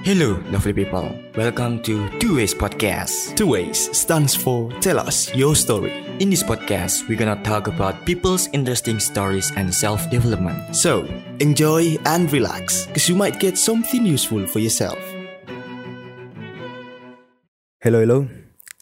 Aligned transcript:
Hello, 0.00 0.40
lovely 0.48 0.72
people. 0.72 1.12
Welcome 1.36 1.84
to 1.84 2.08
Two 2.16 2.40
Ways 2.40 2.56
Podcast. 2.56 3.36
Two 3.36 3.52
Ways 3.52 3.92
stands 3.92 4.32
for 4.32 4.72
Tell 4.80 4.96
Us 4.96 5.28
Your 5.36 5.52
Story. 5.52 5.92
In 6.24 6.32
this 6.32 6.40
podcast, 6.40 7.04
we're 7.04 7.20
gonna 7.20 7.36
talk 7.44 7.68
about 7.68 8.08
people's 8.08 8.48
interesting 8.56 8.96
stories 8.96 9.52
and 9.60 9.68
self-development. 9.68 10.72
So, 10.72 11.04
enjoy 11.44 12.00
and 12.08 12.32
relax, 12.32 12.88
because 12.88 13.12
you 13.12 13.14
might 13.14 13.44
get 13.44 13.60
something 13.60 14.08
useful 14.08 14.48
for 14.48 14.64
yourself. 14.64 14.96
Hello, 17.84 18.00
hello, 18.00 18.24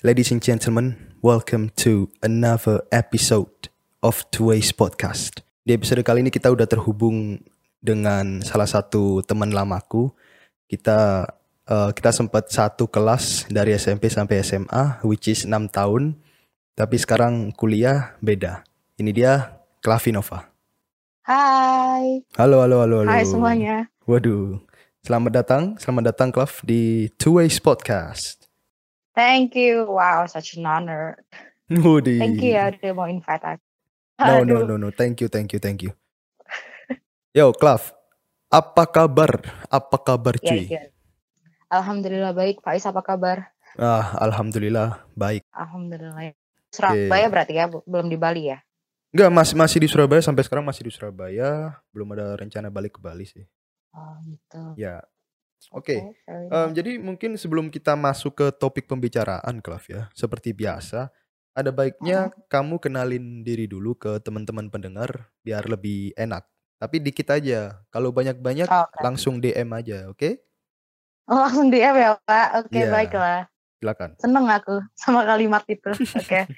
ladies 0.06 0.30
and 0.30 0.38
gentlemen. 0.38 1.18
Welcome 1.18 1.74
to 1.82 2.14
another 2.22 2.86
episode 2.94 3.74
of 4.06 4.22
Two 4.30 4.54
Ways 4.54 4.70
Podcast. 4.70 5.42
Di 5.66 5.74
episode 5.74 6.06
kali 6.06 6.22
ini 6.22 6.30
kita 6.30 6.46
udah 6.46 6.70
terhubung 6.70 7.42
dengan 7.82 8.38
salah 8.46 8.70
satu 8.70 9.26
teman 9.26 9.50
lamaku. 9.50 10.14
Kita 10.68 11.24
eh, 11.64 11.90
kita 11.96 12.10
sempat 12.12 12.52
satu 12.52 12.84
kelas 12.84 13.48
dari 13.48 13.72
SMP 13.72 14.12
sampai 14.12 14.44
SMA, 14.44 15.00
which 15.00 15.32
is 15.32 15.48
6 15.48 15.72
tahun. 15.72 16.20
Tapi 16.76 16.94
sekarang 17.00 17.50
kuliah 17.56 18.14
beda. 18.20 18.62
Ini 19.00 19.10
dia 19.10 19.58
Clavinova. 19.82 20.46
Hai, 21.28 22.24
Halo, 22.40 22.64
halo, 22.64 22.80
halo, 22.84 23.04
halo. 23.04 23.10
hai 23.12 23.24
semuanya. 23.24 23.84
Waduh, 24.08 24.64
selamat 25.04 25.32
datang, 25.44 25.62
selamat 25.76 26.14
datang 26.14 26.28
Clav 26.32 26.64
di 26.64 27.12
Two 27.20 27.36
Ways 27.36 27.60
Podcast. 27.60 28.48
Thank 29.12 29.52
you. 29.58 29.84
Wow, 29.84 30.24
such 30.30 30.56
an 30.56 30.64
honor. 30.64 31.20
Waduh. 31.68 32.16
Thank 32.16 32.40
you 32.40 32.56
ya 32.56 32.72
udah 32.72 32.92
mau 32.96 33.10
invite 33.10 33.44
aku. 33.44 33.64
No, 34.18 34.42
no, 34.46 34.56
no, 34.64 34.74
no. 34.80 34.88
Thank 34.88 35.20
you, 35.20 35.28
thank 35.28 35.52
you, 35.52 35.60
thank 35.60 35.84
you. 35.84 35.92
Yo, 37.36 37.52
Clav. 37.52 37.97
Apa 38.48 38.88
kabar? 38.88 39.44
Apa 39.68 39.96
kabar 40.00 40.40
Ya, 40.40 40.56
cuy? 40.56 40.64
ya. 40.72 40.88
Alhamdulillah 41.68 42.32
baik. 42.32 42.64
Faiz 42.64 42.88
apa 42.88 43.04
kabar? 43.04 43.52
Ah, 43.76 44.16
alhamdulillah 44.24 45.04
baik. 45.12 45.44
Alhamdulillah. 45.52 46.32
Surabaya 46.72 47.28
berarti 47.28 47.52
ya, 47.60 47.68
belum 47.68 48.08
di 48.08 48.16
Bali 48.16 48.48
ya? 48.48 48.64
Enggak, 49.12 49.30
masih 49.32 49.54
masih 49.56 49.78
di 49.84 49.88
Surabaya 49.88 50.24
sampai 50.24 50.44
sekarang 50.48 50.64
masih 50.64 50.88
di 50.88 50.92
Surabaya. 50.92 51.76
Belum 51.92 52.08
ada 52.16 52.40
rencana 52.40 52.72
balik 52.72 52.96
ke 52.96 53.00
Bali 53.04 53.28
sih. 53.28 53.44
Oh 53.92 54.16
gitu. 54.24 54.80
Ya. 54.80 55.04
Oke. 55.68 56.00
fair 56.24 56.48
Em, 56.48 56.48
enough. 56.48 56.72
jadi 56.72 56.92
mungkin 57.00 57.30
sebelum 57.36 57.68
kita 57.68 57.96
masuk 58.00 58.32
ke 58.32 58.46
topik 58.56 58.88
pembicaraan, 58.88 59.60
Clav 59.60 59.84
ya, 59.92 60.08
seperti 60.16 60.56
biasa, 60.56 61.12
ada 61.52 61.70
baiknya 61.74 62.32
kamu 62.48 62.80
kenalin 62.80 63.44
diri 63.44 63.68
dulu 63.68 63.92
ke 63.98 64.22
teman-teman 64.24 64.72
pendengar 64.72 65.28
biar 65.44 65.68
lebih 65.68 66.16
enak. 66.16 66.48
Tapi 66.78 66.96
dikit 67.02 67.28
aja. 67.28 67.82
Kalau 67.90 68.14
banyak-banyak 68.14 68.66
Oh, 68.66 68.86
oke. 68.86 69.02
langsung 69.02 69.42
DM 69.42 69.66
aja, 69.74 70.06
oke? 70.06 70.38
Oh, 71.26 71.36
langsung 71.36 71.68
DM 71.68 71.92
ya 71.92 72.14
Pak. 72.16 72.46
Oke 72.64 72.78
Iya. 72.78 72.88
baiklah. 72.88 73.40
Silakan. 73.78 74.10
Seneng 74.16 74.46
aku 74.46 74.78
sama 74.94 75.22
kalimat 75.22 75.62
itu. 75.66 75.90
Oke. 76.18 76.50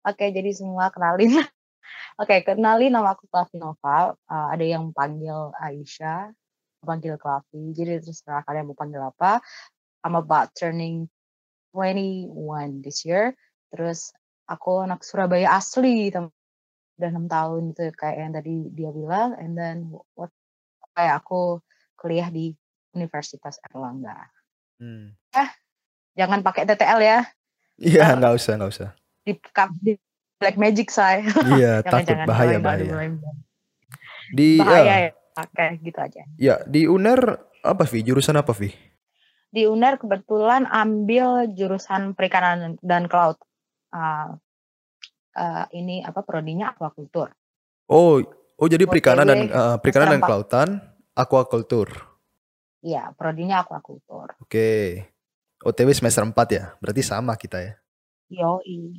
Oke 0.00 0.24
jadi 0.28 0.50
semua 0.52 0.86
kenalin. 0.90 1.34
Oke 2.20 2.42
kenalin 2.42 2.92
nama 2.92 3.14
aku 3.14 3.26
Clavinova. 3.26 4.14
Uh, 4.26 4.46
ada 4.50 4.62
yang 4.62 4.94
panggil 4.94 5.50
Aisyah, 5.56 6.30
panggil 6.82 7.18
Clavi. 7.18 7.74
Jadi 7.74 7.98
terserah 8.02 8.46
kalian 8.46 8.70
mau 8.70 8.78
panggil 8.78 9.02
apa. 9.02 9.42
I'm 10.06 10.14
about 10.14 10.54
turning 10.54 11.10
21 11.74 12.82
this 12.82 13.02
year. 13.02 13.34
Terus 13.70 14.10
aku 14.46 14.82
anak 14.82 15.02
Surabaya 15.02 15.54
asli, 15.54 16.10
tem- 16.10 16.30
udah 17.00 17.10
enam 17.10 17.26
tahun 17.26 17.60
gitu 17.72 17.90
kayak 17.96 18.16
yang 18.18 18.32
tadi 18.32 18.54
dia 18.70 18.90
bilang. 18.90 19.32
And 19.34 19.56
then 19.56 19.76
what 20.12 20.28
kayak 20.92 21.24
aku 21.24 21.64
kuliah 21.96 22.28
di 22.28 22.52
Universitas 22.92 23.56
Erlangga. 23.64 24.28
Hmm. 24.76 25.16
Jangan 26.12 26.42
pakai 26.42 26.66
TTL 26.66 27.00
ya, 27.00 27.18
Iya, 27.76 28.02
Ah. 28.02 28.10
nggak 28.14 28.34
usah, 28.36 28.52
nggak 28.54 28.70
usah. 28.70 28.88
di, 29.22 29.32
di 29.80 29.92
Black 30.36 30.56
Magic 30.56 30.88
saya. 30.90 31.24
Iya, 31.50 31.80
takut 31.84 32.04
Jangan-jangan 32.04 32.26
bahaya, 32.28 32.56
bahaya. 32.58 32.92
Di 34.30 34.60
Bahaya 34.60 34.84
ya, 34.84 34.96
ya. 35.00 35.10
Oke, 35.32 35.66
gitu 35.80 35.98
aja. 35.98 36.22
ya, 36.36 36.54
di 36.66 36.84
UNER 36.84 37.20
apa 37.62 37.84
Vi? 37.86 38.02
Jurusan 38.02 38.36
apa 38.36 38.52
Vi? 38.52 38.68
Di 39.48 39.64
UNER 39.64 39.96
kebetulan 39.96 40.66
ambil 40.66 41.48
jurusan 41.50 42.12
perikanan 42.12 42.76
dan 42.80 43.06
cloud. 43.06 43.40
Ah, 43.88 44.36
ah, 45.36 45.66
ini 45.74 46.02
apa 46.02 46.22
prodinya 46.22 46.72
aquaculture. 46.74 47.34
Oh, 47.90 48.22
oh 48.56 48.68
jadi 48.70 48.86
OTW, 48.86 48.92
perikanan 48.92 49.26
dan 49.26 49.40
eh, 49.50 49.76
perikanan 49.82 50.18
dan 50.18 50.20
kelautan, 50.22 50.68
aquaculture. 51.14 51.92
Iya, 52.80 53.12
prodinya 53.14 53.60
aquaculture. 53.66 54.38
Oke. 54.40 55.04
OTW 55.60 55.92
semester 55.92 56.24
4 56.24 56.32
ya. 56.56 56.64
Berarti 56.80 57.02
sama 57.04 57.36
kita 57.36 57.60
ya. 57.60 57.74
Yoi, 58.30 58.96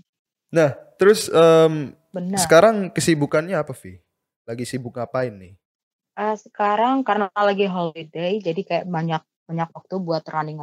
Nah, 0.51 0.75
terus 0.99 1.31
benar. 2.11 2.39
sekarang 2.43 2.91
kesibukannya 2.91 3.55
apa 3.55 3.71
Vi? 3.71 4.03
Lagi 4.43 4.67
sibuk 4.67 4.99
ngapain 4.99 5.31
nih? 5.31 5.55
Ah, 6.11 6.35
sekarang 6.35 7.07
karena 7.07 7.31
lagi 7.31 7.71
holiday, 7.71 8.43
jadi 8.43 8.61
kayak 8.67 8.85
banyak 8.91 9.23
banyak 9.47 9.69
waktu 9.71 9.95
buat 10.03 10.27
running 10.27 10.59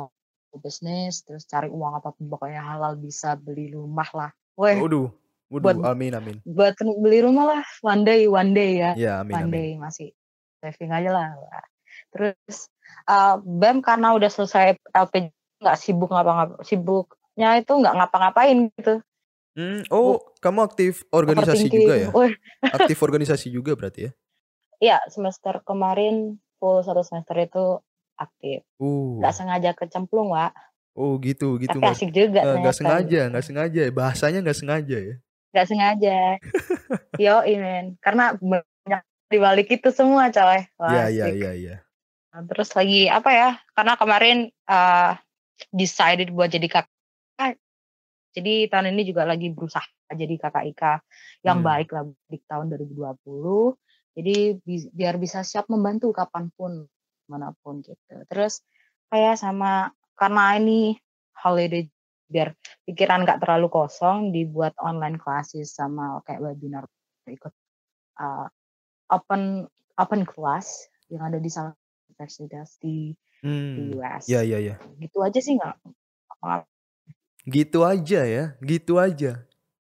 bisnis, 0.60 1.24
terus 1.24 1.48
cari 1.48 1.72
uang 1.72 2.00
apa 2.00 2.12
pun 2.12 2.28
pokoknya 2.28 2.60
halal 2.60 3.00
bisa 3.00 3.32
beli 3.36 3.72
rumah 3.72 4.08
lah. 4.12 4.30
Weh, 4.60 4.76
Waduh, 4.76 5.08
waduh, 5.48 5.80
buat- 5.80 5.96
amin 5.96 6.12
amin. 6.14 6.36
buat 6.44 6.76
beli 7.00 7.24
rumah 7.24 7.44
lah 7.58 7.62
one 7.82 8.04
day 8.04 8.24
one 8.28 8.52
day 8.52 8.80
ya. 8.80 8.92
Ya, 8.96 9.12
amin 9.20 9.34
one 9.34 9.42
amin. 9.48 9.52
day 9.52 9.68
masih 9.80 10.08
saving 10.60 10.92
aja 10.92 11.10
lah. 11.12 11.28
Terus 12.12 12.68
uh, 13.08 13.40
BEM 13.40 13.80
karena 13.84 14.14
udah 14.16 14.30
selesai 14.30 14.76
LP 14.92 15.32
nggak 15.58 15.76
sibuk 15.78 16.10
ngapa-ngapa 16.14 16.62
sibuknya 16.62 17.58
itu 17.58 17.72
nggak 17.74 17.94
ngapa-ngapain 17.98 18.70
gitu. 18.78 19.02
Hmm, 19.58 19.82
oh, 19.90 20.22
kamu 20.38 20.70
aktif 20.70 21.02
organisasi 21.10 21.66
juga 21.66 21.94
ya? 21.98 22.08
Aktif 22.70 22.94
organisasi 23.02 23.50
juga 23.50 23.74
berarti 23.74 24.06
ya? 24.06 24.12
Iya 24.78 24.98
semester 25.10 25.58
kemarin 25.66 26.38
full 26.62 26.86
satu 26.86 27.02
semester 27.02 27.34
itu 27.42 27.82
aktif. 28.14 28.62
Uh, 28.78 29.18
sengaja 29.34 29.74
kecemplung 29.74 30.30
Wak. 30.30 30.54
oh 30.98 31.18
gitu 31.22 31.58
gitu 31.62 31.78
Tapi 31.78 31.90
asik 31.94 32.10
juga 32.10 32.42
eh, 32.42 32.58
nggak 32.58 32.74
ternyata 32.74 32.78
sengaja 32.78 33.18
gitu. 33.22 33.30
nggak 33.30 33.44
sengaja 33.46 33.80
ya 33.86 33.92
bahasanya 33.94 34.38
nggak 34.42 34.58
sengaja 34.58 34.98
ya. 34.98 35.16
Nggak 35.52 35.66
sengaja. 35.68 36.20
Yo 37.22 37.42
men 37.58 37.98
karena 37.98 38.36
banyak 38.38 39.02
dibalik 39.28 39.68
itu 39.68 39.88
semua 39.90 40.30
coy. 40.30 40.64
Wah, 40.78 40.88
Iya 40.88 41.04
iya 41.10 41.26
iya 41.34 41.52
iya. 41.52 41.76
Nah, 42.32 42.44
terus 42.44 42.70
lagi 42.76 43.08
apa 43.08 43.30
ya? 43.32 43.50
Karena 43.72 43.96
kemarin 43.96 44.52
uh, 44.68 45.16
decided 45.72 46.30
buat 46.30 46.52
jadi 46.52 46.68
kakak. 46.68 47.56
Jadi 48.36 48.68
tahun 48.70 48.94
ini 48.94 49.02
juga 49.08 49.24
lagi 49.26 49.50
berusaha 49.50 49.88
jadi 50.14 50.34
kakak 50.38 50.64
Ika 50.76 50.92
yang 51.42 51.64
Hmm. 51.64 51.68
baik 51.68 51.88
lah 51.90 52.04
di 52.28 52.38
tahun 52.46 52.70
2020. 52.70 53.74
Jadi 54.14 54.58
bi- 54.62 54.90
biar 54.94 55.16
bisa 55.18 55.42
siap 55.42 55.66
membantu 55.72 56.12
kapan 56.14 56.52
pun, 56.54 56.86
mana 57.26 57.50
pun 57.64 57.82
gitu. 57.82 58.14
Terus 58.30 58.62
kayak 59.10 59.40
sama 59.40 59.90
karena 60.14 60.60
ini 60.60 60.94
holiday 61.38 61.88
biar 62.28 62.52
pikiran 62.84 63.24
nggak 63.24 63.40
terlalu 63.40 63.68
kosong 63.68 64.30
dibuat 64.30 64.76
online 64.78 65.16
classes 65.16 65.72
sama 65.72 66.20
kayak 66.22 66.44
webinar 66.44 66.84
ikut 67.24 67.52
uh, 68.20 68.46
open 69.08 69.64
open 69.96 70.22
class 70.22 70.86
yang 71.08 71.24
ada 71.24 71.40
di 71.40 71.48
salah 71.48 71.72
universitas 72.08 72.76
di, 72.78 73.12
di 73.12 73.82
Hmm. 73.88 73.96
US. 73.96 74.28
Iya 74.28 74.40
iya 74.44 74.58
iya. 74.60 74.74
Gitu 74.98 75.18
aja 75.20 75.38
sih 75.38 75.56
nggak 75.56 75.76
Gitu 77.48 77.80
aja 77.80 78.20
ya, 78.28 78.44
gitu 78.60 79.00
aja. 79.00 79.40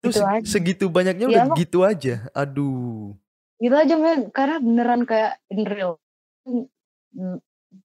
Terus 0.03 0.13
Gitu 0.13 0.21
aja. 0.21 0.45
segitu 0.45 0.85
banyaknya 0.87 1.25
Ya, 1.25 1.31
udah 1.33 1.43
emang- 1.49 1.57
gitu 1.57 1.79
aja. 1.81 2.15
Aduh. 2.31 3.17
gitu 3.57 3.73
aja 3.73 3.97
men 3.97 4.29
karena 4.29 4.61
beneran 4.61 5.01
kayak 5.01 5.41
in 5.49 5.65
real 5.65 5.97
Mm, 7.17 7.41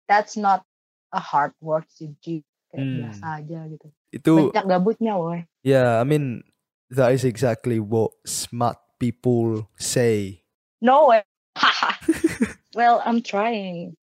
that's 0.05 0.35
not 0.35 0.61
a 1.09 1.21
hard 1.23 1.55
work 1.63 1.87
sih 1.89 2.11
kayak 2.21 2.43
Hmm. 2.77 2.93
biasa 2.99 3.25
aja 3.39 3.59
gitu 3.65 3.87
Itu 4.11 4.51
banyak 4.51 4.65
gabutnya 4.67 5.15
woy 5.15 5.47
ya, 5.63 5.99
I 5.99 6.05
mean 6.05 6.43
that 6.91 7.15
is 7.15 7.23
exactly 7.23 7.79
what 7.79 8.11
smart 8.27 8.75
people 8.99 9.65
say. 9.79 10.43
no 10.83 11.07
way 11.09 11.23
well 12.77 12.99
I'm 13.07 13.23
trying 13.23 13.95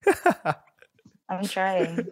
I'm 1.31 1.45
trying 1.45 2.09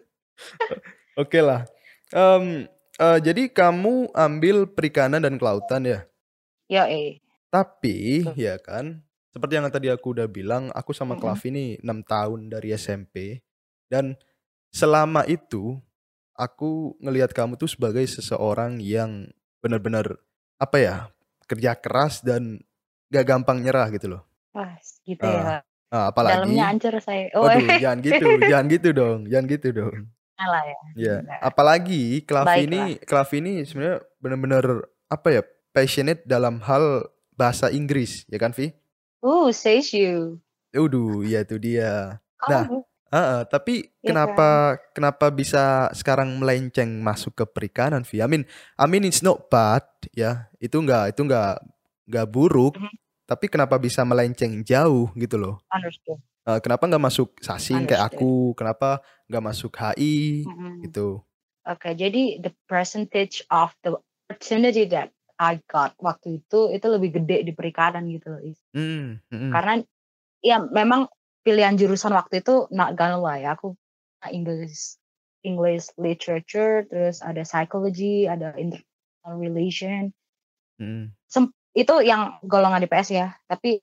Oke 1.18 1.42
lah. 1.42 1.66
Em, 2.14 2.70
eh, 2.96 3.20
jadi 3.26 3.50
kamu 3.50 4.14
ambil 4.14 4.70
perikanan 4.70 5.26
dan 5.26 5.42
kelautan 5.42 5.82
ya. 5.82 6.00
yo 6.70 6.86
eh 6.86 7.18
Tapi 7.50 8.22
Betul. 8.22 8.38
ya 8.38 8.56
kan, 8.62 9.02
seperti 9.34 9.58
yang 9.58 9.66
tadi 9.72 9.88
aku 9.90 10.14
udah 10.14 10.28
bilang, 10.30 10.70
aku 10.76 10.92
sama 10.94 11.16
Mm-mm. 11.16 11.24
Klav 11.26 11.42
ini 11.48 11.80
6 11.82 11.90
tahun 12.06 12.40
dari 12.52 12.76
SMP 12.76 13.42
dan 13.88 14.14
selama 14.70 15.24
itu 15.26 15.80
aku 16.38 16.96
ngelihat 17.02 17.34
kamu 17.34 17.58
tuh 17.58 17.68
sebagai 17.68 18.06
seseorang 18.06 18.78
yang 18.78 19.28
benar-benar 19.60 20.22
apa 20.56 20.78
ya, 20.78 20.96
kerja 21.46 21.74
keras 21.74 22.22
dan 22.22 22.62
gak 23.10 23.26
gampang 23.26 23.60
nyerah 23.60 23.90
gitu 23.90 24.16
loh. 24.16 24.22
Wah, 24.54 24.78
gitu 25.04 25.22
Ah, 25.22 25.34
ya. 25.34 25.44
Ah, 25.88 26.06
apalagi 26.12 26.36
Dalamnya 26.44 26.66
hancur 26.68 26.94
saya. 27.00 27.32
Oh, 27.34 27.48
Waduh, 27.48 27.80
jangan 27.80 28.00
gitu, 28.04 28.26
jangan 28.44 28.66
gitu 28.68 28.90
dong, 28.92 29.20
jangan 29.26 29.46
gitu 29.48 29.68
dong. 29.72 29.96
lah 30.38 30.62
ya. 30.62 30.78
Ya, 30.94 31.16
Enggak. 31.26 31.40
apalagi 31.42 32.04
Baiklah. 32.22 32.62
ini 32.62 32.82
Klavi 33.02 33.38
ini 33.42 33.54
sebenarnya 33.66 34.06
benar-benar 34.22 34.66
apa 35.10 35.28
ya 35.34 35.42
passionate 35.74 36.22
dalam 36.30 36.62
hal 36.62 37.10
bahasa 37.34 37.74
Inggris 37.74 38.22
ya 38.30 38.38
kan 38.38 38.54
Vi? 38.54 38.70
Uh, 39.18 39.50
says 39.50 39.90
you. 39.98 40.38
Udah, 40.70 41.26
ya 41.26 41.42
itu 41.42 41.58
dia. 41.58 42.22
Kamu 42.38 42.86
Nah, 43.08 43.16
Heeh, 43.16 43.42
tapi 43.48 43.74
Iya 44.04 44.12
kenapa 44.12 44.50
kenapa 44.92 45.26
bisa 45.32 45.88
sekarang 45.96 46.36
melenceng 46.40 47.00
masuk 47.00 47.34
ke 47.40 47.46
perikanan 47.48 48.04
Vi? 48.04 48.20
I 48.20 48.28
mean, 48.28 48.44
I 48.76 48.86
mean 48.88 49.08
it's 49.08 49.24
not 49.24 49.48
bad 49.48 49.84
ya. 50.12 50.52
Itu 50.60 50.84
enggak 50.84 51.16
itu 51.16 51.24
enggak 51.24 51.64
enggak 52.08 52.28
buruk. 52.28 52.76
Mhm. 52.76 52.96
Tapi 53.28 53.52
kenapa 53.52 53.76
bisa 53.76 54.08
melenceng 54.08 54.64
jauh 54.64 55.12
gitu 55.20 55.36
loh? 55.36 55.60
understood. 55.72 56.20
Eh, 56.48 56.60
kenapa 56.64 56.88
nggak 56.88 57.04
masuk 57.04 57.36
sasing 57.44 57.84
kayak 57.84 58.16
aku? 58.16 58.56
Kenapa 58.56 59.04
nggak 59.28 59.44
masuk 59.44 59.72
HI 59.76 60.48
Mm-mm. 60.48 60.88
gitu? 60.88 61.20
Oke, 61.68 61.92
jadi 61.92 62.40
the 62.40 62.56
percentage 62.72 63.44
of 63.52 63.76
the 63.84 64.00
opportunity 64.00 64.88
that 64.88 65.12
I 65.36 65.60
got 65.68 66.00
waktu 66.00 66.40
itu 66.40 66.72
itu 66.72 66.88
lebih 66.88 67.20
gede 67.20 67.44
di 67.44 67.52
perikanan 67.52 68.08
gitu 68.08 68.32
loh. 68.32 68.42
Is. 68.42 68.64
Hmm. 68.72 69.20
Karena 69.28 69.84
ya 70.40 70.64
memang 70.64 71.12
pilihan 71.48 71.80
jurusan 71.80 72.12
waktu 72.12 72.44
itu 72.44 72.68
not 72.76 73.00
gonna 73.00 73.16
lie, 73.16 73.48
aku 73.48 73.72
English 74.28 75.00
English 75.48 75.96
literature, 75.96 76.84
terus 76.92 77.24
ada 77.24 77.48
psychology, 77.48 78.28
ada 78.28 78.52
international 78.60 79.40
relation. 79.40 80.12
Mm. 80.76 81.16
Itu 81.72 82.04
yang 82.04 82.44
golongan 82.44 82.84
di 82.84 82.90
PS 82.92 83.10
ya. 83.16 83.32
Tapi 83.48 83.80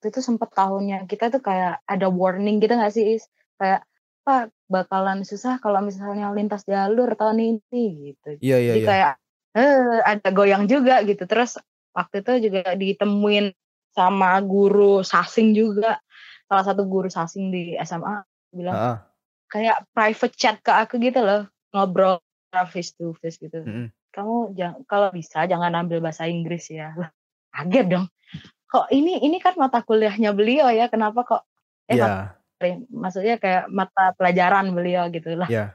itu 0.00 0.06
tuh 0.08 0.24
sempet 0.24 0.48
tahunnya 0.56 1.04
kita 1.04 1.28
tuh 1.28 1.44
kayak 1.44 1.84
ada 1.84 2.08
warning 2.08 2.60
gitu 2.64 2.72
gak 2.78 2.94
sih 2.94 3.20
Is? 3.20 3.28
Kayak 3.60 3.84
Pak 4.24 4.56
bakalan 4.72 5.20
susah 5.28 5.60
kalau 5.60 5.84
misalnya 5.84 6.32
lintas 6.32 6.64
jalur 6.64 7.12
tahun 7.12 7.60
ini 7.60 7.84
gitu. 8.12 8.40
Iya 8.40 8.56
iya 8.56 8.72
Jadi 8.72 8.80
iya. 8.80 8.88
kayak 8.88 9.12
eh 9.54 10.00
ada 10.00 10.28
goyang 10.32 10.64
juga 10.64 11.04
gitu. 11.04 11.28
Terus 11.28 11.60
waktu 11.92 12.24
itu 12.24 12.48
juga 12.48 12.72
ditemuin 12.72 13.52
sama 13.92 14.40
guru 14.40 15.04
sasing 15.04 15.52
juga. 15.52 16.00
Salah 16.54 16.66
satu 16.70 16.86
guru 16.86 17.10
sasing 17.10 17.50
di 17.50 17.74
SMA 17.82 18.22
bilang 18.54 18.76
ah. 18.78 18.96
kayak 19.50 19.82
private 19.90 20.34
chat 20.38 20.62
ke 20.62 20.70
aku 20.70 21.02
gitu 21.02 21.18
loh, 21.18 21.50
ngobrol 21.74 22.22
face 22.70 22.94
to 22.94 23.10
face 23.18 23.42
gitu. 23.42 23.66
Mm-mm. 23.66 23.90
Kamu 24.14 24.54
jangan 24.54 24.86
kalau 24.86 25.10
bisa 25.10 25.42
jangan 25.50 25.74
ambil 25.74 25.98
bahasa 25.98 26.30
Inggris 26.30 26.70
ya. 26.70 26.94
Lah, 26.94 27.10
kaget 27.50 27.86
dong. 27.90 28.06
Kok 28.70 28.86
ini 28.94 29.18
ini 29.26 29.42
kan 29.42 29.58
mata 29.58 29.82
kuliahnya 29.82 30.30
beliau 30.30 30.70
ya, 30.70 30.86
kenapa 30.86 31.26
kok 31.26 31.42
eh 31.90 31.98
Iya, 31.98 32.30
mata- 32.62 32.86
maksudnya 32.94 33.34
kayak 33.42 33.66
mata 33.66 34.14
pelajaran 34.14 34.70
beliau 34.70 35.10
gitu 35.10 35.34
lah. 35.34 35.50
iya. 35.50 35.74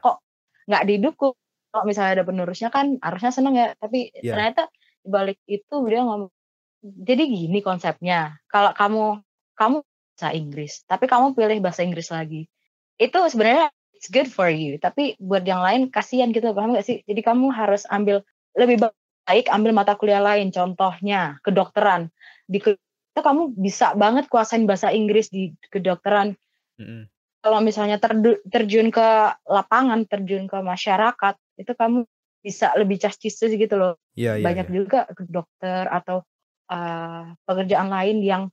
nggak 0.64 0.84
didukung. 0.88 1.36
Kalau 1.70 1.84
misalnya 1.86 2.18
ada 2.18 2.26
penerusnya 2.26 2.72
kan 2.72 2.96
harusnya 3.04 3.36
seneng 3.36 3.60
ya, 3.60 3.76
tapi 3.76 4.16
Iya. 4.16 4.34
ternyata 4.34 4.72
balik 5.04 5.38
itu 5.46 5.76
dia 5.92 6.02
ngomong 6.08 6.32
jadi 6.80 7.24
gini 7.28 7.60
konsepnya. 7.60 8.40
Kalau 8.48 8.72
kamu 8.72 9.20
kamu 9.60 9.84
bahasa 10.20 10.36
Inggris, 10.36 10.84
tapi 10.84 11.08
kamu 11.08 11.32
pilih 11.32 11.64
bahasa 11.64 11.88
Inggris 11.88 12.12
lagi. 12.12 12.52
Itu 13.00 13.24
sebenarnya 13.32 13.72
it's 13.96 14.12
good 14.12 14.28
for 14.28 14.52
you, 14.52 14.76
tapi 14.76 15.16
buat 15.16 15.48
yang 15.48 15.64
lain 15.64 15.88
kasihan 15.88 16.36
gitu, 16.36 16.52
paham 16.52 16.76
gak 16.76 16.84
sih? 16.84 17.00
Jadi 17.08 17.24
kamu 17.24 17.56
harus 17.56 17.88
ambil 17.88 18.28
lebih 18.60 18.84
baik 19.24 19.48
ambil 19.48 19.72
mata 19.72 19.96
kuliah 19.96 20.20
lain, 20.20 20.52
contohnya 20.52 21.40
kedokteran. 21.40 22.12
Di 22.52 22.60
itu 22.60 23.22
kamu 23.24 23.56
bisa 23.56 23.96
banget 23.96 24.28
kuasain 24.28 24.68
bahasa 24.68 24.92
Inggris 24.92 25.32
di 25.32 25.56
kedokteran 25.72 26.36
Mm-mm. 26.76 27.08
kalau 27.40 27.64
misalnya 27.64 27.96
terjun 28.44 28.92
ke 28.92 29.08
lapangan, 29.48 30.04
terjun 30.04 30.52
ke 30.52 30.60
masyarakat, 30.60 31.36
itu 31.56 31.72
kamu 31.80 32.04
bisa 32.44 32.76
lebih 32.76 33.00
castis 33.00 33.40
gitu 33.40 33.76
loh. 33.80 33.96
Iya 34.20 34.40
iya. 34.40 34.44
Banyak 34.44 34.68
iya. 34.68 34.76
juga 34.76 35.00
dokter 35.24 35.88
atau 35.88 36.28
uh, 36.68 37.32
pekerjaan 37.48 37.88
lain 37.88 38.20
yang 38.20 38.44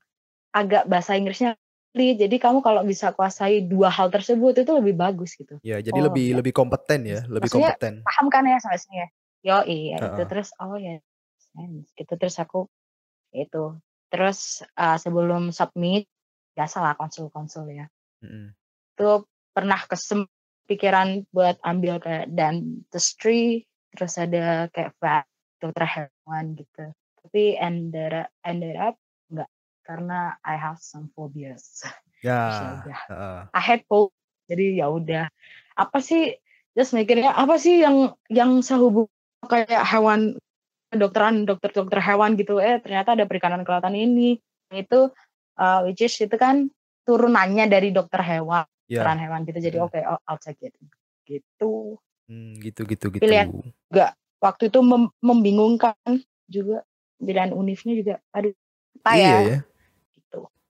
agak 0.56 0.88
bahasa 0.88 1.12
Inggrisnya. 1.20 1.60
Jadi 1.96 2.36
kamu 2.36 2.60
kalau 2.60 2.84
bisa 2.84 3.12
kuasai 3.16 3.64
dua 3.64 3.88
hal 3.88 4.12
tersebut 4.12 4.52
itu 4.60 4.72
lebih 4.72 5.00
bagus 5.00 5.32
gitu. 5.32 5.56
Iya, 5.64 5.80
jadi 5.80 5.96
Oh, 5.96 6.04
lebih 6.12 6.26
ya. 6.28 6.36
lebih 6.40 6.52
kompeten 6.52 7.08
ya, 7.08 7.24
lebih 7.24 7.48
Maksudnya 7.48 7.72
kompeten. 7.72 7.94
Paham 8.04 8.26
kan 8.28 8.44
ya 8.44 8.60
sama 8.60 8.76
sini 8.76 8.96
ya? 9.00 9.08
Yo 9.46 9.58
iya 9.64 9.96
itu 10.02 10.04
Heeh. 10.20 10.28
terus 10.28 10.52
oh 10.60 10.76
ya 10.76 11.00
sense 11.56 11.88
gitu 11.96 12.12
terus 12.18 12.36
aku 12.42 12.68
itu 13.32 13.78
terus 14.12 14.64
uh, 14.76 14.98
sebelum 15.00 15.54
submit 15.54 16.10
biasalah 16.58 16.96
konsul-konsul 16.96 17.68
ya 17.70 17.86
Mm-mm. 18.24 18.52
itu 18.96 19.10
pernah 19.52 19.80
buat 21.30 21.56
ambil 21.62 22.02
kayak 22.02 22.32
dentistry 22.32 23.64
terus 23.92 24.18
ada 24.18 24.66
kayak 24.74 24.92
vet 24.98 25.26
dokter 25.62 25.86
hewan 25.86 26.58
gitu 26.58 26.84
tapi 27.22 27.58
ended 27.58 28.12
up, 28.12 28.28
ended 28.42 28.76
up 28.76 28.94
enggak 29.30 29.50
karena 29.86 30.34
I 30.42 30.58
have 30.58 30.82
some 30.82 31.08
phobias 31.14 31.86
Ya. 32.20 32.42
Terus 32.50 32.90
ya 32.90 32.98
heeh. 33.06 33.38
I 33.54 33.62
had 33.62 33.80
phobia 33.86 34.12
jadi 34.50 34.66
ya 34.82 34.86
udah 34.90 35.24
apa 35.78 35.98
sih 36.02 36.34
just 36.74 36.92
mikirnya 36.92 37.30
apa 37.34 37.56
sih 37.56 37.80
yang 37.82 38.14
yang 38.26 38.60
sehubung 38.60 39.06
kayak 39.46 39.86
hewan 39.86 40.34
kedokteran 40.90 41.46
dokter 41.46 41.70
dokter 41.74 41.98
hewan 42.02 42.34
gitu 42.34 42.58
eh 42.58 42.78
ternyata 42.82 43.14
ada 43.14 43.26
perikanan 43.26 43.62
kelautan 43.62 43.94
ini 43.94 44.38
itu 44.74 45.10
uh, 45.58 45.78
which 45.86 46.02
is 46.02 46.14
itu 46.18 46.34
kan 46.34 46.66
turunannya 47.06 47.70
dari 47.70 47.94
dokter 47.94 48.22
hewan 48.22 48.66
Ya. 48.86 49.02
peran 49.02 49.18
hewan 49.18 49.42
gitu 49.42 49.58
jadi 49.58 49.82
Mm. 49.82 49.86
oke 49.90 49.98
I'll, 49.98 50.22
I'll 50.30 50.38
take 50.42 50.62
it 50.62 50.74
gitu 51.26 51.98
Hmm, 52.26 52.58
gitu 52.58 52.82
gitu 52.90 53.06
gitu. 53.14 53.22
Pilihan. 53.22 53.50
waktu 54.42 54.66
itu 54.70 54.78
mem- 54.82 55.14
membingungkan 55.22 55.94
juga 56.50 56.82
pilihan 57.18 57.54
univnya 57.54 57.94
juga 57.94 58.14
aduh 58.34 58.50
apa 59.02 59.10
Iya 59.14 59.26
ya 59.26 59.38
ya. 59.42 59.58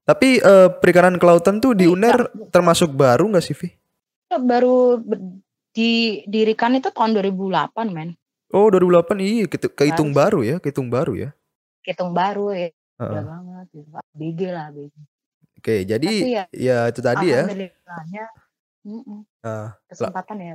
Tapi 0.06 0.38
eh, 0.38 0.68
perikanan 0.78 1.18
kelautan 1.18 1.58
tuh 1.58 1.74
di 1.74 1.90
Tapi 1.90 1.92
UNER 1.98 2.18
termasuk 2.54 2.94
baru 2.94 3.26
nggak 3.26 3.42
sih, 3.44 3.58
Vi? 3.58 3.68
baru 4.30 5.02
ber- 5.02 5.42
didirikan 5.74 6.78
itu 6.78 6.88
tahun 6.94 7.12
2008 7.18 7.90
men 7.90 8.14
Oh, 8.54 8.70
2008 8.70 9.18
iya 9.18 9.44
kehitung 9.50 10.14
Baru. 10.14 10.38
baru 10.38 10.38
ya, 10.46 10.56
kehitung 10.62 10.88
baru 10.88 11.12
ya. 11.18 11.30
hitung 11.86 12.10
baru 12.10 12.50
ya 12.50 12.68
Heeh. 12.98 13.10
udah 13.14 13.22
banget 13.22 13.66
gitu. 13.70 13.88
BG 14.18 14.40
lah 14.50 14.66
BG 14.74 14.94
Oke, 15.56 15.74
jadi 15.86 16.10
Tapi 16.18 16.30
ya, 16.34 16.44
ya 16.50 16.78
itu 16.90 17.00
tadi 17.02 17.26
ya. 17.30 17.42
alhamdulillahnya 17.46 18.24
Ah, 19.46 19.68
kesempatan 19.86 20.36
ya 20.42 20.54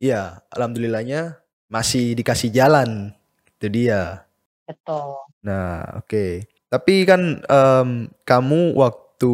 Iya, 0.00 0.22
alhamdulillahnya 0.48 1.36
masih 1.68 2.16
dikasih 2.16 2.48
jalan. 2.48 3.12
Itu 3.60 3.68
dia. 3.68 4.24
betul 4.64 5.20
Nah, 5.44 6.00
oke. 6.00 6.44
Tapi 6.70 7.04
kan 7.04 7.42
em, 7.42 7.90
kamu 8.22 8.78
waktu 8.78 9.32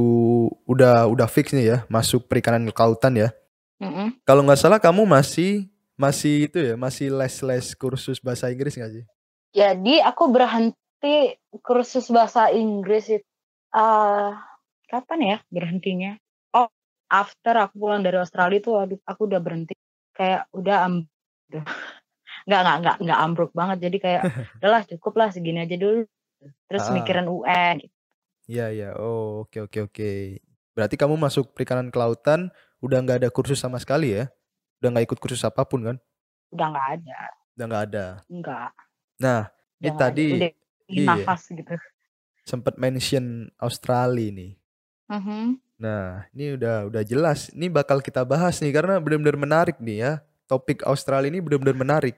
udah 0.64 1.06
udah 1.06 1.28
fix 1.28 1.52
nih 1.52 1.66
ya 1.68 1.78
masuk 1.92 2.26
perikanan 2.26 2.66
kelautan 2.72 3.14
ya. 3.14 3.28
Mm-mm. 3.76 4.16
Kalau 4.24 4.40
nggak 4.42 4.58
salah 4.58 4.80
kamu 4.80 5.04
masih 5.04 5.68
masih 6.00 6.48
itu 6.48 6.58
ya, 6.60 6.74
masih 6.80 7.12
les-les 7.12 7.76
kursus 7.76 8.18
bahasa 8.24 8.48
Inggris 8.48 8.76
nggak 8.76 8.92
sih? 8.92 9.04
jadi 9.56 10.04
aku 10.04 10.28
berhenti 10.28 11.40
kursus 11.64 12.12
bahasa 12.12 12.52
Inggris 12.52 13.08
itu 13.08 13.24
eh, 13.72 14.30
kapan 14.92 15.20
ya 15.24 15.36
berhentinya 15.48 16.20
oh 16.52 16.68
after 17.08 17.56
aku 17.56 17.80
pulang 17.80 18.04
dari 18.04 18.20
Australia 18.20 18.60
tuh 18.60 18.76
aduh, 18.76 19.00
aku 19.08 19.24
udah 19.24 19.40
berhenti 19.40 19.72
kayak 20.12 20.52
udah 20.52 20.76
am 20.84 20.94
nggak 22.46 22.60
nggak 22.62 22.76
nggak 22.84 22.96
nggak 23.00 23.20
ambruk 23.24 23.52
banget 23.56 23.88
jadi 23.88 23.96
kayak 23.96 24.22
udahlah 24.60 24.82
cukup 24.84 25.12
lah 25.16 25.28
segini 25.32 25.64
aja 25.64 25.76
dulu 25.80 26.04
terus 26.66 26.84
Ah. 26.86 26.92
mikirin 26.92 27.26
UN 27.26 27.74
gitu. 27.82 27.94
Iya, 28.46 28.66
iya. 28.70 28.90
Oh, 28.94 29.42
oke 29.42 29.66
oke 29.66 29.90
oke. 29.90 30.10
Berarti 30.70 30.94
kamu 30.94 31.18
masuk 31.18 31.50
perikanan 31.50 31.90
kelautan 31.90 32.52
udah 32.78 32.98
nggak 33.02 33.26
ada 33.26 33.30
kursus 33.32 33.58
sama 33.58 33.76
sekali 33.76 34.14
ya? 34.14 34.30
Udah 34.78 34.88
nggak 34.92 35.06
ikut 35.10 35.18
kursus 35.18 35.42
apa 35.42 35.64
pun 35.66 35.82
kan? 35.82 35.96
udah 36.46 36.66
nggak 36.70 36.88
ada 37.02 37.18
Udah 37.58 37.64
nggak 37.66 37.84
ada. 37.90 38.06
nggak 38.30 38.68
Nah, 39.18 39.40
ini 39.76 39.82
udah 39.82 39.92
ada. 39.92 39.98
tadi 39.98 40.24
udah 40.30 40.50
iya. 40.86 41.08
nafas 41.10 41.42
gitu 41.50 41.74
sempat 42.46 42.78
mention 42.78 43.50
Australia 43.58 44.30
nih. 44.30 44.52
Mhm. 45.10 45.58
Nah, 45.76 46.24
ini 46.30 46.54
udah 46.54 46.86
udah 46.86 47.02
jelas. 47.02 47.50
Ini 47.50 47.66
bakal 47.66 47.98
kita 47.98 48.22
bahas 48.22 48.62
nih 48.62 48.70
karena 48.70 49.02
benar-benar 49.02 49.34
menarik 49.36 49.76
nih 49.82 49.98
ya. 49.98 50.12
Topik 50.46 50.86
Australia 50.86 51.26
ini 51.26 51.42
benar-benar 51.42 51.74
menarik. 51.74 52.14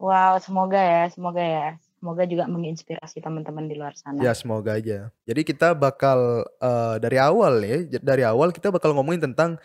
Wow, 0.00 0.40
semoga 0.40 0.80
ya, 0.80 1.04
semoga 1.12 1.44
ya. 1.44 1.68
Semoga 1.96 2.28
juga 2.28 2.44
menginspirasi 2.44 3.24
teman-teman 3.24 3.64
di 3.64 3.74
luar 3.74 3.96
sana. 3.96 4.20
Ya, 4.20 4.36
semoga 4.36 4.76
aja. 4.76 5.08
Jadi 5.24 5.40
kita 5.48 5.72
bakal 5.72 6.44
eh, 6.60 6.96
dari 7.00 7.16
awal 7.16 7.64
ya, 7.64 7.78
dari 8.04 8.22
awal 8.22 8.52
kita 8.52 8.68
bakal 8.68 8.92
ngomongin 8.92 9.32
tentang 9.32 9.56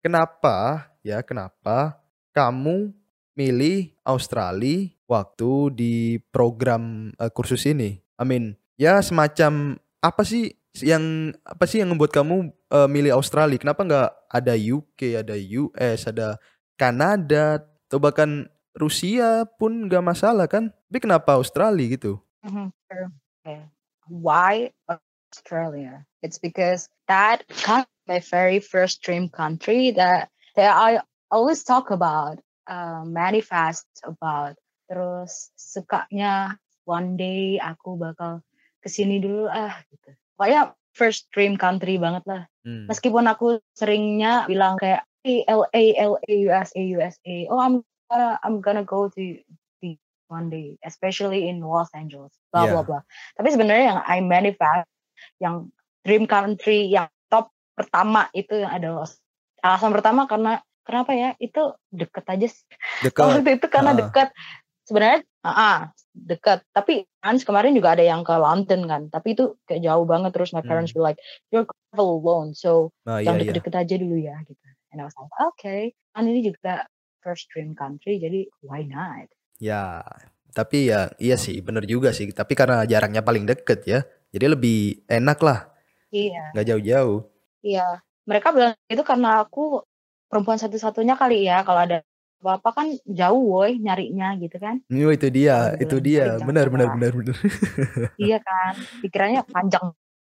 kenapa 0.00 0.88
ya, 1.04 1.20
kenapa 1.20 2.00
kamu 2.32 2.90
milih 3.36 3.92
Australia 4.00 4.88
waktu 5.04 5.50
di 5.76 5.94
program 6.32 7.12
eh, 7.20 7.28
kursus 7.28 7.68
ini. 7.68 8.00
I 8.16 8.24
mean, 8.24 8.56
ya 8.80 9.04
semacam 9.04 9.76
apa 10.00 10.22
sih 10.24 10.56
yang 10.80 11.36
apa 11.44 11.68
sih 11.68 11.84
yang 11.84 11.92
membuat 11.92 12.16
kamu 12.16 12.48
eh, 12.48 12.88
milih 12.88 13.12
Australia? 13.12 13.60
Kenapa 13.60 13.84
nggak 13.84 14.10
ada 14.32 14.54
UK, 14.56 15.20
ada 15.20 15.36
US, 15.36 16.00
ada 16.08 16.40
Kanada, 16.80 17.62
atau 17.86 18.02
bahkan 18.02 18.50
Rusia 18.74 19.46
pun 19.58 19.86
gak 19.86 20.02
masalah 20.04 20.50
kan 20.50 20.74
tapi 20.90 20.98
kenapa 21.02 21.38
Australia 21.38 21.86
gitu 21.94 22.18
Mhm. 22.44 22.68
Okay. 23.40 23.60
Why 24.08 24.68
Australia? 24.84 26.04
It's 26.20 26.36
because 26.36 26.92
that 27.08 27.48
country, 27.64 27.88
my 28.04 28.20
very 28.20 28.60
first 28.60 29.00
dream 29.00 29.32
country 29.32 29.96
that 29.96 30.28
that 30.60 30.76
I 30.76 31.00
always 31.32 31.64
talk 31.64 31.88
about, 31.88 32.36
uh, 32.68 33.02
manifest 33.08 33.88
about. 34.04 34.60
Terus 34.92 35.56
sukanya 35.56 36.60
one 36.84 37.16
day 37.16 37.56
aku 37.56 37.96
bakal 37.96 38.44
ke 38.84 38.92
sini 38.92 39.24
dulu 39.24 39.48
ah 39.48 39.72
gitu. 39.88 40.12
Pokoknya 40.36 40.76
first 40.92 41.32
dream 41.32 41.56
country 41.56 41.96
banget 41.96 42.28
lah. 42.28 42.42
Hmm. 42.68 42.84
Meskipun 42.92 43.24
aku 43.24 43.64
seringnya 43.72 44.44
bilang 44.44 44.76
kayak 44.76 45.08
"Hey, 45.24 45.40
LA, 45.48 45.96
LA, 45.96 46.32
USA, 46.44 46.80
USA. 46.84 47.48
Oh, 47.48 47.56
I'm 47.56 47.80
gonna, 48.14 48.38
I'm 48.46 48.62
gonna 48.62 48.86
go 48.86 49.10
to 49.10 49.22
the 49.82 49.90
one 50.30 50.48
day, 50.48 50.78
especially 50.86 51.50
in 51.50 51.58
Los 51.58 51.90
Angeles. 51.90 52.30
Blah 52.54 52.70
Yeah. 52.70 52.72
blah 52.78 52.84
blah. 52.86 53.02
Tapi 53.34 53.48
sebenarnya 53.50 53.84
yang 53.90 54.00
I 54.06 54.18
manifest, 54.22 54.86
yang 55.42 55.74
dream 56.06 56.30
country 56.30 56.86
yang 56.86 57.10
top 57.26 57.50
pertama 57.74 58.30
itu 58.30 58.62
yang 58.62 58.70
ada 58.70 58.94
Los. 58.94 59.18
Alasan 59.66 59.90
pertama 59.90 60.30
karena 60.30 60.62
kenapa 60.86 61.10
ya? 61.16 61.34
Itu 61.42 61.74
deket 61.90 62.24
aja 62.30 62.46
sih. 62.46 62.64
dekat 63.02 63.18
Waktu 63.18 63.50
itu 63.58 63.66
karena 63.66 63.92
Ah. 63.92 63.98
deket. 63.98 64.28
Sebenarnya, 64.84 65.24
ah 65.42 65.88
deket. 66.12 66.60
Tapi 66.76 67.08
Hans 67.24 67.40
kemarin 67.42 67.72
juga 67.72 67.96
ada 67.96 68.04
yang 68.04 68.20
ke 68.20 68.36
London 68.36 68.84
kan. 68.84 69.02
Tapi 69.08 69.32
itu 69.32 69.56
kayak 69.64 69.80
jauh 69.80 70.04
banget. 70.04 70.30
Terus 70.36 70.52
my 70.52 70.60
parents 70.60 70.92
Hmm. 70.92 71.00
were 71.00 71.08
like, 71.08 71.18
you're 71.48 71.64
travel 71.90 72.20
alone, 72.20 72.52
so 72.52 72.92
iya 73.08 73.32
yang 73.32 73.40
iya 73.40 73.48
deket-deket 73.48 73.74
aja 73.80 73.94
dulu 73.96 74.16
ya 74.20 74.36
gitu. 74.44 74.60
And 74.92 75.00
I 75.00 75.08
was 75.08 75.16
like, 75.16 75.32
okay, 75.56 75.96
kan 76.12 76.28
ini 76.28 76.44
juga 76.52 76.84
first 77.24 77.48
dream 77.48 77.72
country, 77.72 78.20
jadi 78.20 78.44
why 78.60 78.84
not? 78.84 79.32
ya 79.62 80.02
tapi 80.54 80.90
ya 80.90 81.10
iya 81.18 81.34
sih 81.34 81.58
bener 81.62 81.86
juga 81.86 82.10
sih 82.14 82.30
tapi 82.30 82.54
karena 82.54 82.86
jaraknya 82.86 83.22
paling 83.22 83.46
deket 83.46 83.86
ya 83.86 84.00
jadi 84.34 84.54
lebih 84.54 85.06
enak 85.06 85.38
lah 85.42 85.70
Iya, 86.14 86.54
nggak 86.54 86.66
jauh-jauh 86.70 87.18
iya. 87.64 87.98
Mereka 88.24 88.56
bilang 88.56 88.72
itu 88.88 89.02
karena 89.04 89.44
aku 89.44 89.84
perempuan 90.30 90.56
satu-satunya 90.56 91.12
kali 91.18 91.44
ya, 91.44 91.60
kalau 91.60 91.84
ada 91.84 92.00
apa-apa 92.40 92.70
kan 92.76 92.86
jauh 93.08 93.56
woi 93.56 93.76
nyarinya 93.80 94.36
gitu 94.40 94.56
kan. 94.60 94.80
Oh, 94.88 95.12
itu 95.12 95.28
dia, 95.32 95.76
itu 95.80 95.96
dia. 96.00 96.36
"Jangan 96.40 96.48
Benar, 96.48 96.66
benar, 96.72 96.88
salah." 96.88 96.96
benar, 96.96 97.12
benar. 97.20 97.36
iya 98.24 98.38
kan, 98.40 98.74
pikirannya 99.04 99.42
panjang 99.48 99.84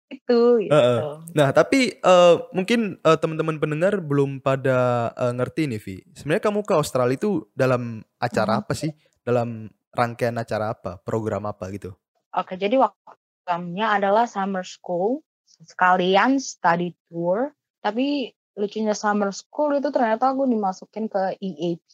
itu 0.09 0.41
gitu. 0.65 0.73
Heeh. 0.73 1.01
Nah, 1.37 1.49
tapi 1.53 1.97
eh, 2.01 2.35
mungkin 2.53 2.97
eh, 3.01 3.19
teman-teman 3.21 3.61
pendengar 3.61 4.01
belum 4.01 4.41
pada 4.41 5.11
eh, 5.13 5.33
ngerti 5.37 5.69
nih, 5.69 5.81
Vi. 5.81 5.97
Sebenarnya 6.17 6.45
kamu 6.49 6.61
ke 6.65 6.75
Australia 6.77 7.17
itu 7.17 7.45
dalam 7.53 8.01
acara 8.19 8.59
Mhm. 8.59 8.61
apa 8.65 8.73
sih? 8.73 8.91
Dalam 9.23 9.69
rangkaian 9.93 10.37
acara 10.41 10.73
apa? 10.73 10.97
Program 11.05 11.45
apa 11.45 11.69
gitu? 11.73 11.93
Oke, 12.33 12.57
jadi 12.57 12.77
waktu 12.81 12.97
programnya 13.45 13.87
adalah 13.97 14.25
summer 14.29 14.65
school, 14.65 15.25
sekalian 15.65 16.37
study 16.41 16.93
tour. 17.09 17.53
Tapi 17.81 18.33
lucunya 18.59 18.93
summer 18.93 19.31
school 19.33 19.79
itu 19.79 19.89
ternyata 19.89 20.35
aku 20.35 20.45
dimasukin 20.45 21.07
ke 21.09 21.37
EAP. 21.41 21.91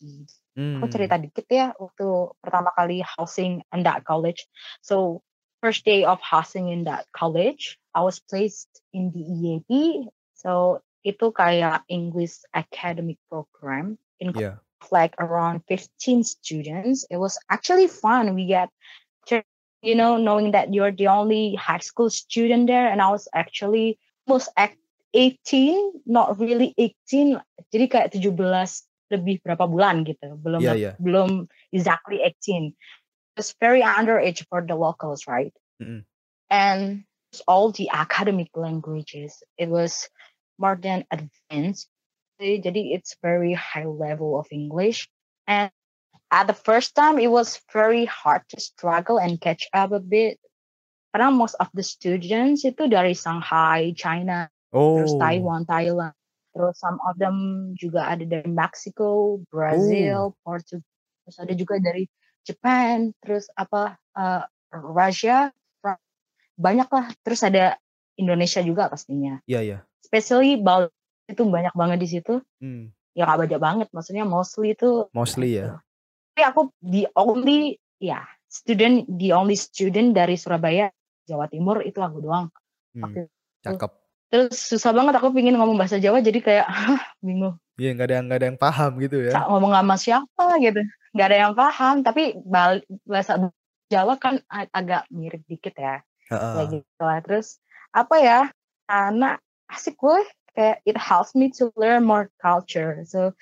Aku 0.79 0.87
Hmm. 0.87 0.91
cerita 0.91 1.19
dikit 1.19 1.47
ya, 1.51 1.75
waktu 1.79 2.07
pertama 2.39 2.71
kali 2.75 3.03
housing 3.03 3.63
in 3.75 3.83
that 3.83 4.03
college. 4.07 4.47
So, 4.81 5.23
first 5.63 5.83
day 5.83 6.03
of 6.07 6.19
housing 6.23 6.71
in 6.71 6.87
that 6.87 7.07
college, 7.15 7.79
I 7.95 8.03
was 8.03 8.19
placed 8.19 8.69
in 8.93 9.11
the 9.15 9.23
EAP. 9.23 9.71
So, 10.35 10.83
itu 11.05 11.31
kayak 11.31 11.85
uh, 11.85 11.93
English 11.93 12.43
academic 12.57 13.21
program 13.29 14.01
in 14.19 14.33
Iya. 14.35 14.59
like 14.93 15.15
around 15.21 15.65
15 15.69 16.25
students. 16.25 17.05
It 17.09 17.17
was 17.17 17.37
actually 17.49 17.89
fun. 17.89 18.35
We 18.37 18.49
get, 18.49 18.69
you 19.85 19.95
know, 19.95 20.17
knowing 20.17 20.53
that 20.53 20.73
you're 20.73 20.93
the 20.93 21.09
only 21.09 21.55
high 21.57 21.85
school 21.85 22.09
student 22.09 22.67
there, 22.69 22.89
and 22.89 23.01
I 23.05 23.13
was 23.13 23.29
actually 23.37 24.01
almost 24.27 24.49
at 24.57 24.73
18, 25.13 26.05
not 26.09 26.41
really 26.41 26.73
18. 26.77 27.37
Jadi 27.69 27.85
kayak 27.89 28.09
17 28.17 28.89
lebih 29.13 29.45
berapa 29.45 29.69
bulan 29.69 30.09
gitu. 30.09 30.41
Belum 30.41 30.61
Iya, 30.65 30.73
iya. 30.75 30.93
belum 30.99 31.47
exactly 31.71 32.25
18. 32.25 32.73
It's 33.37 33.53
very 33.61 33.85
underage 33.85 34.41
for 34.49 34.65
the 34.65 34.75
locals, 34.75 35.29
right? 35.29 35.53
Mm-mm. 35.79 36.09
And 36.49 37.05
all 37.47 37.73
the 37.73 37.91
academic 37.91 38.51
languages, 38.55 39.43
it 39.59 39.69
was 39.69 40.09
more 40.59 40.79
than 40.79 41.05
advanced. 41.11 41.89
Jadi 42.39 42.95
it's 42.95 43.17
very 43.23 43.55
high 43.55 43.87
level 43.87 44.39
of 44.39 44.47
English. 44.51 45.09
And 45.47 45.71
at 46.31 46.47
the 46.47 46.59
first 46.59 46.95
time 46.95 47.19
it 47.19 47.31
was 47.31 47.63
very 47.73 48.05
hard 48.05 48.43
to 48.51 48.61
struggle 48.61 49.19
and 49.19 49.41
catch 49.41 49.67
up 49.73 49.93
a 49.93 50.03
bit. 50.03 50.39
Karena 51.15 51.31
most 51.31 51.55
of 51.63 51.71
the 51.75 51.87
students 51.87 52.67
itu 52.67 52.91
dari 52.91 53.15
Shanghai, 53.15 53.95
China, 53.95 54.51
Oh. 54.75 54.99
terus 54.99 55.15
Taiwan, 55.15 55.63
Thailand, 55.71 56.19
terus 56.51 56.75
some 56.83 56.99
of 57.07 57.15
them 57.15 57.71
juga 57.79 58.11
ada 58.11 58.27
dari 58.27 58.51
Mexico, 58.51 59.39
Brazil, 59.55 60.35
Portugal, 60.43 60.83
terus 61.23 61.39
ada 61.39 61.55
juga 61.55 61.79
dari 61.79 62.11
Japan, 62.43 63.15
terus 63.23 63.47
apa 63.55 63.95
uh, 64.19 64.43
Russia, 64.75 65.55
banyak 66.55 66.87
lah, 66.87 67.07
terus 67.21 67.43
ada 67.43 67.77
Indonesia 68.15 68.61
juga 68.61 68.87
pastinya, 68.87 69.43
Iya, 69.45 69.61
iya. 69.61 69.79
especially 70.01 70.57
Bali 70.57 70.87
itu 71.25 71.43
banyak 71.43 71.73
banget 71.73 71.99
di 71.99 72.09
situ 72.11 72.35
Hmm. 72.61 72.93
ya 73.11 73.25
nggak 73.25 73.41
banyak 73.41 73.59
banget 73.59 73.89
maksudnya 73.91 74.23
mostly 74.23 74.73
itu 74.73 75.09
Mostly 75.11 75.57
ya. 75.57 75.81
tapi 76.31 76.43
aku 76.43 76.61
the 76.79 77.09
only 77.15 77.75
ya 77.97 78.21
student 78.45 79.09
the 79.09 79.33
only 79.33 79.55
student 79.55 80.13
dari 80.13 80.35
Surabaya 80.35 80.93
Jawa 81.25 81.49
Timur 81.49 81.81
itu 81.81 81.97
aku 81.99 82.21
doang 82.21 82.53
Hmm. 82.93 83.03
Waktu 83.03 83.21
Cakep. 83.65 83.91
terus 84.29 84.55
susah 84.55 84.93
banget 84.93 85.17
aku 85.17 85.33
pingin 85.33 85.57
ngomong 85.57 85.75
bahasa 85.75 85.97
Jawa 85.97 86.21
jadi 86.21 86.39
kayak 86.39 86.67
"Hah, 86.67 87.03
bingung 87.19 87.57
Iya, 87.75 87.91
nggak 87.91 88.07
ada 88.07 88.15
yang 88.15 88.25
nggak 88.25 88.39
ada 88.39 88.47
yang 88.47 88.61
paham 88.61 88.91
gitu 89.01 89.17
ya. 89.19 89.33
Ngomong 89.49 89.73
sama 89.73 89.97
siapa 89.97 90.47
gitu 90.61 90.81
nggak 91.11 91.27
ada 91.27 91.39
yang 91.41 91.53
paham 91.57 91.95
tapi 92.03 92.37
bahasa 93.03 93.51
Jawa 93.89 94.15
kan 94.17 94.39
ag- 94.47 94.71
agak 94.71 95.03
mirip 95.09 95.43
dikit 95.45 95.73
ya 95.75 96.05
Heeh. 96.33 96.53
kayak 96.57 96.69
gitu 96.81 97.03
lah 97.03 97.19
terus 97.21 97.59
apa 97.93 98.17
ya 98.21 98.41
karena 98.89 99.37
asik 99.71 99.97
gue 100.01 100.25
kayak 100.55 100.81
it 100.87 100.97
helps 100.97 101.35
me 101.35 101.51
to 101.51 101.69
learn 101.75 102.05
more 102.07 102.31
culture 102.39 103.03
so 103.05 103.33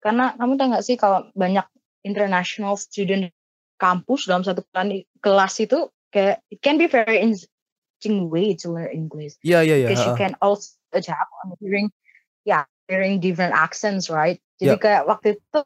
karena 0.00 0.32
kamu 0.38 0.56
tahu 0.56 0.68
nggak 0.72 0.84
sih 0.86 0.96
kalau 0.96 1.28
banyak 1.36 1.66
international 2.06 2.76
student 2.80 3.28
kampus 3.76 4.24
dalam 4.28 4.44
satu 4.44 4.64
kelas 5.20 5.54
itu 5.60 5.88
kayak 6.12 6.40
it 6.48 6.60
can 6.64 6.80
be 6.80 6.88
very 6.88 7.20
interesting 7.20 8.28
way 8.32 8.56
to 8.56 8.72
learn 8.72 8.88
English 8.92 9.36
Iya, 9.44 9.60
iya, 9.64 9.76
iya. 9.84 9.88
because 9.88 10.04
you 10.04 10.12
heeh. 10.16 10.20
can 10.20 10.32
also 10.40 10.76
adapt 10.96 11.30
on 11.44 11.52
hearing 11.60 11.88
yeah 12.48 12.64
hearing 12.88 13.20
different 13.20 13.52
accents 13.52 14.08
right 14.08 14.40
jadi 14.60 14.76
Yep. 14.76 14.82
kayak 14.84 15.02
waktu 15.08 15.28
itu 15.40 15.62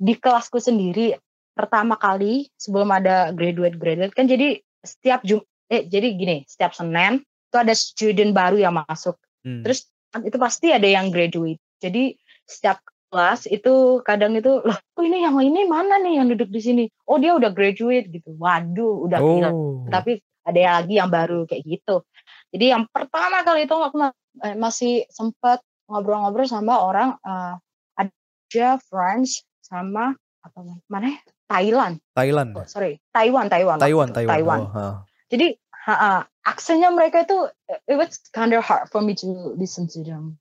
di 0.00 0.14
kelasku 0.16 0.56
sendiri 0.60 1.16
pertama 1.52 2.00
kali 2.00 2.48
sebelum 2.56 2.88
ada 2.88 3.28
graduate 3.36 3.76
graduate 3.76 4.16
kan 4.16 4.24
jadi 4.24 4.60
setiap 4.80 5.20
jum 5.24 5.44
eh 5.72 5.88
jadi 5.88 6.12
gini 6.12 6.36
setiap 6.44 6.76
senin 6.76 7.24
itu 7.24 7.56
ada 7.56 7.72
student 7.72 8.36
baru 8.36 8.60
yang 8.60 8.76
masuk 8.76 9.16
Hmm. 9.42 9.66
terus 9.66 9.90
itu 10.22 10.38
pasti 10.38 10.70
ada 10.70 10.86
yang 10.86 11.10
graduate 11.10 11.58
jadi 11.82 12.14
setiap 12.46 12.78
kelas 13.10 13.50
itu 13.50 13.98
kadang 14.06 14.38
itu 14.38 14.62
loh 14.62 14.78
kok 14.78 15.02
ini 15.02 15.26
yang 15.26 15.34
ini 15.42 15.66
mana 15.66 15.98
nih 15.98 16.22
yang 16.22 16.30
duduk 16.30 16.46
di 16.46 16.62
sini 16.62 16.84
oh 17.10 17.18
dia 17.18 17.34
udah 17.34 17.50
graduate 17.50 18.06
gitu 18.06 18.38
waduh 18.38 19.02
udah 19.02 19.18
gila 19.18 19.50
Oh. 19.50 19.82
tapi 19.90 20.22
ada 20.46 20.58
yang 20.58 20.74
lagi 20.78 20.94
yang 20.98 21.10
baru 21.10 21.46
kayak 21.46 21.62
gitu. 21.62 22.02
Jadi 22.50 22.64
yang 22.74 22.82
pertama 22.90 23.46
kali 23.46 23.62
itu 23.66 23.74
aku 23.78 24.10
eh, 24.42 24.54
masih 24.58 25.06
sempat 25.06 25.62
ngobrol-ngobrol 25.86 26.46
sama 26.50 26.82
orang 26.82 27.14
eh, 27.22 27.54
ada 27.98 28.68
French 28.90 29.42
sama 29.62 30.18
apa 30.42 30.58
mana 30.90 31.14
ya? 31.14 31.18
Thailand. 31.46 31.94
Thailand. 32.18 32.50
Oh, 32.58 32.66
sorry, 32.66 32.98
Taiwan, 33.14 33.46
Taiwan. 33.46 33.78
Taiwan, 33.78 34.08
Taiwan. 34.10 34.32
Taiwan. 34.34 34.60
Oh, 34.66 34.70
ha. 34.74 34.84
Jadi 35.30 35.54
ha, 35.82 35.94
ha, 35.94 36.12
aksennya 36.42 36.90
mereka 36.90 37.22
itu 37.22 37.36
it 37.84 37.96
was 37.96 38.22
kind 38.30 38.50
of 38.50 38.62
hard 38.62 38.86
for 38.86 38.98
me 38.98 39.12
to 39.12 39.26
listen 39.54 39.86
to 39.86 40.00
them. 40.00 40.38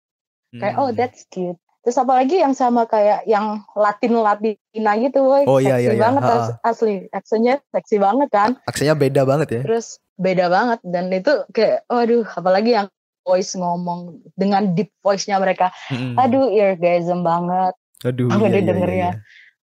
Kayak 0.52 0.76
oh 0.78 0.88
Hmm. 0.88 0.96
that's 0.96 1.26
cute. 1.28 1.58
Terus 1.82 1.98
apalagi 1.98 2.38
yang 2.38 2.54
sama 2.54 2.86
kayak 2.86 3.26
yang 3.26 3.66
Latin 3.74 4.14
Latina 4.16 4.92
gitu, 4.96 5.26
woy. 5.26 5.50
Oh, 5.50 5.58
iya, 5.58 5.82
iya, 5.82 5.98
iya. 5.98 6.00
banget 6.00 6.22
as- 6.24 6.54
asli. 6.62 7.10
Aksennya 7.10 7.58
seksi 7.70 7.98
banget 7.98 8.30
kan 8.30 8.54
Aksennya 8.66 8.94
beda 8.94 9.26
banget 9.26 9.48
ya. 9.50 9.62
terus 9.66 9.98
beda 10.14 10.46
banget 10.48 10.78
dan 10.86 11.10
itu 11.10 11.34
kayak 11.50 11.82
waduh 11.90 12.22
apalagi 12.32 12.78
yang 12.78 12.86
voice 13.26 13.58
ngomong 13.58 14.22
dengan 14.34 14.78
deep 14.78 14.94
voice-nya 15.02 15.38
mereka 15.38 15.74
Mm-mm. 15.90 16.14
aduh 16.14 16.54
eargasm 16.54 17.26
banget 17.26 17.74
Aduh, 18.06 18.30
aku 18.30 18.46
iya, 18.46 18.54
iya, 18.54 18.62
dengernya. 18.62 18.94
iya, 18.94 19.10
iya. 19.14 19.22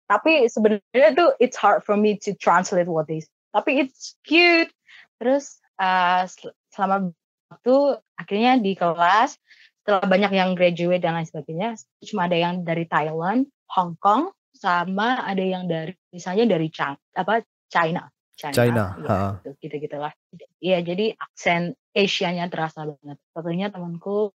tapi 0.04 0.48
sebenarnya 0.48 1.10
tuh 1.12 1.36
it's 1.36 1.56
hard 1.56 1.84
for 1.84 1.96
me 1.96 2.16
to 2.16 2.32
translate 2.36 2.88
what 2.88 3.04
they 3.04 3.20
tapi 3.52 3.84
it's 3.84 4.16
cute 4.24 4.72
terus 5.18 5.58
uh, 5.76 6.24
sel- 6.24 6.54
selama 6.70 7.10
waktu 7.50 7.74
akhirnya 8.14 8.56
di 8.56 8.72
kelas 8.72 9.36
setelah 9.82 10.04
banyak 10.06 10.32
yang 10.32 10.50
graduate 10.54 11.02
dan 11.02 11.16
lain 11.18 11.26
sebagainya 11.26 11.74
cuma 12.06 12.28
ada 12.30 12.36
yang 12.38 12.62
dari 12.62 12.84
Thailand 12.86 13.50
Hong 13.74 13.98
Kong 13.98 14.30
sama 14.54 15.22
ada 15.22 15.42
yang 15.42 15.66
dari 15.66 15.92
misalnya 16.10 16.48
dari 16.48 16.68
Chang, 16.72 16.96
apa 17.14 17.44
China. 17.68 18.08
China, 18.38 18.54
China, 18.54 18.84
ya, 19.02 19.08
ha. 19.10 19.18
gitu, 19.42 19.50
gitu 19.66 19.74
gitulah. 19.82 20.14
Iya, 20.62 20.78
jadi 20.86 21.10
aksen 21.18 21.74
Asianya 21.90 22.46
terasa 22.46 22.86
banget. 22.86 23.18
Satunya 23.34 23.66
temanku 23.66 24.30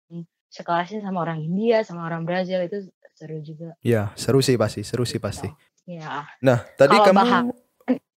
sekelasnya 0.48 1.04
sama 1.04 1.28
orang 1.28 1.44
India, 1.44 1.84
sama 1.84 2.08
orang 2.08 2.24
Brazil 2.24 2.64
itu 2.64 2.88
seru 3.12 3.44
juga. 3.44 3.76
Ya, 3.84 4.16
seru 4.16 4.40
sih 4.40 4.56
pasti, 4.56 4.88
seru 4.88 5.04
sih 5.04 5.20
pasti. 5.20 5.52
Ya, 5.84 6.24
Nah, 6.40 6.64
tadi 6.80 6.96
Kalau 6.96 7.12
kamu 7.12 7.20
bahas- 7.20 7.60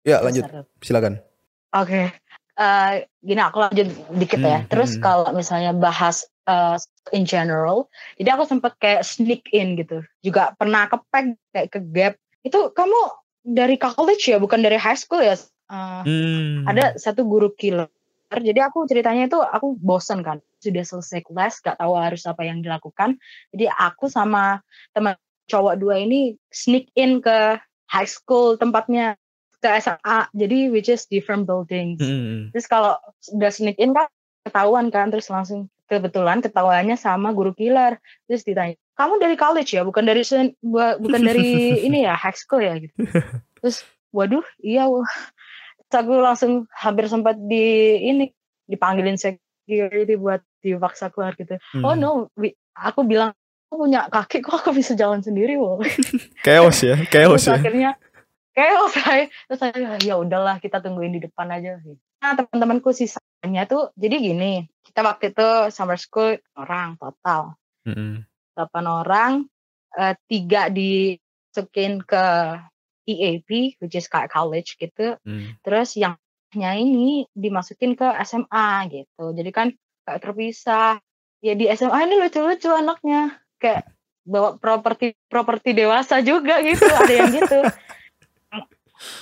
Ya, 0.05 0.21
itu 0.21 0.25
lanjut. 0.29 0.43
seru. 0.45 0.61
Silakan. 0.85 1.13
Oke, 1.73 2.13
eh, 2.61 3.09
gini 3.25 3.41
aku 3.41 3.57
lanjut 3.57 3.87
dikit 4.13 4.41
ya. 4.41 4.61
Hmm, 4.61 4.69
Terus 4.69 4.97
hmm. 4.97 5.01
kalau 5.01 5.27
misalnya 5.33 5.73
bahas 5.73 6.29
eh, 6.45 6.77
in 7.17 7.25
general, 7.25 7.89
jadi 8.21 8.37
aku 8.37 8.45
sempat 8.45 8.77
kayak 8.77 9.01
sneak 9.01 9.49
in 9.49 9.73
gitu. 9.81 10.05
Juga 10.21 10.53
pernah 10.55 10.85
kepeg 10.85 11.33
kayak 11.51 11.67
ke 11.73 11.79
gap. 11.89 12.13
Itu 12.45 12.69
kamu 12.73 12.99
dari 13.41 13.75
college 13.81 14.29
ya, 14.29 14.37
bukan 14.37 14.61
dari 14.61 14.77
high 14.77 14.97
school 14.97 15.21
ya? 15.21 15.33
Eh, 15.33 16.01
Hmm. 16.05 16.67
Ada 16.67 16.99
satu 16.99 17.23
guru 17.23 17.49
killer. 17.55 17.87
Jadi 18.31 18.63
aku 18.63 18.87
ceritanya 18.87 19.27
itu 19.27 19.39
aku 19.39 19.75
bosen 19.79 20.23
kan. 20.23 20.39
Sudah 20.63 20.87
selesai 20.87 21.27
kelas, 21.27 21.59
gak 21.59 21.83
tahu 21.83 21.99
harus 21.99 22.23
apa 22.23 22.47
yang 22.47 22.63
dilakukan. 22.63 23.19
Jadi 23.51 23.67
aku 23.67 24.07
sama 24.07 24.63
teman 24.95 25.19
cowok 25.51 25.75
dua 25.75 25.99
ini 25.99 26.39
sneak 26.47 26.87
in 26.95 27.19
ke 27.19 27.59
high 27.91 28.07
school 28.07 28.55
tempatnya 28.55 29.19
ke 29.61 29.69
SMA. 29.77 30.17
Jadi 30.33 30.67
which 30.67 30.89
is 30.89 31.05
different 31.05 31.45
buildings. 31.45 32.01
Hmm. 32.01 32.49
Terus 32.49 32.65
kalau 32.65 32.97
udah 33.31 33.49
sneak 33.49 33.77
in 33.77 33.93
kan 33.93 34.09
ketahuan 34.41 34.89
kan 34.89 35.07
terus 35.07 35.29
langsung 35.29 35.69
kebetulan 35.85 36.41
ketahuannya 36.41 36.95
sama 36.95 37.29
guru 37.29 37.53
killer. 37.53 38.01
Terus 38.25 38.41
ditanya, 38.41 38.73
"Kamu 38.95 39.21
dari 39.21 39.37
college 39.37 39.71
ya? 39.71 39.85
Bukan 39.85 40.03
dari 40.03 40.25
bukan 40.97 41.21
dari 41.21 41.47
ini 41.87 42.03
ya, 42.03 42.17
high 42.17 42.33
school 42.33 42.59
ya?" 42.59 42.75
gitu. 42.75 42.95
Terus 43.61 43.85
waduh, 44.09 44.43
iya 44.59 44.89
wah. 44.89 45.05
Terus 45.85 45.97
aku 46.01 46.13
langsung 46.17 46.51
hampir 46.73 47.05
sempat 47.05 47.37
di 47.37 47.61
ini 48.01 48.33
dipanggilin 48.65 49.19
security 49.19 50.15
buat 50.15 50.41
dipaksa 50.59 51.11
keluar 51.11 51.35
gitu. 51.35 51.59
Oh 51.83 51.93
Hmm. 51.93 52.01
no, 52.01 52.09
wi- 52.33 52.55
aku 52.73 53.03
bilang 53.03 53.35
aku 53.67 53.83
punya 53.83 54.07
kaki 54.07 54.39
kok 54.39 54.63
aku 54.63 54.71
bisa 54.71 54.95
jalan 54.95 55.19
sendiri 55.19 55.55
loh. 55.55 55.83
Chaos 56.47 56.79
ya, 56.81 56.97
chaos 57.07 57.45
ya. 57.45 57.59
akhirnya 57.59 57.99
chaos 58.51 58.91
saya 58.95 59.31
terus 59.47 59.59
saya 59.59 59.95
ya 60.03 60.19
udahlah 60.19 60.59
kita 60.59 60.83
tungguin 60.83 61.15
di 61.15 61.21
depan 61.23 61.51
aja. 61.51 61.79
Sih. 61.83 61.95
Nah 62.21 62.37
teman-temanku 62.37 62.91
sisanya 62.91 63.63
tuh 63.67 63.91
jadi 63.95 64.19
gini 64.19 64.67
kita 64.83 65.01
waktu 65.03 65.31
itu 65.31 65.47
summer 65.71 65.97
school 65.97 66.37
orang 66.59 66.99
total. 66.99 67.55
Hmm. 67.87 68.27
8 68.53 68.67
orang 68.85 69.47
eh, 69.97 70.15
tiga 70.27 70.67
dimasukin 70.67 72.03
ke 72.03 72.25
EAP 73.07 73.79
which 73.81 73.95
is 73.97 74.11
kayak 74.11 74.29
college 74.29 74.77
gitu. 74.77 75.17
Hmm. 75.23 75.55
terus 75.63 75.95
yang 75.97 76.19
nya 76.51 76.75
ini 76.75 77.23
dimasukin 77.31 77.95
ke 77.95 78.07
SMA 78.27 78.91
gitu. 78.91 79.31
Jadi 79.31 79.51
kan 79.55 79.67
kayak 80.03 80.19
terpisah. 80.19 80.99
Ya 81.41 81.55
di 81.55 81.71
SMA 81.71 82.05
ini 82.05 82.19
lucu-lucu 82.19 82.69
anaknya. 82.75 83.39
Kayak 83.55 83.87
bawa 84.21 84.59
properti 84.59 85.17
properti 85.25 85.73
dewasa 85.73 86.21
juga 86.21 86.61
gitu 86.61 86.85
ada 86.85 87.09
yang 87.09 87.33
gitu 87.33 87.57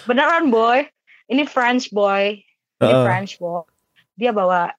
beneran 0.05 0.49
boy 0.49 0.85
ini 1.27 1.43
French 1.43 1.89
boy 1.89 2.39
ini 2.79 2.91
Heeh. 2.91 3.03
French 3.05 3.37
boy 3.37 3.63
dia 4.15 4.31
bawa 4.31 4.71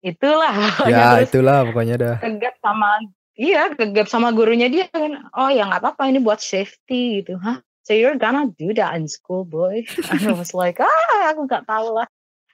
itulah 0.00 0.54
Ya, 0.90 1.18
itulah 1.20 1.66
pokoknya 1.66 1.96
dah. 1.98 2.16
kegap 2.18 2.54
sama 2.58 3.02
iya 3.34 3.70
kegap 3.72 4.06
sama 4.06 4.30
gurunya 4.30 4.66
dia 4.66 4.86
kan 4.90 5.30
oh 5.34 5.50
ya 5.50 5.66
nggak 5.66 5.82
apa-apa 5.82 6.10
ini 6.10 6.18
buat 6.18 6.38
safety 6.38 7.22
gitu 7.22 7.38
hah 7.38 7.58
so 7.82 7.94
you're 7.94 8.18
gonna 8.18 8.46
do 8.58 8.70
that 8.74 8.94
in 8.94 9.06
school 9.06 9.42
boy 9.42 9.82
I 10.12 10.34
was 10.34 10.54
like 10.54 10.78
ah 10.78 10.90
aku 11.30 11.46
nggak 11.46 11.66
tahu 11.66 11.94
lah 11.94 12.06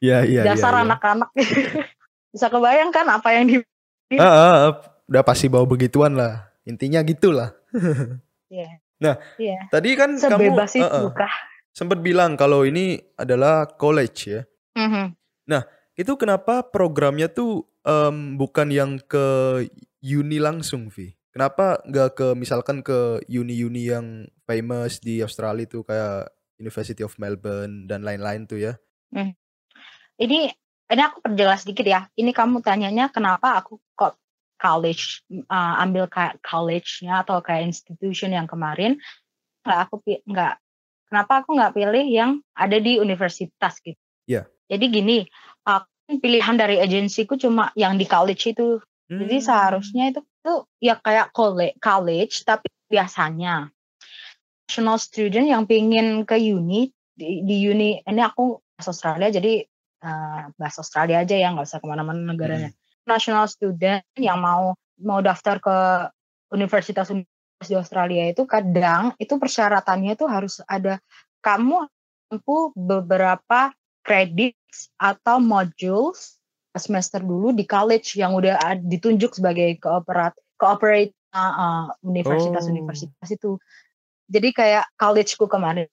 Ya, 0.03 0.21
iya, 0.21 0.45
iya. 0.45 0.53
dasar 0.53 0.77
iya. 0.77 0.85
anak-anak 0.85 1.33
bisa 2.35 2.53
kebayangkan 2.53 3.07
apa 3.09 3.29
yang 3.33 3.45
di 3.49 3.57
Ah, 4.15 4.21
ah, 4.21 4.55
ah, 4.69 4.73
udah 5.09 5.23
pasti 5.25 5.49
bawa 5.49 5.65
begituan 5.65 6.13
lah. 6.13 6.53
Intinya 6.69 7.01
gitulah. 7.01 7.57
Iya. 8.53 8.79
Nah, 9.01 9.17
Iya. 9.41 9.65
Tadi 9.73 9.91
kan 9.97 10.15
kamu 10.15 10.53
sebebas 10.53 10.77
itu 10.77 10.85
ah, 10.85 11.09
ah, 11.09 11.13
kah 11.17 11.35
sempat 11.75 11.99
bilang 12.01 12.39
kalau 12.39 12.63
ini 12.63 13.03
adalah 13.19 13.67
college 13.67 14.31
ya. 14.31 14.43
Mhm. 14.79 15.19
Itu 15.95 16.19
kenapa 16.19 16.67
programnya 16.75 17.31
tuh 17.31 17.71
em, 17.87 18.35
bukan 18.35 18.67
yang 18.75 18.99
ke 18.99 19.27
uni 20.03 20.43
langsung, 20.43 20.91
Vi? 20.91 21.15
Kenapa 21.31 21.83
nggak 21.87 22.11
ke 22.15 22.27
misalkan 22.35 22.83
ke 22.83 23.23
uni-uni 23.27 23.91
yang 23.91 24.27
famous 24.47 25.03
di 25.03 25.23
Australia 25.23 25.67
tuh 25.67 25.83
kayak 25.87 26.31
University 26.59 27.03
of 27.03 27.15
Melbourne 27.19 27.91
dan 27.91 28.07
lain-lain 28.07 28.47
tuh 28.47 28.59
ya? 28.59 28.75
ini 30.19 30.51
ini 30.91 31.03
aku 31.03 31.19
perjelas 31.27 31.67
dikit 31.67 31.87
ya 31.87 32.07
ini 32.15 32.31
kamu 32.31 32.63
tanyanya 32.63 33.11
kenapa 33.11 33.59
aku 33.59 33.83
kok 33.99 34.19
college 34.59 35.27
uh, 35.51 35.83
ambil 35.83 36.07
kayak 36.07 36.39
college-nya 36.43 37.27
atau 37.27 37.43
kayak 37.43 37.67
institution 37.67 38.31
yang 38.31 38.47
kemarin 38.47 38.99
nggak 39.67 39.79
aku 39.91 40.03
nggak 40.27 40.55
kenapa 41.15 41.47
aku 41.47 41.55
nggak 41.55 41.79
pilih 41.79 42.03
yang 42.11 42.43
ada 42.59 42.75
di 42.83 42.99
universitas 42.99 43.79
gitu 43.79 43.95
Iya. 44.27 44.51
jadi 44.67 44.85
gini 44.91 45.19
aku 45.63 46.19
pilihan 46.19 46.59
dari 46.59 46.83
agensiku 46.83 47.39
cuma 47.39 47.71
yang 47.79 47.95
di 47.95 48.05
college 48.11 48.51
itu 48.51 48.83
jadi 49.07 49.37
Hmm. 49.39 49.47
seharusnya 49.47 50.05
itu 50.11 50.21
tuh 50.43 50.67
ya 50.83 50.97
kayak 50.99 51.31
college, 51.31 51.79
college 51.79 52.43
tapi 52.43 52.67
biasanya 52.91 53.69
national 54.67 54.97
student 54.99 55.47
yang 55.47 55.69
pingin 55.69 56.25
ke 56.25 56.41
uni 56.41 56.89
di, 57.15 57.45
di 57.47 57.69
uni 57.69 58.01
ini 58.01 58.23
aku 58.25 58.59
bahasa 58.75 58.91
Australia 58.91 59.29
jadi 59.31 59.63
eh, 60.03 60.41
bahasa 60.57 60.83
Australia 60.83 61.23
aja 61.23 61.37
ya 61.37 61.53
nggak 61.53 61.69
usah 61.69 61.79
ke 61.79 61.87
mana-mana 61.87 62.19
negaranya. 62.33 62.73
National 63.05 63.45
student 63.47 64.01
yang 64.17 64.41
mau 64.41 64.73
mau 64.99 65.21
daftar 65.21 65.61
ke 65.61 65.77
universitas 66.51 67.13
di 67.69 67.77
Australia 67.77 68.29
itu 68.29 68.45
kadang 68.45 69.17
itu 69.17 69.37
persyaratannya 69.37 70.17
itu 70.17 70.27
harus 70.29 70.61
ada 70.69 71.01
kamu 71.45 71.87
mampu 72.31 72.73
beberapa 72.75 73.71
kredit 74.03 74.59
atau 74.99 75.39
modules 75.39 76.41
semester 76.75 77.23
dulu 77.23 77.55
di 77.55 77.63
college 77.63 78.19
yang 78.19 78.35
udah 78.35 78.59
ditunjuk 78.83 79.39
sebagai 79.39 79.79
kooperat 79.79 80.35
cooperate 80.59 81.15
uh, 81.31 81.91
universitas-universitas 82.03 83.29
itu. 83.31 83.59
Jadi 84.27 84.51
kayak 84.51 84.91
collegeku 84.99 85.47
kemarin 85.47 85.87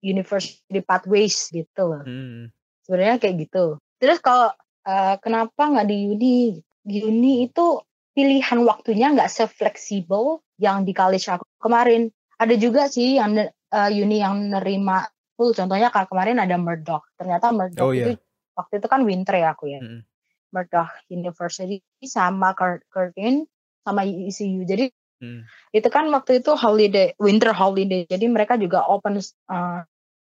university 0.00 0.80
pathways 0.80 1.52
gitu 1.52 1.82
loh. 1.84 2.02
Hmm. 2.06 2.48
Sebenarnya 2.86 3.20
kayak 3.20 3.36
gitu. 3.48 3.76
Terus 4.00 4.18
kalau 4.24 4.54
uh, 4.88 5.14
kenapa 5.20 5.68
nggak 5.68 5.88
di 5.90 5.98
uni? 6.08 6.38
Di 6.86 7.02
uni 7.02 7.50
itu 7.50 7.82
pilihan 8.16 8.62
waktunya 8.64 9.12
nggak 9.12 9.28
se-fleksibel 9.28 10.40
yang 10.56 10.84
di 10.84 10.92
college 10.92 11.26
aku 11.28 11.44
kemarin. 11.60 12.08
Ada 12.36 12.54
juga 12.60 12.88
sih 12.88 13.16
yang 13.16 13.36
uh, 13.40 13.90
uni 13.90 14.20
yang 14.20 14.52
nerima 14.52 15.08
full. 15.34 15.56
Contohnya 15.56 15.88
kayak 15.88 16.08
kemarin 16.12 16.36
ada 16.36 16.56
Murdoch. 16.60 17.04
Ternyata 17.16 17.52
Murdoch 17.52 17.88
Oh, 17.88 17.96
iya. 17.96 18.12
itu 18.12 18.20
waktu 18.52 18.80
itu 18.80 18.88
kan 18.88 19.00
winter 19.04 19.34
ya 19.36 19.56
aku 19.56 19.72
ya. 19.72 19.80
Mm-mm. 19.80 20.04
Murdoch 20.52 20.92
University 21.08 21.80
sama 22.04 22.52
Cur- 22.52 22.84
Curtin 22.92 23.48
sama 23.84 24.04
ECU. 24.04 24.64
Jadi 24.64 24.92
Hmm. 25.16 25.48
itu 25.72 25.88
kan 25.88 26.12
waktu 26.12 26.44
itu 26.44 26.52
holiday 26.60 27.16
winter 27.16 27.48
holiday 27.48 28.04
jadi 28.04 28.28
mereka 28.28 28.60
juga 28.60 28.84
open 28.84 29.16
uh, 29.48 29.80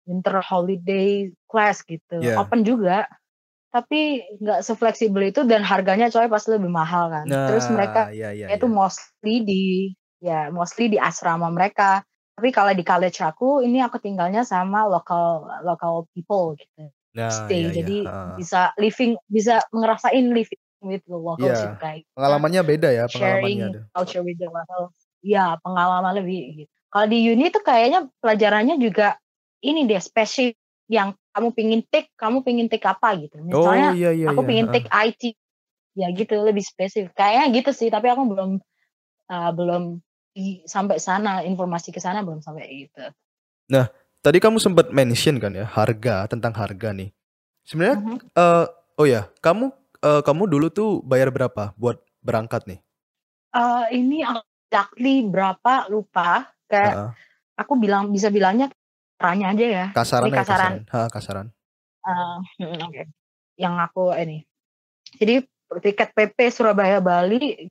winter 0.03 0.43
holiday 0.43 1.31
class 1.47 1.87
gitu 1.87 2.19
Yeah. 2.19 2.35
open 2.35 2.67
juga 2.67 3.07
tapi 3.71 4.27
nggak 4.43 4.59
sefleksibel 4.59 5.31
itu 5.31 5.47
dan 5.47 5.63
harganya 5.63 6.11
coy 6.11 6.27
pasti 6.27 6.51
lebih 6.59 6.67
mahal 6.67 7.07
kan 7.07 7.23
terus 7.31 7.71
mereka 7.71 8.11
ya, 8.11 8.35
ya, 8.35 8.51
itu 8.51 8.67
ya. 8.67 8.73
mostly 8.75 9.35
di 9.47 9.63
ya 10.23 10.47
mostly 10.55 10.87
di 10.87 10.95
asrama 10.95 11.51
mereka 11.51 11.99
tapi 12.33 12.49
kalau 12.55 12.71
di 12.71 12.81
college 12.81 13.19
aku 13.19 13.59
ini 13.61 13.83
aku 13.83 13.99
tinggalnya 13.99 14.47
sama 14.47 14.87
local 14.87 15.43
local 15.67 16.07
people 16.15 16.55
gitu 16.55 16.87
Nah, 17.13 17.29
stay 17.29 17.69
ya, 17.69 17.69
ya. 17.69 17.73
jadi 17.77 17.97
Ah. 18.09 18.33
bisa 18.33 18.61
living 18.81 19.13
bisa 19.29 19.61
ngerasain 19.69 20.33
living 20.33 20.61
with 20.81 21.05
the 21.05 21.13
locals 21.13 21.45
Iya. 21.45 21.61
gitu, 21.69 21.75
kayak 21.77 22.01
Pengalamannya 22.17 22.61
beda 22.65 22.89
ya, 22.89 23.05
sharing 23.05 23.13
pengalamannya 23.13 23.65
ada. 23.69 23.81
culture 23.93 24.23
with 24.25 24.37
the 24.41 24.49
locals. 24.49 24.97
Ya, 25.21 25.55
pengalaman 25.61 26.19
lebih 26.19 26.65
gitu. 26.65 26.71
Kalau 26.89 27.07
di 27.07 27.17
uni 27.29 27.53
tuh 27.53 27.61
kayaknya 27.61 28.09
pelajarannya 28.17 28.81
juga 28.81 29.21
ini 29.61 29.85
deh 29.85 30.01
spesifik 30.01 30.57
yang 30.89 31.13
kamu 31.37 31.49
pingin 31.53 31.81
take, 31.85 32.09
kamu 32.17 32.41
pingin 32.41 32.65
take 32.67 32.83
apa 32.89 33.13
gitu. 33.21 33.37
Oh 33.39 33.45
Misalnya 33.45 33.89
iya 33.93 34.09
iya 34.09 34.27
aku 34.33 34.41
iya. 34.41 34.49
pingin 34.49 34.67
take 34.73 34.89
IT. 34.89 35.23
Ya 35.93 36.09
gitu, 36.17 36.33
lebih 36.41 36.65
spesifik. 36.65 37.13
Kayaknya 37.13 37.45
gitu 37.61 37.71
sih, 37.77 37.93
tapi 37.93 38.09
aku 38.09 38.25
belum 38.25 38.57
uh, 39.29 39.51
belum 39.53 40.01
sampai 40.65 40.97
sana, 40.97 41.45
informasi 41.45 41.93
ke 41.93 42.01
sana 42.01 42.25
belum 42.25 42.41
sampai 42.41 42.89
gitu. 42.89 43.03
Tadi 44.23 44.39
kamu 44.39 44.55
sempat 44.55 44.87
mention 44.95 45.35
kan 45.35 45.51
ya 45.51 45.67
harga 45.67 46.31
tentang 46.31 46.55
harga 46.55 46.95
nih. 46.95 47.11
Sebenarnya 47.67 47.99
Mhm. 47.99 48.17
eh, 48.31 48.65
oh 48.95 49.07
ya, 49.07 49.27
kamu 49.43 49.67
eh, 49.99 50.21
kamu 50.23 50.43
dulu 50.47 50.67
tuh 50.71 50.89
bayar 51.03 51.27
berapa 51.27 51.75
buat 51.75 51.99
berangkat 52.23 52.63
nih? 52.67 52.79
Uh, 53.53 53.85
ini 53.93 54.25
exactly 54.25 55.27
berapa 55.29 55.85
lupa 55.91 56.49
kayak 56.65 56.93
Heeh. 56.97 57.09
aku 57.59 57.77
bilang 57.77 58.09
bisa 58.09 58.33
bilangnya 58.33 58.71
caranya 59.19 59.53
aja 59.53 59.65
ya. 59.67 59.85
Kasaran 59.93 60.31
Ini 60.31 60.33
ya, 60.33 60.39
kasaran. 60.41 60.73
kasaran. 60.81 60.83
Ha, 60.89 61.09
kasaran. 61.11 61.47
Hmm, 62.57 62.79
oke. 62.89 63.03
Yang 63.59 63.75
aku 63.91 64.03
ini. 64.17 64.37
Jadi 65.19 65.35
tiket 65.83 66.09
PP 66.15 66.37
Surabaya 66.49 66.97
Bali 67.03 67.69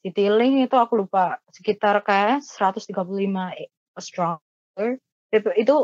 Citylink 0.00 0.64
itu 0.68 0.76
aku 0.80 1.04
lupa 1.04 1.36
sekitar 1.52 2.00
kayak 2.00 2.40
135 2.40 2.96
Australian 3.96 4.40
dollar. 4.74 4.92
PP 5.30 5.46
itu 5.60 5.76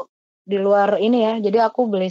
di 0.43 0.57
luar 0.59 0.97
ini 0.99 1.19
ya. 1.23 1.35
Jadi 1.41 1.59
aku 1.61 1.87
beli 1.91 2.09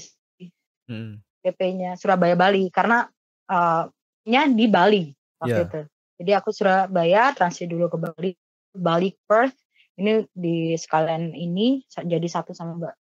Hmm. 0.86 1.18
PP-nya 1.42 1.98
Surabaya 1.98 2.38
Bali 2.38 2.70
karena 2.70 3.10
eh, 3.50 3.84
nya 4.30 4.46
di 4.46 4.66
Bali 4.70 5.10
waktu 5.42 5.62
Iya. 5.62 5.66
itu. 5.66 5.82
Jadi 6.22 6.32
aku 6.38 6.50
Surabaya 6.54 7.34
transit 7.34 7.66
dulu 7.70 7.90
ke 7.90 7.98
Bali, 7.98 8.32
Bali 8.70 9.10
Perth. 9.26 9.58
Ini 9.98 10.30
di 10.30 10.78
sekalian 10.78 11.34
ini 11.34 11.82
jadi 11.90 12.28
satu 12.30 12.54
sama 12.54 12.78
Mbak 12.78 12.94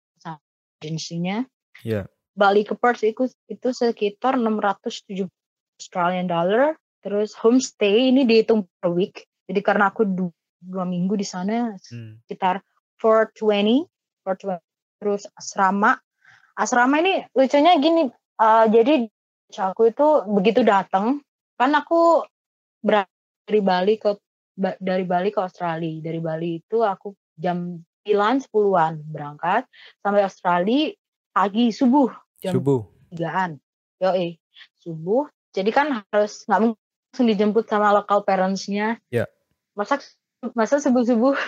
agensinya. 0.80 1.44
Iya. 1.84 2.08
Bali 2.32 2.64
ke 2.64 2.72
Perth 2.76 3.04
itu 3.04 3.28
itu 3.48 3.68
sekitar 3.72 4.40
670 4.40 5.28
Australian 5.80 6.28
dollar. 6.28 6.76
Terus 7.04 7.36
homestay 7.36 8.08
ini 8.08 8.24
dihitung 8.24 8.64
per 8.80 8.88
week. 8.88 9.28
Jadi 9.44 9.60
karena 9.60 9.92
aku 9.92 10.08
du- 10.08 10.32
dua 10.56 10.88
minggu 10.88 11.20
di 11.20 11.26
sana 11.28 11.76
Hmm. 11.92 12.16
sekitar 12.24 12.64
420, 12.96 13.84
420. 14.24 14.64
Terus 14.96 15.28
asrama, 15.36 16.00
asrama 16.56 16.96
ini 16.98 17.28
lucunya 17.36 17.76
gini. 17.76 18.08
eh, 18.34 18.66
jadi 18.66 19.06
aku 19.54 19.94
itu 19.94 20.06
begitu 20.26 20.66
datang, 20.66 21.22
kan 21.54 21.70
aku 21.70 22.26
dari 22.82 23.60
Bali 23.62 23.94
ke 23.94 24.10
dari 24.58 25.06
Bali 25.06 25.30
ke 25.30 25.38
Australia. 25.38 26.02
Dari 26.02 26.18
Bali 26.18 26.58
itu 26.58 26.82
aku 26.82 27.14
jam 27.38 27.78
9 28.02 28.42
10-an 28.42 29.06
berangkat 29.06 29.70
sampai 30.02 30.26
Australia 30.26 30.90
pagi 31.30 31.70
subuh 31.70 32.10
jam 32.42 32.58
Subuh. 32.58 32.82
tigaan. 33.10 33.54
Yoi, 34.02 34.34
subuh. 34.82 35.30
Jadi 35.54 35.70
kan 35.70 36.02
harus 36.10 36.42
nggak 36.50 36.60
mungkin 36.60 36.83
langsung 37.14 37.30
dijemput 37.30 37.70
sama 37.70 37.94
local 37.94 38.26
parents-nya. 38.26 38.98
Ya. 39.06 39.30
Masa 39.78 40.02
masa 40.58 40.82
subuh-subuh 40.82 41.38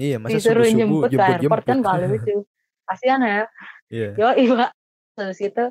Iya, 0.00 0.16
masa 0.16 0.40
disuruh 0.40 0.64
subuh-subuh 0.64 0.80
jemput 0.80 1.10
ke 1.12 1.20
airport 1.20 1.62
kan 1.68 1.78
paling 1.84 2.08
lucu. 2.16 2.48
Kasihan 2.88 3.20
ya. 3.20 3.44
Iya. 3.92 4.08
Yoi, 4.16 4.44
Pak. 4.48 4.70
Terus 5.20 5.38
itu 5.44 5.64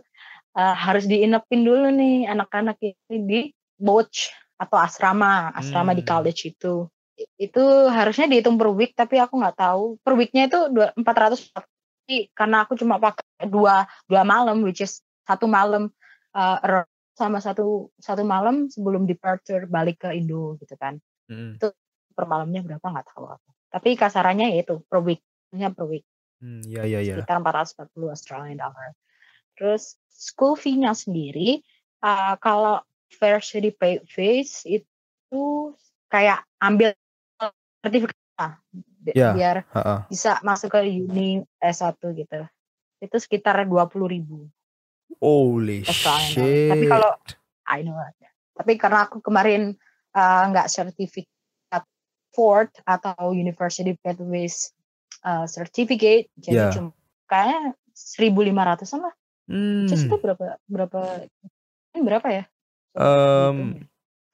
eh, 0.53 0.75
harus 0.77 1.09
diinepin 1.09 1.65
dulu 1.65 1.89
nih 1.89 2.29
anak-anak 2.29 2.77
ini 2.77 3.17
di 3.25 3.39
boch 3.73 4.29
atau 4.61 4.77
asrama, 4.77 5.49
asrama 5.57 5.97
di 5.97 6.05
Hmm. 6.05 6.11
college 6.13 6.45
itu. 6.45 6.85
Itu 7.41 7.89
harusnya 7.89 8.29
dihitung 8.29 8.61
per 8.61 8.69
week, 8.69 8.93
tapi 8.93 9.17
aku 9.17 9.33
nggak 9.41 9.57
tahu. 9.57 9.97
Per 10.05 10.13
weeknya 10.13 10.45
itu 10.45 10.69
dua- 10.69 10.93
400 10.93 11.49
tapi 11.49 12.29
karena 12.37 12.69
aku 12.69 12.77
cuma 12.77 13.01
pakai 13.01 13.49
dua 13.49 13.89
dua 14.05 14.21
malam, 14.21 14.61
which 14.61 14.85
is 14.85 15.01
satu 15.25 15.49
malam 15.49 15.89
eh, 16.37 16.85
sama 17.19 17.43
satu 17.43 17.91
satu 17.99 18.23
malam 18.23 18.71
sebelum 18.71 19.03
departure 19.03 19.67
balik 19.67 20.07
ke 20.07 20.15
Indo 20.15 20.55
gitu 20.55 20.79
kan. 20.79 20.95
Hmm. 21.27 21.59
Per 21.59 22.23
malamnya 22.23 22.63
berapa 22.63 22.79
nggak 22.81 23.11
tahu 23.11 23.27
aku. 23.27 23.49
Tapi 23.67 23.93
kasarannya 23.93 24.55
ya 24.55 24.63
itu 24.63 24.79
per 24.87 25.03
weeknya 25.03 25.75
per 25.75 25.83
week 25.85 26.07
Hmm, 26.39 26.63
iya 26.63 26.87
iya 26.87 26.99
iya. 27.03 27.15
sekitar 27.19 27.43
440 27.43 28.15
Australian 28.15 28.55
dollar. 28.57 28.95
Terus 29.59 29.99
school 30.07 30.55
fee-nya 30.55 30.95
sendiri 30.95 31.59
uh, 31.99 32.39
kalau 32.39 32.79
varsity 33.19 33.75
pay 33.75 33.99
fees 34.07 34.63
itu 34.63 35.43
kayak 36.07 36.47
ambil 36.63 36.95
sertifikat 37.83 38.15
lah, 38.39 38.55
bi- 39.03 39.15
Ya. 39.15 39.35
biar 39.35 39.67
Ha-ha. 39.75 40.07
bisa 40.07 40.39
masuk 40.41 40.71
ke 40.71 40.79
uni 40.79 41.43
S1 41.59 41.99
gitu. 42.15 42.39
Itu 42.99 43.15
sekitar 43.19 43.59
20 43.67 44.07
ribu 44.07 44.47
Holy 45.17 45.81
shit. 45.89 46.69
Tapi 46.69 46.85
kalau 46.85 47.11
I 47.65 47.81
know. 47.81 47.97
Tapi 48.53 48.77
karena 48.77 49.09
aku 49.09 49.23
kemarin 49.23 49.73
uh, 50.13 50.43
nggak 50.53 50.69
sertifikat 50.69 51.83
Ford 52.29 52.69
atau 52.85 53.33
University 53.33 53.97
Pathways 53.97 54.69
uh, 55.25 55.49
certificate, 55.49 56.29
jadi 56.37 56.69
Ya. 56.69 56.71
cuma 56.71 56.93
kayaknya 57.25 57.73
1.500 57.97 59.03
lah. 59.03 59.13
Hmm. 59.49 59.89
Terus 59.89 60.01
itu 60.05 60.15
berapa 60.21 60.45
berapa 60.69 61.01
ini 61.95 62.01
berapa 62.05 62.27
ya? 62.29 62.43
Em, 62.93 63.85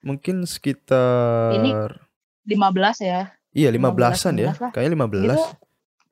mungkin 0.04 0.44
sekitar 0.44 1.56
15 2.46 3.00
ya. 3.00 3.32
iya 3.56 3.68
15, 3.72 3.80
15-an 3.96 4.34
ya. 4.36 4.50
16 4.52 4.62
lah. 4.62 4.70
Kayaknya 4.76 4.92
15. 4.92 5.24
Itu 5.24 5.40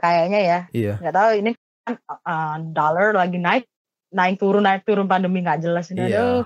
kayaknya 0.01 0.41
ya. 0.41 0.59
Iya. 0.73 0.95
Nggak 1.01 1.15
tahu 1.15 1.31
ini 1.37 1.51
kan 1.85 1.95
uh, 2.25 2.57
dollar 2.73 3.13
lagi 3.13 3.37
naik 3.37 3.65
naik 4.15 4.39
turun 4.39 4.63
naik 4.63 4.87
turun 4.87 5.11
pandemi 5.11 5.43
nggak 5.43 5.61
jelas 5.61 5.91
ini. 5.91 6.07
Iya. 6.09 6.19
Aduh. 6.23 6.43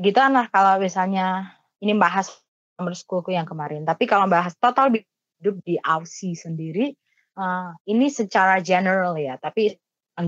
Gitu 0.00 0.18
lah 0.20 0.46
kalau 0.52 0.76
misalnya 0.78 1.56
ini 1.80 1.96
bahas 1.96 2.28
summer 2.76 2.92
schoolku 2.92 3.32
yang 3.32 3.48
kemarin. 3.48 3.88
Tapi 3.88 4.04
kalau 4.04 4.28
bahas 4.28 4.52
total 4.60 4.92
hidup 5.40 5.56
di 5.64 5.80
Aussie 5.80 6.36
sendiri 6.36 6.92
uh, 7.40 7.72
ini 7.88 8.12
secara 8.12 8.60
general 8.60 9.16
ya. 9.16 9.40
Tapi 9.40 9.72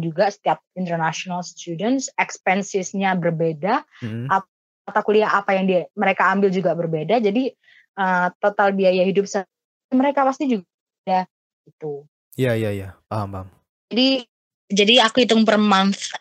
juga 0.00 0.32
setiap 0.32 0.64
international 0.72 1.44
students 1.44 2.08
expensesnya 2.16 3.12
berbeda 3.12 3.84
Hmm. 4.00 4.24
mata 4.88 5.04
kuliah 5.04 5.28
apa 5.28 5.52
yang 5.52 5.68
dia 5.68 5.84
mereka 5.92 6.32
ambil 6.32 6.48
juga 6.48 6.72
berbeda 6.72 7.20
jadi 7.20 7.52
uh, 8.00 8.32
total 8.40 8.72
biaya 8.72 9.04
hidup 9.04 9.28
mereka 9.92 10.24
pasti 10.24 10.48
juga 10.48 10.64
beda 11.04 11.20
itu 11.68 11.92
Iya 12.40 12.56
iya 12.56 12.70
iya. 12.72 12.88
Paham 13.04 13.28
paham. 13.36 13.48
jadi 13.92 14.08
jadi 14.72 14.94
aku 15.04 15.28
hitung 15.28 15.44
per 15.44 15.60
month 15.60 16.16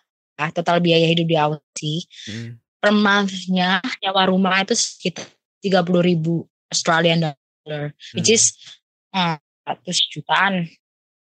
total 0.51 0.79
biaya 0.79 1.05
hidup 1.05 1.27
di 1.27 1.37
Aussie 1.37 2.01
Hmm. 2.27 2.57
per 2.77 2.91
monthnya 2.91 3.77
nyawa 4.01 4.27
rumah 4.27 4.61
itu 4.61 4.73
sekitar 4.73 5.25
30 5.61 6.01
ribu 6.01 6.43
Australian 6.67 7.29
dollar 7.29 7.93
which 8.13 8.29
Hmm. 8.29 8.37
is 8.37 8.55
uh, 9.13 9.37
100 9.65 9.93
jutaan 10.09 10.65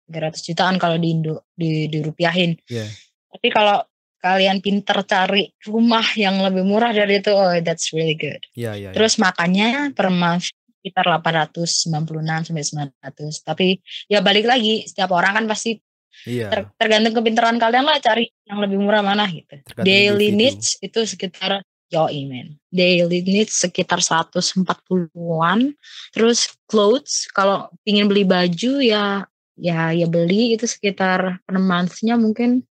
300 0.09 0.41
jutaan 0.43 0.81
kalau 0.81 0.97
di 0.97 1.13
Indo 1.13 1.47
di 1.53 1.87
dirupiahin 1.87 2.57
Iya. 2.67 2.89
tapi 3.31 3.49
kalau 3.53 3.85
kalian 4.21 4.61
pinter 4.61 5.01
cari 5.05 5.49
rumah 5.65 6.05
yang 6.13 6.41
lebih 6.41 6.61
murah 6.61 6.93
dari 6.93 7.21
itu 7.21 7.33
oh 7.33 7.57
that's 7.61 7.93
really 7.93 8.17
good 8.17 8.41
Iya 8.53 8.77
iya. 8.77 8.89
iya. 8.91 8.97
Terus 8.97 9.17
makannya 9.17 9.93
per 9.93 10.09
month 10.09 10.53
sekitar 10.81 11.05
896 11.21 12.49
sampai 12.49 12.65
900. 12.65 13.45
Tapi 13.45 13.67
ya 14.09 14.25
balik 14.25 14.49
lagi, 14.49 14.89
setiap 14.89 15.13
orang 15.13 15.37
kan 15.37 15.45
pasti 15.45 15.77
Iya. 16.25 16.49
ter- 16.53 16.71
tergantung 16.77 17.15
kepintaran 17.17 17.57
kalian 17.57 17.85
lah 17.85 17.97
cari 17.99 18.29
yang 18.45 18.61
lebih 18.61 18.77
murah 18.77 19.01
mana 19.01 19.25
gitu. 19.27 19.57
Tergantung 19.65 19.87
Daily 19.87 20.29
individu. 20.29 20.41
needs 20.41 20.69
itu 20.79 21.01
sekitar 21.07 21.65
yo 21.89 22.07
men. 22.27 22.61
Daily 22.71 23.25
needs 23.25 23.57
sekitar 23.57 23.99
140-an. 23.99 25.75
Terus 26.13 26.39
clothes 26.67 27.27
kalau 27.31 27.67
pingin 27.83 28.07
beli 28.07 28.23
baju 28.23 28.73
ya 28.79 29.25
ya 29.57 29.93
ya 29.93 30.07
beli 30.07 30.57
itu 30.57 30.65
sekitar 30.65 31.41
per 31.45 31.57
month-nya 31.57 32.17
mungkin 32.17 32.65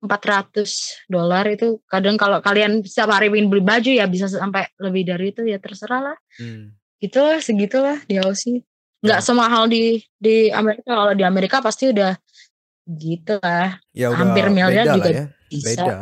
400 0.00 1.06
dolar 1.06 1.46
itu 1.46 1.78
kadang 1.86 2.18
kalau 2.18 2.42
kalian 2.42 2.82
setiap 2.82 3.14
hari 3.14 3.30
ingin 3.30 3.46
beli 3.46 3.62
baju 3.62 3.90
ya 3.92 4.08
bisa 4.08 4.26
sampai 4.26 4.66
lebih 4.80 5.06
dari 5.06 5.30
itu 5.30 5.46
ya 5.46 5.62
terserah 5.62 6.12
lah 6.12 6.16
Hmm. 6.40 6.74
gitu 6.98 7.22
lah 7.22 7.38
segitulah 7.38 7.98
di 8.08 8.18
Aussie 8.18 8.66
nggak 8.98 9.20
Ya. 9.20 9.22
semahal 9.22 9.66
di 9.66 10.02
di 10.16 10.50
Amerika 10.50 10.90
kalau 10.90 11.12
di 11.14 11.22
Amerika 11.22 11.56
pasti 11.62 11.90
udah 11.90 12.14
gitu 12.88 13.38
lah 13.38 13.78
Ya 13.90 14.10
udah 14.10 14.18
Hampir 14.18 14.46
miliar 14.48 14.84
juga 14.88 15.10
ya. 15.10 15.24
bisa 15.46 15.66
Beda. 15.68 15.96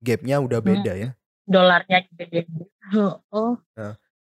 Gapnya 0.00 0.36
udah 0.38 0.60
Hmm. 0.60 0.68
beda 0.70 0.92
ya. 0.94 1.10
dolarnya 1.44 1.98
juga 2.08 2.24
beda. 2.30 2.64
oh, 2.96 3.14
oh 3.30 3.52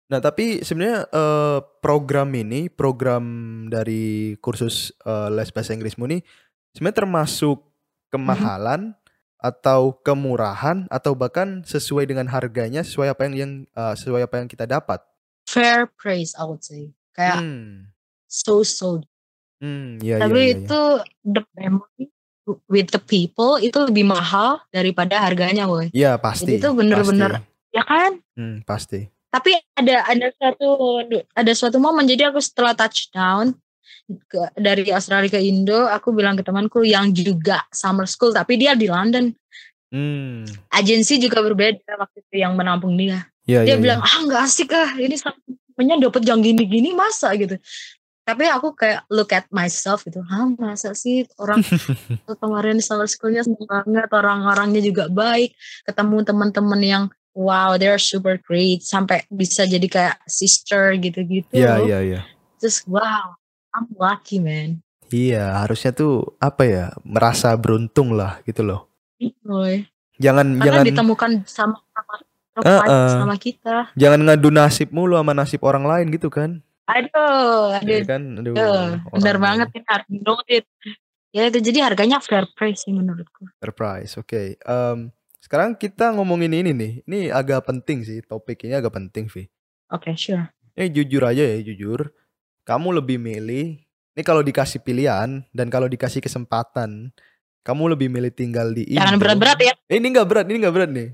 Nah 0.06 0.22
tapi 0.22 0.62
sebenarnya 0.62 1.02
eh, 1.06 1.58
program 1.80 2.30
ini 2.30 2.70
program 2.70 3.24
dari 3.66 4.34
kursus 4.38 4.94
eh, 5.02 5.28
les 5.30 5.50
bahasa 5.50 5.74
Inggrismu 5.74 6.06
ini 6.06 6.22
sebenarnya 6.70 7.02
termasuk 7.02 7.58
kemahalan 8.08 8.94
atau 9.36 9.98
kemurahan 10.00 10.86
atau 10.88 11.12
bahkan 11.12 11.62
sesuai 11.62 12.06
dengan 12.06 12.26
harganya 12.26 12.86
sesuai 12.86 13.10
apa 13.10 13.26
yang 13.26 13.34
yang 13.34 13.52
eh, 13.66 13.94
sesuai 13.94 14.22
apa 14.24 14.34
yang 14.38 14.46
kita 14.46 14.62
dapat. 14.64 15.02
fair 15.46 15.86
price 15.94 16.34
I 16.34 16.42
would 16.42 16.62
say 16.62 16.90
kayak 17.10 17.38
Hmm. 17.38 17.90
so 18.26 18.62
so 18.62 19.02
Hmm, 19.56 19.96
iya 19.98 20.16
iya 20.16 20.22
tapi 20.22 20.36
iya. 20.36 20.46
iya. 20.46 20.56
itu 20.58 20.80
the 21.24 21.42
memory 21.52 22.04
with 22.66 22.88
the 22.88 23.00
people 23.00 23.56
itu 23.56 23.74
lebih 23.80 24.04
mahal 24.04 24.60
daripada 24.68 25.18
harganya 25.18 25.64
boy 25.64 25.88
Iya 25.90 26.14
pasti. 26.16 26.46
Jadi 26.46 26.60
itu 26.60 26.68
bener-bener- 26.70 27.42
ya 27.70 27.82
kan 27.82 28.20
Hmm, 28.32 28.60
pasti. 28.62 29.08
tapi 29.28 29.52
ada 29.74 30.06
ada 30.06 30.26
suatu 30.32 30.68
ada 31.30 31.52
suatu 31.52 31.76
momen 31.76 32.04
jadi 32.04 32.30
aku 32.30 32.38
setelah 32.38 32.72
touchdown 32.72 33.52
ke, 34.22 34.38
dari 34.54 34.88
Australia 34.88 35.28
ke 35.28 35.40
Indo 35.42 35.84
aku 35.84 36.08
bilang 36.10 36.34
ke 36.34 36.42
temanku 36.42 36.80
yang 36.82 37.10
juga 37.10 37.66
summer 37.68 38.04
school 38.04 38.30
tapi 38.30 38.56
dia 38.56 38.72
di 38.72 38.86
London 38.86 39.32
Hmm. 39.86 40.42
agensi 40.68 41.16
juga 41.16 41.38
berbeda 41.40 41.94
waktu 41.96 42.18
itu 42.20 42.34
yang 42.38 42.54
menampung 42.54 42.94
dia 42.94 43.22
Iya 43.44 43.62
dia 43.62 43.68
iya. 43.70 43.78
bilang 43.78 44.00
ah 44.00 44.18
nggak 44.20 44.42
asik 44.42 44.72
ah 44.72 44.90
ini 44.96 45.14
namanya 45.14 45.94
dapat 46.02 46.22
yang 46.24 46.40
gini-gini 46.40 46.90
masa 46.90 47.30
gitu 47.34 47.54
tapi 48.26 48.44
aku 48.50 48.74
kayak 48.74 49.06
look 49.06 49.30
at 49.30 49.46
myself 49.54 50.02
gitu 50.02 50.18
ah 50.26 50.50
masa 50.58 50.92
sih 50.98 51.22
orang 51.38 51.62
kemarin 52.42 52.82
summer 52.82 53.06
schoolnya 53.06 53.46
seneng 53.46 53.62
banget 53.70 54.10
orang-orangnya 54.10 54.82
juga 54.82 55.06
baik 55.06 55.54
ketemu 55.86 56.26
teman-teman 56.26 56.80
yang 56.82 57.04
wow 57.38 57.78
they're 57.78 58.02
super 58.02 58.34
great 58.42 58.82
sampai 58.82 59.22
bisa 59.30 59.62
jadi 59.62 59.86
kayak 59.86 60.16
sister 60.26 60.98
gitu-gitu 60.98 61.54
Iya, 61.54 61.86
iya, 61.86 61.98
iya. 62.02 62.20
terus 62.58 62.82
wow 62.90 63.38
I'm 63.70 63.86
lucky 63.94 64.42
man 64.42 64.82
Iya, 65.06 65.62
harusnya 65.62 65.94
tuh 65.94 66.34
apa 66.42 66.66
ya? 66.66 66.84
Merasa 67.06 67.54
beruntung 67.54 68.14
lah 68.18 68.42
gitu 68.42 68.66
loh. 68.66 68.90
Boy. 69.46 69.86
Jangan 70.18 70.58
karena 70.58 70.64
jangan 70.64 70.82
ditemukan 70.90 71.30
sama 71.46 71.76
sama 71.94 72.14
Uh-uh. 72.56 73.20
sama 73.20 73.36
kita 73.36 73.92
jangan 74.00 74.16
ngadu 74.16 74.48
nasib 74.48 74.88
mulu 74.88 75.20
sama 75.20 75.36
nasib 75.36 75.60
orang 75.60 75.84
lain 75.84 76.08
gitu 76.08 76.32
kan. 76.32 76.64
Aduh 76.86 77.76
aduh 77.76 77.86
Iya 77.86 78.02
kan? 78.06 78.22
Aduh. 78.38 78.54
Bener 78.54 79.36
orang 79.36 79.42
banget 79.42 79.68
ini 79.74 79.86
harus 79.86 80.08
noted. 80.10 80.64
Ya 81.34 81.42
itu 81.50 81.58
jadi 81.60 81.78
harganya 81.84 82.18
fair 82.22 82.48
price 82.56 82.86
sih 82.88 82.94
menurutku. 82.94 83.44
Surprise. 83.60 84.16
Oke. 84.16 84.56
Em, 84.56 85.12
sekarang 85.42 85.76
kita 85.76 86.14
ngomongin 86.16 86.54
ini 86.54 86.70
nih. 86.72 86.92
Ini 87.04 87.18
agak 87.30 87.68
penting 87.68 88.06
sih. 88.06 88.24
Topik 88.24 88.64
ini 88.64 88.72
agak 88.72 88.96
penting, 88.96 89.28
Vi. 89.28 89.44
Oke, 89.92 90.16
sure. 90.16 90.48
Ini 90.72 90.88
jujur 90.88 91.22
aja 91.22 91.44
ya, 91.44 91.60
jujur. 91.60 92.08
Kamu 92.64 92.96
lebih 92.96 93.20
milih 93.20 93.78
ini 94.16 94.24
kalau 94.24 94.40
dikasih 94.40 94.80
pilihan 94.80 95.44
dan 95.52 95.68
kalau 95.68 95.92
dikasih 95.92 96.24
kesempatan, 96.24 97.12
kamu 97.60 97.92
lebih 97.92 98.08
milih 98.08 98.32
tinggal 98.32 98.72
di 98.72 98.88
Indo. 98.88 99.04
Jangan 99.04 99.20
berat-berat 99.20 99.58
ya. 99.60 99.74
Eh, 99.92 100.00
ini 100.00 100.08
nggak 100.08 100.24
berat, 100.24 100.44
ini 100.48 100.56
nggak 100.64 100.72
berat 100.74 100.88
nih. 100.88 101.08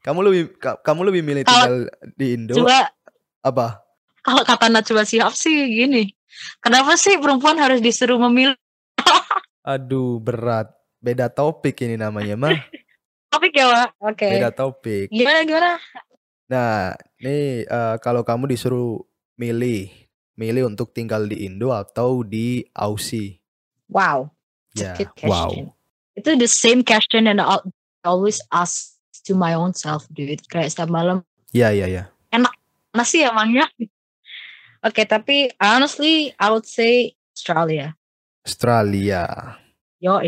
Kamu 0.00 0.18
lebih 0.24 0.42
ka- 0.56 0.80
kamu 0.80 1.12
lebih 1.12 1.22
milih 1.28 1.44
tinggal 1.44 1.74
di 2.16 2.26
Indo 2.32 2.64
Coba 2.64 2.88
apa? 3.44 3.84
Kalau 4.28 4.44
kata 4.44 4.66
Najwa 4.68 5.08
Shihab 5.08 5.32
sih 5.32 5.56
gini. 5.72 6.12
Kenapa 6.60 6.94
sih 7.00 7.16
perempuan 7.16 7.56
harus 7.56 7.80
disuruh 7.80 8.20
memilih 8.20 8.54
Aduh, 9.64 10.20
berat. 10.20 10.72
Beda 11.00 11.28
topik 11.28 11.76
ini 11.84 11.96
namanya 11.96 12.36
mah. 12.36 12.52
topik 13.32 13.52
ya, 13.52 13.68
Wak? 13.68 13.88
Oke. 14.00 14.28
Beda 14.28 14.50
topik. 14.52 15.12
Gimana 15.12 15.44
gimana? 15.44 15.70
Nah, 16.48 16.96
nih 17.20 17.68
eh, 17.68 17.96
kalau 18.00 18.24
kamu 18.24 18.48
disuruh 18.48 19.04
milih, 19.36 19.92
milih 20.40 20.72
untuk 20.72 20.96
tinggal 20.96 21.28
di 21.28 21.44
Indo 21.44 21.72
atau 21.72 22.24
di 22.24 22.64
Aussie. 22.72 23.40
Wow. 23.92 24.32
Ya, 24.72 24.96
good 24.96 25.12
wow. 25.24 25.52
Itu 26.16 26.36
the 26.36 26.48
same 26.48 26.80
question 26.80 27.28
and 27.28 27.40
I 27.40 27.60
always 28.04 28.40
ask 28.52 28.96
to 29.28 29.36
my 29.36 29.52
own 29.52 29.76
self, 29.76 30.08
dude. 30.12 30.40
Kayak 30.48 30.72
setiap 30.72 30.88
malam, 30.88 31.24
Ya, 31.52 31.72
ya, 31.72 31.88
ya. 31.88 32.12
mana 32.88 33.04
sih 33.04 33.24
emangnya? 33.24 33.68
Oke, 34.78 35.02
tapi 35.04 35.50
honestly, 35.58 36.30
I 36.38 36.48
would 36.54 36.66
say 36.66 37.18
Australia. 37.34 37.98
Australia. 38.46 39.26
Yo, 39.98 40.22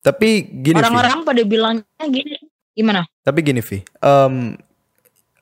Tapi 0.00 0.46
gini, 0.62 0.78
orang-orang 0.78 1.26
pada 1.26 1.42
bilangnya 1.42 2.04
gini. 2.06 2.38
Gimana? 2.70 3.02
Tapi 3.26 3.40
gini, 3.42 3.58
Vi. 3.58 3.82
Em, 3.82 4.54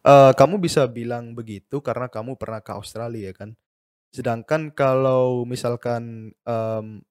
eh, 0.01 0.33
kamu 0.33 0.57
bisa 0.57 0.89
bilang 0.89 1.37
begitu 1.37 1.85
karena 1.85 2.09
kamu 2.09 2.41
pernah 2.41 2.65
ke 2.65 2.73
Australia 2.73 3.29
kan. 3.37 3.53
Sedangkan 4.09 4.73
kalau 4.73 5.45
misalkan 5.45 6.33
em, 6.49 7.05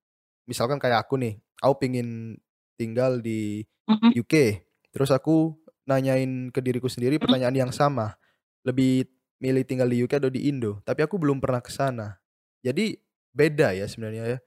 misalkan 0.49 0.81
kayak 0.81 1.05
aku 1.05 1.21
nih, 1.21 1.37
aku 1.61 1.73
pingin 1.77 2.39
tinggal 2.73 3.21
di 3.21 3.61
Mhm. 3.85 4.17
UK. 4.17 4.65
Terus 4.89 5.13
aku 5.13 5.53
nanyain 5.85 6.49
ke 6.49 6.63
diriku 6.63 6.87
sendiri 6.89 7.19
pertanyaan 7.19 7.67
yang 7.67 7.71
sama. 7.75 8.15
Lebih 8.63 9.05
milih 9.43 9.67
tinggal 9.67 9.91
di 9.91 9.99
UK 9.99 10.23
atau 10.23 10.31
di 10.31 10.47
Indo? 10.47 10.79
Tapi 10.87 11.03
aku 11.03 11.19
belum 11.19 11.43
pernah 11.43 11.59
ke 11.59 11.67
sana. 11.67 12.15
Jadi 12.63 12.95
beda 13.35 13.75
ya 13.75 13.83
sebenarnya 13.83 14.23
ya. 14.23 14.37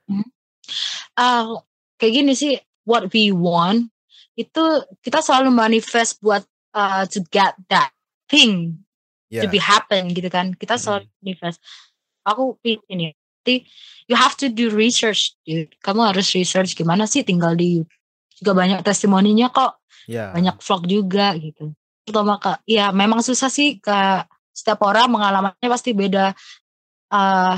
Ah, 1.13 1.45
kayak 2.01 2.13
gini 2.17 2.33
sih 2.33 2.57
what 2.81 3.13
we 3.13 3.29
want 3.29 3.93
itu 4.33 4.63
kita 5.05 5.21
selalu 5.21 5.53
manifest 5.53 6.17
buat 6.21 6.41
uh, 6.73 7.05
to 7.05 7.21
get 7.29 7.53
that 7.69 7.93
thing 8.25 8.81
Ya. 9.27 9.43
to 9.43 9.51
be 9.51 9.59
happen 9.59 10.15
gitu 10.15 10.31
kan 10.31 10.55
kita 10.55 10.79
selalu 10.79 11.03
Mhm. 11.03 11.11
manifest 11.19 11.59
aku 12.23 12.55
ya 12.63 13.11
Jadi, 13.43 13.67
you 14.07 14.15
have 14.15 14.39
to 14.39 14.47
do 14.47 14.71
research 14.71 15.35
dude 15.43 15.75
kamu 15.83 16.15
harus 16.15 16.31
research 16.31 16.79
gimana 16.79 17.03
sih 17.03 17.27
tinggal 17.27 17.51
di 17.51 17.83
UK 17.83 17.91
juga 18.39 18.55
banyak 18.55 18.79
testimoninya 18.87 19.51
kok 19.51 19.83
Ya. 20.07 20.31
banyak 20.31 20.63
vlog 20.63 20.87
juga 20.87 21.35
gitu 21.35 21.75
terutama 22.07 22.39
ke 22.39 22.55
ya 22.71 22.95
memang 22.95 23.19
susah 23.19 23.51
sih 23.51 23.83
ke 23.83 23.99
setiap 24.57 24.81
orang 24.81 25.13
pengalamannya 25.13 25.69
pasti 25.69 25.93
beda 25.93 26.33
eh 27.13 27.55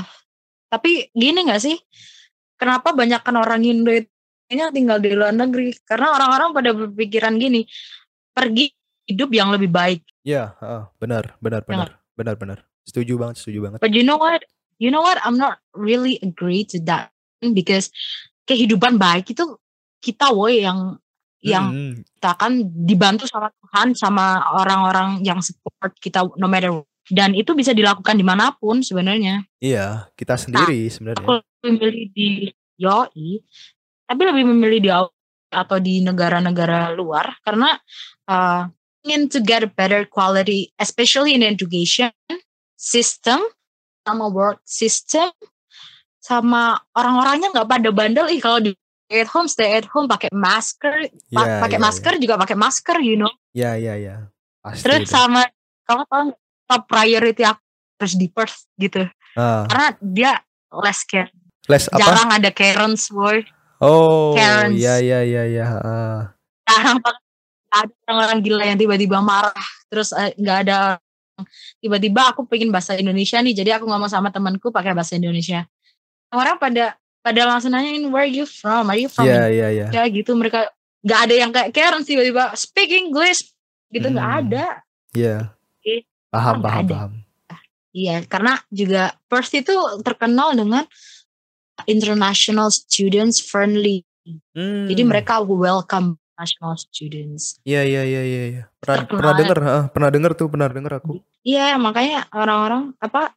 tapi 0.68 1.08
gini 1.10 1.48
nggak 1.48 1.62
sih 1.64 1.80
kenapa 2.60 2.92
banyak 2.92 3.24
kan 3.24 3.40
orang 3.40 3.64
Indo 3.64 3.88
itu 3.90 4.12
tinggal 4.50 5.00
di 5.00 5.16
luar 5.16 5.32
negeri 5.32 5.72
karena 5.88 6.12
orang-orang 6.12 6.50
pada 6.52 6.70
berpikiran 6.76 7.34
gini 7.40 7.64
pergi 8.36 8.68
hidup 9.08 9.30
yang 9.32 9.48
lebih 9.56 9.72
baik 9.72 10.04
Ya, 10.20 10.52
heeh, 10.60 10.84
benar, 11.00 11.32
benar, 11.40 11.64
Ya 11.64 11.68
benar. 11.72 11.88
Benar, 12.12 12.34
benar. 12.36 12.58
Setuju 12.84 13.16
banget, 13.16 13.40
setuju 13.40 13.58
banget. 13.64 13.78
but 13.80 13.96
you 13.96 14.04
know 14.04 14.20
what 14.20 14.44
you 14.76 14.92
know 14.92 15.00
what 15.00 15.16
I'm 15.24 15.40
not 15.40 15.64
really 15.72 16.20
agree 16.20 16.68
to 16.68 16.76
that 16.84 17.08
because 17.40 17.88
kehidupan 18.44 19.00
baik 19.00 19.32
itu 19.32 19.56
kita 20.04 20.28
woi 20.36 20.68
yang 20.68 21.00
yang 21.40 21.72
Mm, 21.72 22.04
kita 22.20 22.28
akan 22.36 22.52
dibantu 22.84 23.24
sama 23.24 23.48
Tuhan 23.48 23.88
sama 23.96 24.44
orang-orang 24.60 25.24
yang 25.24 25.40
support 25.40 25.96
kita 25.96 26.28
no 26.36 26.44
matter 26.44 26.68
what. 26.68 26.89
Dan 27.10 27.34
itu 27.34 27.52
bisa 27.52 27.70
dilakukan 27.70 28.14
di 28.14 28.22
mana 28.22 28.54
pun 28.54 28.80
sebenarnya 28.80 29.44
Iya, 29.58 30.08
kita 30.14 30.34
sendiri 30.34 30.86
sebenarnya. 30.88 31.20
aku 31.20 31.32
lebih 31.36 31.68
memilih 31.68 32.06
di 32.14 32.28
Yoi 32.78 33.30
tapi 34.06 34.22
lebih 34.24 34.44
memilih 34.48 34.78
di 34.80 34.90
Au- 34.90 35.14
atau 35.50 35.76
di 35.76 35.98
negara-negara 36.00 36.94
luar 36.94 37.34
karena 37.42 37.74
uh, 38.26 38.62
ingin 39.02 39.26
to 39.26 39.42
get 39.42 39.66
a 39.66 39.70
better 39.70 40.06
quality 40.06 40.70
especially 40.78 41.34
in 41.34 41.42
education 41.42 42.14
system 42.74 43.42
sama 44.00 44.30
work 44.30 44.62
system 44.62 45.28
sama 46.20 46.78
orang-orangnya 46.94 47.50
nggak 47.50 47.68
pada 47.68 47.88
bandel 47.90 48.26
ih 48.28 48.38
kalau 48.38 48.60
di 48.60 48.70
stay 49.10 49.20
at 49.20 49.28
home 49.28 49.48
stay 49.50 49.70
at 49.74 49.86
home 49.90 50.06
pakai 50.06 50.30
masker 50.30 51.10
Iya, 51.28 51.58
pakai 51.58 51.76
iya, 51.76 51.82
masker 51.82 52.14
juga 52.22 52.34
pakai 52.38 52.54
masker 52.54 52.96
you 53.02 53.18
know 53.18 53.32
Ya, 53.50 53.74
ya, 53.74 53.98
ya. 53.98 54.30
Pasti. 54.62 54.86
terus 54.86 55.02
itu. 55.02 55.10
sama 55.10 55.42
kamu 55.82 56.02
nggak, 56.06 56.38
top 56.70 56.86
priority 56.86 57.42
aku 57.42 57.58
harus 57.98 58.14
di 58.14 58.30
Perth 58.30 58.70
gitu 58.76 59.02
Ah, 59.34 59.66
karena 59.66 59.88
dia 60.00 60.32
less 60.72 61.02
care 61.02 61.30
les 61.66 61.86
apa? 61.86 61.98
jarang 61.98 62.30
ada 62.30 62.50
Karens 62.50 63.10
boy 63.10 63.42
Oh, 63.80 64.36
Karens. 64.36 64.76
ya, 64.76 65.00
ya, 65.00 65.24
ya, 65.24 65.42
ya. 65.44 65.66
ah. 65.76 66.20
jarang 66.64 67.00
banget 67.00 67.22
ada 67.70 67.92
orang-orang 68.04 68.38
gila 68.40 68.64
yang 68.64 68.76
tiba-tiba 68.76 69.18
marah 69.18 69.54
terus 69.86 70.10
eh, 70.12 70.34
nggak 70.34 70.58
ada 70.64 70.98
tiba-tiba 71.78 72.28
aku 72.28 72.44
pengen 72.44 72.68
bahasa 72.68 72.94
Indonesia 72.94 73.38
nih 73.38 73.54
jadi 73.54 73.70
aku 73.78 73.86
ngomong 73.86 74.06
sama 74.06 74.28
temanku 74.28 74.68
pakai 74.68 74.92
bahasa 74.92 75.16
Indonesia 75.16 75.64
orang 76.30 76.58
pada 76.58 76.94
pada 77.20 77.40
langsung 77.44 77.70
nanyain 77.70 78.04
where 78.08 78.26
you 78.26 78.44
from 78.44 78.86
are 78.86 78.96
you 78.96 79.08
from 79.08 79.24
Ya, 79.24 79.46
ya, 79.46 79.68
ya. 79.68 79.88
Indonesia 79.88 80.02
gitu 80.10 80.30
mereka 80.34 80.60
nggak 81.00 81.20
ada 81.24 81.34
yang 81.34 81.50
kayak 81.50 81.70
Karen 81.72 82.02
tiba-tiba 82.02 82.52
speak 82.52 82.90
English 82.90 83.48
gitu 83.88 84.06
nggak 84.06 84.28
Hmm. 84.28 84.40
ada 84.44 84.64
Ya. 85.10 85.50
Paham, 86.30 86.62
paham, 86.62 86.84
paham. 86.86 87.12
iya 87.90 88.22
karena 88.22 88.54
juga 88.70 89.18
Perth 89.26 89.50
itu 89.52 89.74
terkenal 90.06 90.54
dengan 90.54 90.86
international 91.86 92.70
students 92.70 93.42
friendly 93.42 94.06
jadi 94.86 95.02
Hmm. 95.02 95.10
mereka 95.10 95.42
welcome 95.42 96.14
national 96.38 96.78
students 96.78 97.58
Iya, 97.66 97.82
iya, 97.82 98.02
iya, 98.06 98.22
iya, 98.22 98.42
iya. 98.46 98.62
Pernah, 98.78 98.96
Terkenal 99.04 99.18
pernah 99.18 99.32
ya. 99.32 99.38
denger, 99.42 99.58
ah, 99.60 99.84
pernah 99.90 100.10
denger 100.12 100.32
tuh, 100.38 100.48
pernah 100.48 100.68
denger 100.70 100.92
aku. 101.02 101.12
Iya, 101.44 101.76
makanya 101.76 102.28
orang-orang 102.32 102.94
apa 102.96 103.34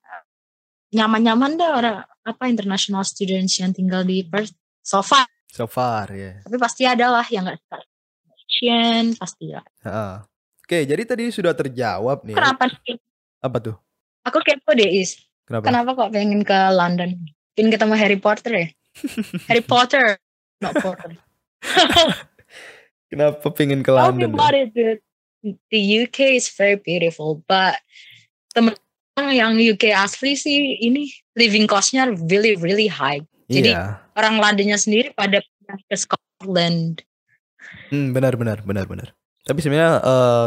nyaman-nyaman 0.94 1.58
deh 1.58 1.68
orang 1.68 1.98
apa 2.24 2.44
international 2.48 3.04
students 3.04 3.58
yang 3.60 3.74
tinggal 3.74 4.06
di 4.06 4.24
Perth 4.24 4.54
so 4.86 5.02
far. 5.04 5.26
So 5.52 5.66
far, 5.68 6.14
ya. 6.14 6.40
Tapi 6.46 6.56
pasti 6.62 6.86
ada 6.88 7.10
lah 7.12 7.26
yang 7.28 7.44
nggak 7.50 7.60
suka 7.60 7.78
pasti 9.20 9.46
lah. 9.52 9.66
Ah. 9.84 10.24
Oke, 10.64 10.88
jadi 10.88 11.04
tadi 11.04 11.28
sudah 11.28 11.52
terjawab 11.52 12.24
nih. 12.24 12.40
Kenapa 12.40 12.72
nih? 12.72 12.96
Apa 13.44 13.58
tuh? 13.60 13.76
Aku 14.24 14.40
kepo 14.40 14.72
deh 14.72 14.88
Is. 14.88 15.20
Kenapa? 15.44 15.68
Kenapa 15.68 15.90
kok 15.92 16.10
pengen 16.16 16.42
ke 16.48 16.56
London? 16.72 17.20
Pengen 17.52 17.76
ketemu 17.76 17.94
Harry 18.00 18.16
Potter 18.16 18.52
ya? 18.56 18.68
Harry 19.52 19.60
Potter, 19.60 20.16
not 20.64 20.72
Potter. 20.80 21.20
Kenapa 23.12 23.46
pengen 23.52 23.84
ke 23.84 23.92
Tell 23.92 24.16
me 24.16 24.24
London? 24.24 24.32
about 24.34 24.56
it, 24.56 24.72
dude. 24.72 25.04
The 25.44 26.08
UK 26.08 26.40
is 26.40 26.48
very 26.48 26.80
beautiful, 26.80 27.44
but 27.44 27.76
temen 28.56 28.80
yang 29.20 29.60
UK 29.60 29.92
asli 29.92 30.40
sih 30.40 30.80
ini 30.80 31.12
living 31.36 31.68
costnya 31.68 32.08
really 32.32 32.56
really 32.56 32.88
high. 32.88 33.20
Jadi 33.52 33.76
Iya. 33.76 34.00
orang 34.16 34.40
Londonnya 34.40 34.80
sendiri 34.80 35.12
pada 35.12 35.44
ke 35.68 35.96
Scotland. 36.00 37.04
Hmm, 37.92 38.16
benar 38.16 38.40
benar 38.40 38.64
benar 38.64 38.88
benar. 38.88 39.12
Tapi 39.44 39.60
sebenarnya 39.60 40.00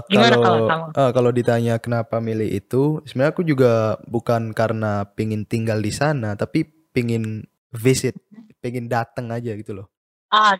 Gimana 0.09 0.37
kalau 0.40 0.66
eh, 0.96 1.11
kalau 1.12 1.30
ditanya 1.35 1.74
kenapa 1.76 2.16
milih 2.16 2.48
itu, 2.48 3.04
sebenarnya 3.04 3.32
aku 3.37 3.44
juga 3.44 4.00
bukan 4.09 4.56
karena 4.56 5.04
pingin 5.12 5.44
tinggal 5.44 5.85
di 5.85 5.92
sana, 5.92 6.32
tapi 6.32 6.64
pingin 6.96 7.44
visit, 7.76 8.16
pingin 8.64 8.88
datang 8.88 9.28
aja 9.28 9.52
gitu 9.52 9.76
loh. 9.76 9.87
Ah, 10.32 10.56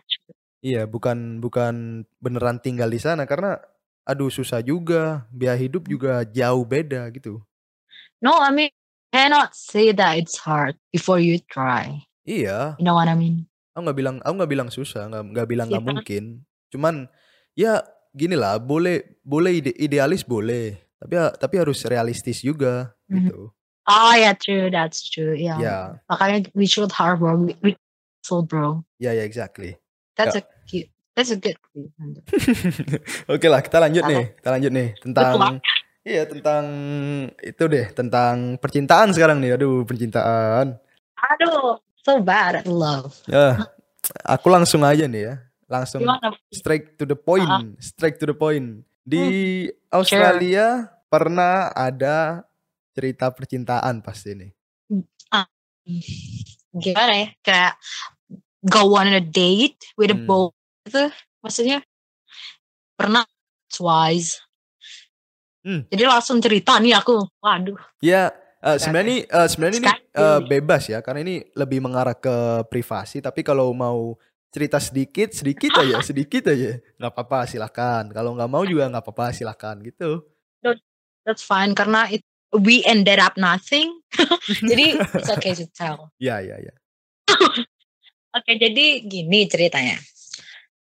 Iya, 0.61 0.89
bukan 0.89 1.37
bukan 1.41 2.05
beneran 2.17 2.57
tinggal 2.61 2.89
di 2.89 2.97
sana 2.97 3.29
karena 3.29 3.61
aduh 4.05 4.29
susah 4.29 4.61
juga, 4.61 5.25
biaya 5.29 5.57
hidup 5.57 5.85
juga 5.89 6.25
jauh 6.25 6.65
beda 6.65 7.09
gitu. 7.13 7.41
no, 8.21 8.33
I 8.37 8.49
mean, 8.49 8.71
cannot 9.13 9.53
say 9.53 9.93
that 9.93 10.17
it's 10.17 10.37
hard 10.41 10.77
before 10.89 11.21
you 11.21 11.37
try. 11.49 12.01
Iya, 12.25 12.75
You 12.81 12.85
know 12.85 12.97
what 12.97 13.07
I 13.07 13.15
mean? 13.15 13.45
aku 13.77 13.85
nggak 13.85 13.97
bilang 13.97 14.15
aku 14.25 14.33
nggak 14.41 14.51
bilang 14.51 14.69
susah, 14.73 15.05
nggak 15.09 15.23
nggak 15.37 15.47
bilang 15.47 15.67
nggak 15.69 15.83
Iya. 15.85 15.89
mungkin. 15.93 16.23
Cuman 16.73 16.95
ya 17.53 17.73
gini 18.11 18.35
lah, 18.35 18.57
boleh 18.57 19.19
boleh 19.21 19.51
ide, 19.57 19.71
idealis 19.75 20.21
boleh, 20.21 20.75
tapi 20.95 21.13
ya- 21.13 21.33
tapi 21.33 21.55
harus 21.57 21.83
realistis 21.83 22.39
juga 22.39 22.93
Mhm. 23.07 23.15
gitu. 23.23 23.39
Oh 23.87 24.13
yeah, 24.13 24.35
true. 24.35 24.67
That's 24.67 24.99
true. 24.99 25.31
Yeah. 25.31 25.57
Ya, 25.57 25.77
Makanya 26.07 26.51
we 26.51 26.67
should 26.67 26.91
hard 26.91 27.23
work. 27.23 27.39
We, 27.63 27.79
so 28.19 28.43
bro. 28.43 28.83
ya 28.99 29.11
ya 29.11 29.23
exactly. 29.23 29.79
That's 30.19 30.35
a 30.35 30.43
cute. 30.67 30.91
That's 31.15 31.31
a 31.31 31.39
good. 31.39 31.55
Oke 33.33 33.47
lah, 33.47 33.63
kita 33.63 33.79
lanjut 33.79 34.03
nih. 34.05 34.37
Kita 34.37 34.49
lanjut 34.53 34.71
nih 34.75 34.89
tentang 34.99 35.33
iya 36.03 36.23
tentang 36.27 36.63
itu 37.39 37.63
deh, 37.65 37.85
tentang 37.91 38.59
percintaan 38.59 39.15
sekarang 39.15 39.39
nih. 39.39 39.55
Aduh, 39.55 39.81
percintaan. 39.81 40.75
Aduh, 41.17 41.79
so 41.97 42.19
bad 42.21 42.61
at 42.61 42.67
love. 42.67 43.17
Ya, 43.25 43.65
aku 44.21 44.51
langsung 44.51 44.83
aja 44.83 45.07
nih 45.07 45.31
ya. 45.31 45.35
Langsung 45.67 45.99
Gimana? 45.99 46.31
straight 46.47 46.95
to 46.95 47.03
the 47.03 47.15
point, 47.19 47.43
Ah. 47.43 47.59
straight 47.77 48.15
to 48.17 48.25
the 48.25 48.37
point. 48.37 48.87
Di 49.03 49.67
Australia 49.91 50.87
pernah 51.07 51.71
ada 51.71 52.43
cerita 52.91 53.27
percintaan 53.31 53.99
pasti 53.99 54.31
nih. 54.35 54.51
Gimana 56.71 57.13
ya? 57.15 57.27
Kayak 57.43 57.73
go 58.63 58.95
on 58.95 59.11
a 59.11 59.23
date 59.23 59.79
with 59.95 60.11
a 60.11 60.17
Hmm. 60.17 60.27
boy 60.27 60.51
itu 60.87 61.11
maksudnya 61.39 61.79
pernah 62.95 63.23
twice. 63.67 64.39
Hmm. 65.63 65.83
Jadi 65.91 66.03
langsung 66.07 66.39
cerita 66.39 66.79
nih 66.79 66.95
aku. 66.95 67.27
Waduh. 67.43 67.75
Ya, 67.99 68.31
eh, 68.63 68.77
sebenarnya 68.79 69.03
ini 69.07 69.17
eh, 69.23 69.47
sebenarnya 69.51 69.79
ini 69.83 69.89
eh, 70.15 70.39
bebas 70.47 70.83
ya 70.87 70.99
karena 71.03 71.27
ini 71.27 71.43
lebih 71.55 71.83
mengarah 71.83 72.15
ke 72.15 72.63
privasi 72.71 73.19
tapi 73.19 73.43
kalau 73.43 73.71
mau 73.75 74.15
cerita 74.49 74.77
sedikit 74.79 75.35
sedikit 75.35 75.77
aja 75.79 75.99
sedikit 76.09 76.49
aja 76.49 76.79
nggak 76.97 77.11
apa-apa 77.11 77.47
silakan 77.47 78.09
kalau 78.11 78.33
nggak 78.33 78.51
mau 78.51 78.63
juga 78.63 78.87
nggak 78.89 79.03
apa-apa 79.03 79.35
silakan 79.35 79.83
gitu 79.83 80.23
That's 81.27 81.43
fine 81.43 81.75
karena 81.75 82.07
it, 82.07 82.23
we 82.55 82.79
ended 82.87 83.19
up 83.19 83.35
nothing. 83.35 83.99
Jadi 84.71 84.95
it's 84.95 85.27
okay 85.27 85.51
to 85.51 85.67
tell. 85.75 86.07
ya 86.23 86.39
ya 86.39 86.55
ya 86.55 86.73
Oke, 88.37 88.53
jadi 88.55 89.01
gini 89.01 89.49
ceritanya. 89.49 89.97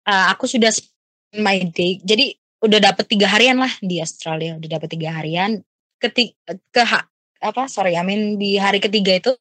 Eh, 0.05 0.25
aku 0.29 0.51
sudah 0.51 0.75
spend 0.75 1.39
my 1.39 1.71
day. 1.71 2.03
Jadi 2.03 2.35
udah 2.61 2.91
dapet 2.91 3.07
tiga 3.07 3.31
harian 3.31 3.63
lah 3.63 3.71
di 3.79 4.03
Australia. 4.03 4.59
Udah 4.59 4.67
dapet 4.67 4.91
tiga 4.91 5.15
harian. 5.15 5.63
Ketik 6.03 6.35
ke 6.45 6.83
ha- 6.83 7.07
apa? 7.39 7.71
Sorry, 7.71 7.95
I 7.95 8.03
mean 8.03 8.37
di 8.37 8.59
hari 8.59 8.83
ketiga 8.83 9.19
itu 9.19 9.33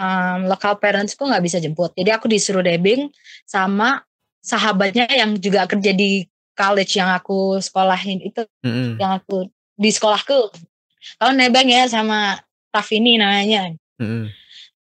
um, 0.00 0.48
local 0.48 0.76
parentsku 0.80 1.24
nggak 1.24 1.44
bisa 1.44 1.58
jemput. 1.60 1.92
Jadi 1.96 2.10
aku 2.12 2.26
disuruh 2.28 2.64
debing 2.64 3.12
sama 3.44 4.04
sahabatnya 4.40 5.10
yang 5.10 5.36
juga 5.36 5.66
kerja 5.66 5.92
di 5.92 6.24
college 6.56 6.96
yang 6.96 7.12
aku 7.12 7.60
sekolahin 7.60 8.24
itu, 8.24 8.42
Mm-mm. 8.64 8.96
yang 8.96 9.20
aku 9.20 9.50
di 9.76 9.90
sekolahku. 9.92 10.50
Kalau 11.20 11.32
nebeng 11.36 11.68
ya 11.68 11.84
sama 11.86 12.40
staff 12.72 12.88
ini 12.96 13.20
namanya. 13.20 13.76
Mm-mm. 14.00 14.32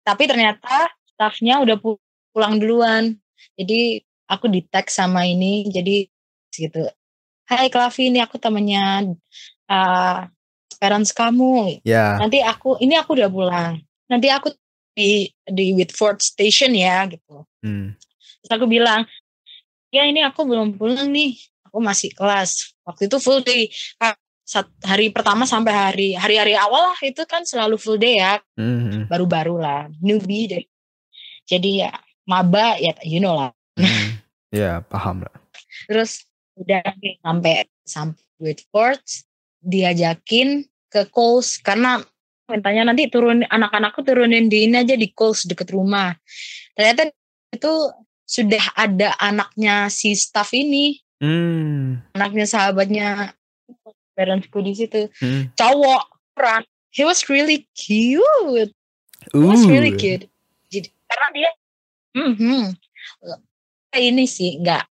Tapi 0.07 0.25
ternyata 0.25 0.89
staffnya 1.15 1.61
udah 1.61 1.77
pu- 1.77 2.01
pulang 2.31 2.57
duluan. 2.63 3.19
Jadi 3.59 4.01
aku 4.31 4.47
di 4.47 4.63
tag 4.71 4.87
sama 4.89 5.27
ini. 5.27 5.67
Jadi 5.67 6.07
gitu. 6.55 6.87
Hai 7.49 7.73
Klavi, 7.73 8.13
ini 8.13 8.21
aku 8.21 8.37
temennya 8.37 9.09
uh, 9.73 10.29
parents 10.79 11.11
kamu. 11.13 11.83
ya 11.83 12.17
Nanti 12.17 12.39
aku, 12.41 12.79
ini 12.79 12.95
aku 12.95 13.19
udah 13.19 13.29
pulang. 13.29 13.83
Nanti 14.07 14.31
aku 14.31 14.55
di 14.95 15.27
di 15.45 15.75
Whitford 15.75 16.23
Station 16.23 16.73
ya 16.73 17.07
gitu. 17.07 17.45
Hmm. 17.61 17.95
Terus 18.43 18.51
aku 18.55 18.65
bilang, 18.65 19.05
ya 19.91 20.07
ini 20.07 20.23
aku 20.23 20.47
belum 20.47 20.75
pulang 20.75 21.11
nih. 21.11 21.35
Aku 21.69 21.83
masih 21.83 22.15
kelas. 22.17 22.73
Waktu 22.87 23.11
itu 23.11 23.19
full 23.21 23.43
day. 23.43 23.69
Sat- 24.49 24.73
Hari 24.81 25.13
pertama 25.13 25.45
sampai 25.45 25.77
hari 25.77 26.09
hari-hari 26.17 26.57
awal 26.57 26.97
lah 26.97 27.01
itu 27.05 27.21
kan 27.29 27.45
selalu 27.45 27.77
full 27.77 28.01
day 28.01 28.17
ya 28.17 28.41
Mm-mm. 28.57 29.05
baru-baru 29.05 29.61
lah 29.61 29.93
newbie 30.01 30.49
deh 30.49 30.65
jadi 31.45 31.85
ya 31.85 31.93
maba 32.25 32.81
ya 32.81 32.97
you 33.05 33.21
know 33.21 33.37
lah 33.37 33.53
Mm. 33.77 34.17
ya 34.49 34.81
paham 34.89 35.21
lah 35.21 35.37
terus 35.85 36.25
udah 36.57 36.81
sampai 37.21 37.69
sampai 37.85 38.25
Whitford 38.41 39.05
diajakin 39.63 40.65
ke 40.89 41.07
Coles 41.13 41.61
karena 41.61 42.01
mintanya 42.49 42.93
nanti 42.93 43.13
turun 43.13 43.45
anak-anakku 43.45 44.01
turunin 44.07 44.49
di 44.49 44.71
ini 44.71 44.81
aja 44.81 44.97
di 44.97 45.11
Coles 45.13 45.45
deket 45.45 45.69
rumah 45.75 46.17
ternyata 46.73 47.13
itu 47.53 47.73
sudah 48.29 48.65
ada 48.77 49.17
anaknya 49.19 49.89
si 49.93 50.15
staff 50.17 50.53
ini 50.55 51.01
Hmm. 51.19 51.99
anaknya 52.15 52.47
sahabatnya 52.47 53.35
parentsku 54.15 54.63
di 54.63 54.73
situ 54.79 55.11
Hmm. 55.19 55.51
cowok 55.59 56.07
peran 56.39 56.63
he 56.95 57.03
was 57.03 57.27
really 57.27 57.67
cute 57.75 58.71
It 59.29 59.45
was 59.45 59.67
really 59.67 59.93
cute. 59.99 60.31
Jadi 60.71 60.89
karena 61.11 61.29
dia, 61.35 61.51
mhm, 62.17 62.65
ini 63.99 64.25
sih 64.25 64.63
nggak 64.63 64.87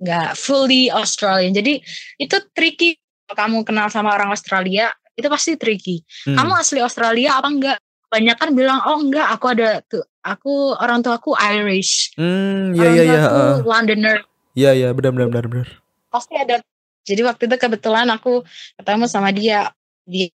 nggak 0.00 0.38
fully 0.38 0.88
Australian. 0.94 1.52
Jadi 1.52 1.82
itu 2.16 2.36
tricky. 2.54 2.96
Kamu 3.26 3.64
kenal 3.64 3.88
sama 3.88 4.12
orang 4.12 4.30
Australia, 4.30 4.92
itu 5.14 5.26
pasti 5.26 5.56
tricky. 5.56 6.04
Hmm. 6.28 6.36
Kamu 6.36 6.52
asli 6.54 6.80
Australia 6.80 7.40
apa 7.40 7.48
enggak? 7.48 7.78
Banyak 8.10 8.36
kan 8.36 8.50
bilang, 8.52 8.78
oh 8.84 9.00
enggak, 9.00 9.26
aku 9.32 9.46
ada 9.50 9.80
tuh, 9.86 10.04
aku 10.20 10.76
orang 10.76 11.02
tua 11.02 11.18
aku 11.18 11.34
Irish, 11.34 12.14
Hmm, 12.14 12.70
ya 12.76 12.84
orang 12.84 12.94
ya 12.94 13.02
tua 13.02 13.14
ya. 13.14 13.22
aku 13.24 13.34
ah. 13.34 13.58
Londoner. 13.64 14.18
Ya 14.54 14.70
ya, 14.70 14.88
benar 14.94 15.10
benar 15.16 15.28
benar 15.32 15.46
benar. 15.50 15.68
Pasti 16.12 16.34
ada. 16.38 16.62
Jadi 17.04 17.20
waktu 17.26 17.42
itu 17.50 17.56
kebetulan 17.58 18.06
aku 18.08 18.46
ketemu 18.78 19.04
sama 19.10 19.34
dia 19.34 19.74
di 20.06 20.30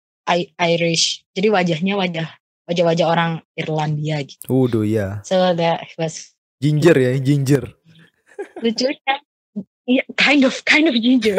Irish. 0.57 1.27
Jadi 1.35 1.51
wajahnya 1.51 1.99
wajah 1.99 2.29
wajah-wajah 2.65 3.07
orang 3.11 3.31
Irlandia 3.53 4.23
gitu. 4.25 4.41
Waduh 4.49 4.87
ya. 4.87 5.21
So 5.27 5.37
that 5.53 5.85
was 6.01 6.33
Ginger 6.63 6.97
ya, 6.97 7.13
ginger. 7.21 7.75
lucunya 8.65 9.15
yeah, 9.87 10.05
kind 10.15 10.43
of 10.43 10.55
kind 10.65 10.87
of 10.87 10.95
ginger. 10.95 11.37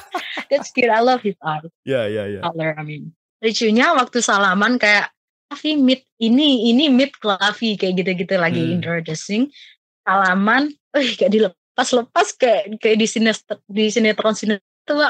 That's 0.50 0.70
cute 0.70 0.88
I 0.88 1.00
love 1.00 1.20
his 1.20 1.36
eyes 1.40 1.68
Ya 1.82 2.06
ya 2.06 2.24
ya. 2.26 2.40
color 2.42 2.74
I 2.74 2.82
mean. 2.82 3.12
Lucunya 3.38 3.94
waktu 3.94 4.18
salaman 4.18 4.76
kayak 4.76 5.12
Klavi 5.48 5.76
meet 5.76 6.02
ini 6.18 6.68
ini 6.68 6.88
meet 6.88 7.16
Klavi 7.16 7.74
kayak 7.74 7.94
gitu-gitu 7.96 8.36
lagi 8.36 8.60
Hmm. 8.60 8.74
introducing 8.76 9.48
salaman 10.02 10.68
eh 10.92 11.08
gak 11.14 11.30
dilepas 11.30 11.88
lepas 11.90 12.26
kayak 12.34 12.76
kayak 12.78 12.98
di 12.98 13.06
sini 13.06 13.30
di 13.66 13.88
sinetron 13.88 14.34
sinetron 14.34 14.64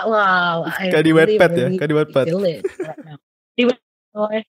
wow 0.05 0.66
Kayak 0.68 1.03
di 1.03 1.12
Wattpad 1.12 1.51
ya, 1.53 1.66
kayak 1.72 1.90
di 1.90 1.96
now. 2.98 3.16
di 3.55 3.64
Wattpad, 3.66 4.44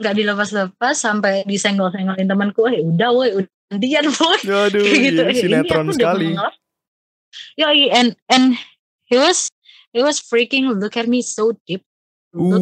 nggak 0.00 0.14
dilepas-lepas 0.16 0.94
sampai 0.96 1.42
disenggol-senggolin 1.44 2.26
temanku 2.26 2.66
eh 2.66 2.80
udah 2.80 3.10
woi 3.12 3.30
udah 3.36 3.50
gantian 3.68 4.06
woi. 4.08 4.38
Aduh, 4.42 4.80
kayak 4.80 5.00
gitu. 5.02 5.20
iya, 5.20 5.28
ini 5.28 5.38
sinetron 5.38 5.86
aku 5.86 5.92
udah 5.98 6.50
Ya, 7.58 7.72
iya, 7.74 7.88
and 7.98 8.10
and 8.30 8.58
he 9.06 9.16
was 9.16 9.50
he 9.92 10.00
was 10.00 10.22
freaking 10.22 10.68
look 10.78 10.96
at 10.96 11.10
me 11.10 11.24
so 11.24 11.54
deep. 11.66 11.84
Look 12.36 12.60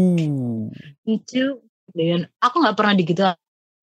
into 1.05 1.61
dan 1.97 2.31
aku 2.39 2.63
nggak 2.63 2.77
pernah 2.79 2.95
digitu 2.95 3.23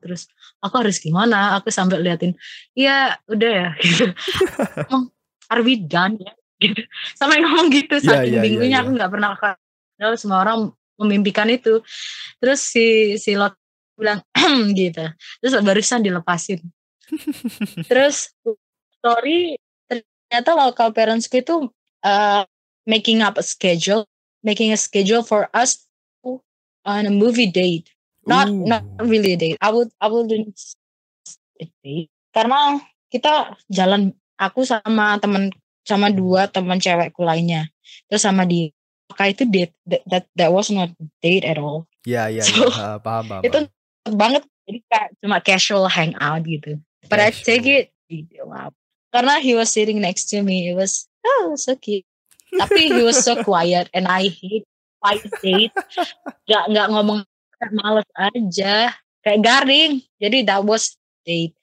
terus 0.04 0.28
aku 0.60 0.84
harus 0.84 1.00
gimana? 1.00 1.60
Aku 1.60 1.72
sampai 1.72 2.00
liatin 2.00 2.36
iya 2.76 3.20
udah 3.28 3.52
ya. 3.52 3.70
Gitu. 3.84 4.12
Are 5.52 5.62
we 5.62 5.80
done 5.80 6.18
ya 6.18 6.34
gitu 6.64 6.80
sampai 7.20 7.44
ngomong 7.44 7.68
gitu 7.76 8.00
Iya, 8.00 8.08
saking 8.08 8.24
iya, 8.24 8.40
iya, 8.40 8.44
bingungnya 8.44 8.80
iya. 8.80 8.84
aku 8.88 8.90
nggak 8.96 9.12
pernah 9.12 9.30
Padahal 9.36 10.16
semua 10.20 10.40
orang 10.44 10.72
memimpikan 11.00 11.48
itu. 11.48 11.80
Terus 12.40 12.60
si 12.60 13.16
si 13.20 13.36
lot 13.36 13.56
bilang 13.96 14.20
gitu. 14.80 15.06
Terus 15.40 15.54
barusan 15.64 16.04
dilepasin. 16.04 16.60
Terus 17.88 18.32
story 19.00 19.56
ternyata 20.34 20.58
local 20.58 20.90
parentsku 20.90 21.46
itu 21.46 21.70
uh, 22.02 22.42
making 22.90 23.22
up 23.22 23.38
a 23.38 23.46
schedule 23.46 24.10
making 24.42 24.74
a 24.74 24.80
schedule 24.82 25.22
for 25.22 25.46
us 25.54 25.86
on 26.84 27.08
a 27.08 27.14
movie 27.14 27.48
date. 27.48 27.88
Not 28.26 28.50
Uh. 28.52 28.68
not 28.68 28.84
really 29.00 29.36
a 29.36 29.40
date. 29.40 29.58
I 29.62 29.72
would 29.72 29.94
I 30.02 30.10
wouldn't 30.12 30.58
date. 31.86 32.12
Karena 32.34 32.82
kita 33.08 33.56
jalan 33.72 34.12
aku 34.36 34.66
sama 34.68 35.16
temen 35.22 35.54
sama 35.86 36.12
dua 36.12 36.52
teman 36.52 36.80
cewekku 36.82 37.24
lainnya. 37.24 37.72
Terus 38.12 38.26
sama 38.26 38.44
dia. 38.44 38.72
Maka 39.08 39.32
itu 39.32 39.44
date 39.48 39.72
that, 39.88 40.04
that 40.10 40.26
that 40.36 40.50
was 40.52 40.72
not 40.74 40.92
date 41.24 41.46
at 41.48 41.56
all. 41.62 41.86
Ya 42.04 42.28
ya 42.28 42.44
So, 42.44 42.68
ya. 42.68 42.96
Ah, 42.96 42.98
paham 43.00 43.32
paham. 43.32 43.44
itu 43.48 43.60
banget. 44.12 44.44
Jadi 44.64 44.80
kayak 44.88 45.10
cuma 45.20 45.38
casual 45.44 45.88
hangout 45.92 46.44
gitu. 46.48 46.80
But 47.12 47.20
I 47.20 47.32
take 47.36 47.68
it 47.68 47.86
up 48.48 48.72
karena 49.14 49.38
he 49.38 49.54
was 49.54 49.70
sitting 49.70 50.02
next 50.02 50.28
to 50.34 50.42
me. 50.42 50.74
It 50.74 50.76
was 50.76 51.06
oh 51.22 51.54
so 51.54 51.78
cute. 51.78 52.04
Tapi 52.50 52.90
he 52.90 53.02
was 53.06 53.22
so 53.22 53.38
quiet 53.46 53.88
and 53.94 54.10
I 54.10 54.34
hate 54.34 54.66
quiet 54.98 55.30
date 55.46 55.74
nggak 56.50 56.64
nggak 56.74 56.88
ngomong 56.90 57.22
males 57.72 58.10
aja. 58.18 58.92
Kayak 59.24 59.42
garing. 59.46 59.92
Jadi 60.18 60.44
that 60.50 60.66
was 60.66 60.98
date. 61.24 61.56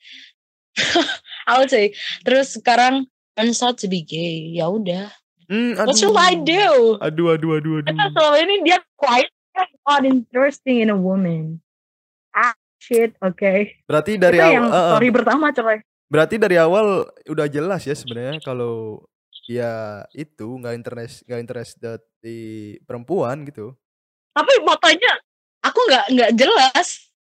I 1.51 1.59
would 1.59 1.69
say 1.69 1.93
terus 2.23 2.55
sekarang 2.55 3.11
turns 3.35 3.61
out 3.61 3.77
to 3.83 3.91
be 3.91 4.07
gay. 4.07 4.55
Ya 4.55 4.71
udah. 4.71 5.11
Hmm, 5.51 5.75
what 5.75 5.99
should 5.99 6.15
I 6.15 6.39
do? 6.39 6.95
Aduh, 7.03 7.35
aduh, 7.35 7.59
aduh, 7.59 7.83
aduh. 7.83 7.91
Selama 8.15 8.39
ini 8.39 8.63
dia 8.63 8.79
quiet. 8.95 9.35
Not 9.83 10.07
interesting 10.07 10.79
in 10.79 10.95
a 10.95 10.97
woman. 10.97 11.59
Ah 12.31 12.55
shit 12.81 13.13
oke 13.21 13.37
okay. 13.37 13.77
Berarti 13.85 14.17
dari 14.17 14.41
awal, 14.41 14.55
yang 14.57 14.67
story 14.73 15.09
pertama 15.13 15.53
coy 15.53 15.79
berarti 16.11 16.37
dari 16.37 16.59
awal 16.59 17.07
udah 17.25 17.47
jelas 17.47 17.87
ya 17.87 17.95
sebenarnya 17.95 18.43
kalau 18.43 19.07
ya 19.47 20.03
itu 20.13 20.47
nggak 20.59 20.75
interest 20.75 21.17
nggak 21.25 21.41
interested 21.41 21.99
di 22.21 22.39
perempuan 22.85 23.47
gitu. 23.47 23.73
tapi 24.31 24.53
fotonya 24.63 25.13
aku 25.65 25.79
nggak 25.89 26.05
nggak 26.13 26.33
jelas. 26.37 26.89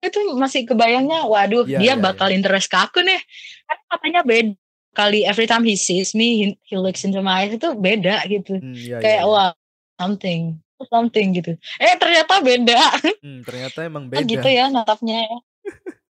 Itu 0.05 0.37
masih 0.37 0.69
kebayangnya 0.69 1.25
waduh 1.25 1.65
Iya, 1.65 1.81
dia 1.81 1.95
iya, 1.95 1.95
bakal 1.97 2.29
interest 2.29 2.69
ke 2.69 2.77
aku 2.77 3.01
nih. 3.01 3.17
Kan 3.65 3.79
katanya 3.89 4.21
beda 4.21 4.53
kali 4.95 5.27
every 5.27 5.49
time 5.51 5.65
he 5.67 5.75
sees 5.75 6.15
me 6.15 6.29
he, 6.39 6.47
he 6.71 6.77
looks 6.79 7.03
into 7.03 7.19
my 7.19 7.43
eyes 7.43 7.57
itu 7.57 7.73
beda 7.75 8.23
gitu. 8.29 8.61
Hmm, 8.61 8.77
iya, 8.77 9.01
kayak 9.01 9.25
iya. 9.25 9.31
wah 9.31 9.51
something 9.99 10.61
something 10.93 11.33
gitu. 11.35 11.57
Eh 11.81 11.95
ternyata 11.97 12.39
beda. 12.45 12.81
Hmm, 13.25 13.41
ternyata 13.43 13.79
emang 13.89 14.07
Oh, 14.07 14.11
beda. 14.13 14.29
gitu 14.29 14.49
ya 14.49 14.69
natapnya 14.69 15.25
ya. 15.25 15.37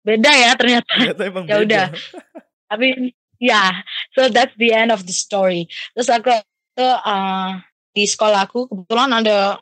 Beda 0.01 0.31
ya 0.33 0.51
ternyata. 0.57 0.91
Ternyata 0.97 1.23
emang 1.27 1.45
Ya 1.45 1.57
beda. 1.61 1.83
udah. 2.71 2.79
tapi 2.79 2.87
ya 3.43 3.83
so 4.15 4.31
that's 4.31 4.55
the 4.55 4.71
end 4.71 4.95
of 4.95 5.03
the 5.03 5.15
story. 5.15 5.67
Terus 5.97 6.09
aku 6.13 6.31
itu 6.31 6.87
uh, 6.87 7.59
di 7.91 8.07
sekolahku 8.07 8.71
kebetulan 8.71 9.11
ada 9.11 9.59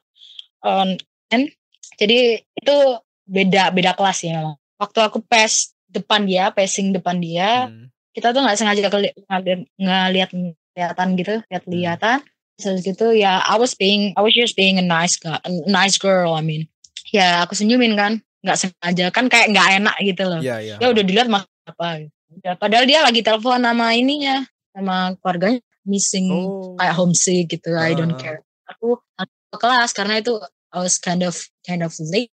um, 0.61 0.93
N. 1.33 1.49
jadi 1.97 2.41
itu 2.45 2.77
beda 3.25 3.73
beda 3.73 3.97
kelas 3.97 4.29
ya 4.29 4.45
memang. 4.45 4.57
Waktu 4.77 4.99
aku 5.01 5.25
pes 5.25 5.73
depan 5.89 6.29
dia 6.29 6.53
passing 6.53 6.93
depan 6.93 7.17
dia 7.19 7.67
Hmm, 7.67 7.89
kita 8.13 8.37
tuh 8.37 8.45
nggak 8.45 8.57
sengaja 8.61 8.81
ngeliat 8.93 9.65
ngeliat 9.81 10.31
kelihatan 10.77 11.09
gitu 11.17 11.35
lihat 11.49 11.65
lihatan 11.65 12.19
terus 12.59 12.83
gitu 12.83 13.15
ya 13.15 13.39
I 13.43 13.57
was 13.57 13.73
being 13.79 14.13
I 14.19 14.23
was 14.23 14.35
just 14.35 14.59
being 14.59 14.77
a 14.77 14.85
nice 14.85 15.15
guy, 15.17 15.39
a 15.43 15.51
nice 15.71 15.97
girl 15.97 16.35
I 16.35 16.43
mean. 16.43 16.67
Ya 17.15 17.47
aku 17.47 17.55
senyumin 17.55 17.95
kan 17.97 18.21
nggak 18.43 18.59
sengaja. 18.59 19.09
Kan 19.15 19.31
kayak 19.31 19.55
nggak 19.55 19.69
enak 19.81 19.97
gitu 20.03 20.23
loh. 20.27 20.41
Iya, 20.43 20.57
iya. 20.61 20.77
ya 20.77 20.87
udah 20.91 21.03
dilihat 21.07 21.31
mah 21.31 21.47
apa 21.65 22.11
ya, 22.45 22.53
padahal 22.57 22.85
dia 22.89 23.01
lagi 23.05 23.21
telepon 23.25 23.63
sama 23.63 23.93
ininya 23.97 24.45
sama 24.75 25.17
keluarganya 25.21 25.61
missing 25.89 26.29
Oh. 26.29 26.77
kayak 26.77 26.95
homesick 26.97 27.49
gitu 27.49 27.73
I 27.75 27.97
don't 27.97 28.15
Ah. 28.15 28.21
care 28.21 28.41
aku 28.69 29.01
ke 29.49 29.57
kelas 29.57 29.91
karena 29.97 30.21
itu 30.21 30.37
I 30.69 30.85
was 30.85 31.01
kind 31.01 31.25
of 31.25 31.35
kind 31.65 31.81
of 31.81 31.97
late 32.13 32.29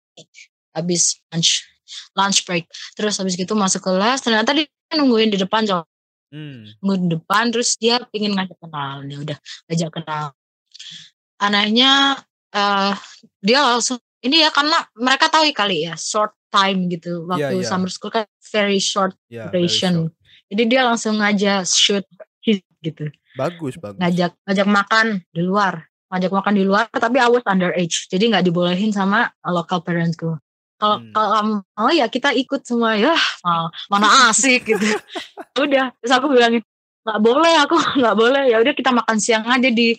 habis 0.72 1.20
lunch 1.36 1.68
lunch 2.16 2.48
break 2.48 2.66
terus 2.96 3.20
habis 3.20 3.36
gitu 3.36 3.52
masuk 3.54 3.84
kelas 3.84 4.24
ternyata 4.24 4.56
dia 4.56 4.68
nungguin 4.96 5.32
di 5.32 5.40
depan 5.40 5.68
cowok 5.68 5.88
Hmm. 6.32 6.64
nungguin 6.80 7.02
di 7.06 7.10
depan 7.20 7.52
terus 7.52 7.76
dia 7.76 8.00
pingin 8.08 8.32
ngajak 8.32 8.56
kenal 8.56 9.04
ya 9.04 9.18
udah 9.20 9.38
ngajak 9.68 9.90
kenal 9.92 10.26
anehnya 11.38 12.16
eh 12.52 12.94
dia 13.44 13.60
langsung 13.64 14.00
ini 14.22 14.40
ya 14.40 14.50
karena 14.54 14.78
mereka 14.96 15.28
tahu 15.28 15.50
kali 15.52 15.84
ya 15.88 16.00
short 16.00 16.32
time 16.52 16.86
gitu. 16.88 17.24
Waktu 17.26 17.58
iya. 17.58 17.66
summer 17.66 17.88
school 17.88 18.12
kan 18.12 18.28
very 18.52 18.78
short 18.78 19.16
Ya, 19.26 19.48
very 19.48 19.66
duration. 19.66 20.12
short. 20.12 20.14
jadi 20.48 20.64
dia 20.68 20.82
langsung 20.84 21.16
ngajak 21.18 21.64
shoot 21.64 22.04
gitu. 22.82 23.08
Bagus, 23.34 23.80
bagus. 23.80 23.96
ngajak 23.98 24.32
ngajak 24.44 24.68
makan 24.68 25.06
di 25.32 25.42
luar. 25.42 25.88
Ngajak 26.12 26.32
makan 26.34 26.54
di 26.54 26.64
luar 26.68 26.92
tapi 26.92 27.18
I 27.18 27.32
was 27.32 27.46
underage. 27.46 28.12
Jadi 28.12 28.28
nggak 28.28 28.44
dibolehin 28.44 28.92
sama 28.92 29.32
local 29.42 29.80
parentsku. 29.80 30.36
Kalau 30.76 30.98
Hmm. 31.00 31.14
kalau 31.14 31.30
kamu 31.32 31.54
mau 31.72 31.90
ya 31.90 32.06
kita 32.06 32.34
ikut 32.34 32.62
semua. 32.62 32.98
Ya 32.98 33.16
mal- 33.42 33.72
mana 33.88 34.28
asik 34.28 34.68
gitu. 34.68 34.82
Udah 35.64 35.94
terus 35.98 36.12
aku 36.12 36.28
bilangin 36.28 36.60
nggak 37.02 37.20
boleh 37.22 37.54
aku 37.62 37.78
nggak 38.02 38.16
boleh. 38.18 38.44
Ya 38.50 38.58
udah 38.60 38.74
kita 38.74 38.92
makan 38.92 39.18
siang 39.18 39.46
aja 39.46 39.70
di 39.70 39.96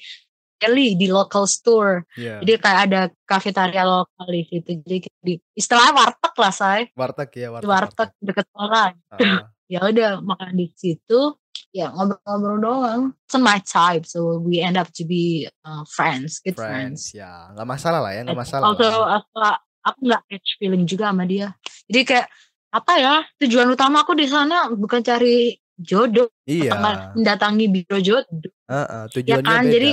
deli 0.62 0.94
di 0.94 1.10
local 1.10 1.50
store. 1.50 2.06
Iya. 2.14 2.38
jadi 2.38 2.52
kayak 2.62 2.80
ada 2.86 3.00
kafetaria 3.26 3.82
lokal 3.82 4.26
di 4.30 4.42
situ. 4.46 4.70
Jadi 4.86 4.96
di 5.18 5.34
istilahnya 5.58 5.92
warteg 5.98 6.34
lah 6.38 6.52
say. 6.54 6.80
Warteg 6.94 7.30
ya, 7.34 7.48
warteg. 7.50 7.66
warteg 7.66 8.10
deket 8.22 8.46
sekolah. 8.46 8.86
Ah, 9.10 9.50
ya 9.66 9.80
udah 9.82 10.10
makan 10.22 10.54
di 10.54 10.70
situ. 10.78 11.34
Ya 11.72 11.88
ngobrol-ngobrol 11.88 12.58
doang. 12.60 13.02
It's 13.24 13.36
my 13.36 13.58
type 13.64 14.04
so 14.04 14.38
we 14.38 14.60
end 14.60 14.76
up 14.76 14.92
to 14.92 15.08
be 15.08 15.48
uh, 15.64 15.84
friends 15.88 16.38
good 16.44 16.56
friends, 16.56 17.10
friends, 17.10 17.16
ya. 17.16 17.48
Nggak 17.56 17.68
masalah 17.68 18.00
lah 18.04 18.12
ya, 18.12 18.20
nggak 18.28 18.40
masalah 18.40 18.64
also 18.72 18.88
aku 19.08 19.36
aku 19.82 19.98
nggak 20.04 20.22
catch 20.28 20.50
feeling 20.60 20.84
juga 20.84 21.10
sama 21.10 21.24
dia. 21.24 21.56
Jadi 21.88 22.00
kayak 22.04 22.26
apa 22.72 22.92
ya 22.96 23.14
tujuan 23.40 23.68
utama 23.68 24.00
aku 24.04 24.16
di 24.16 24.24
sana 24.24 24.72
bukan 24.72 25.04
cari 25.04 25.52
jodoh 25.76 26.28
Iya. 26.48 26.76
mendatangi 27.16 27.66
biro 27.68 27.98
jodoh. 28.00 28.52
Heeh, 28.68 29.02
tujuannya 29.12 29.44
kan, 29.44 29.64
beda. 29.64 29.72
jadi 29.72 29.90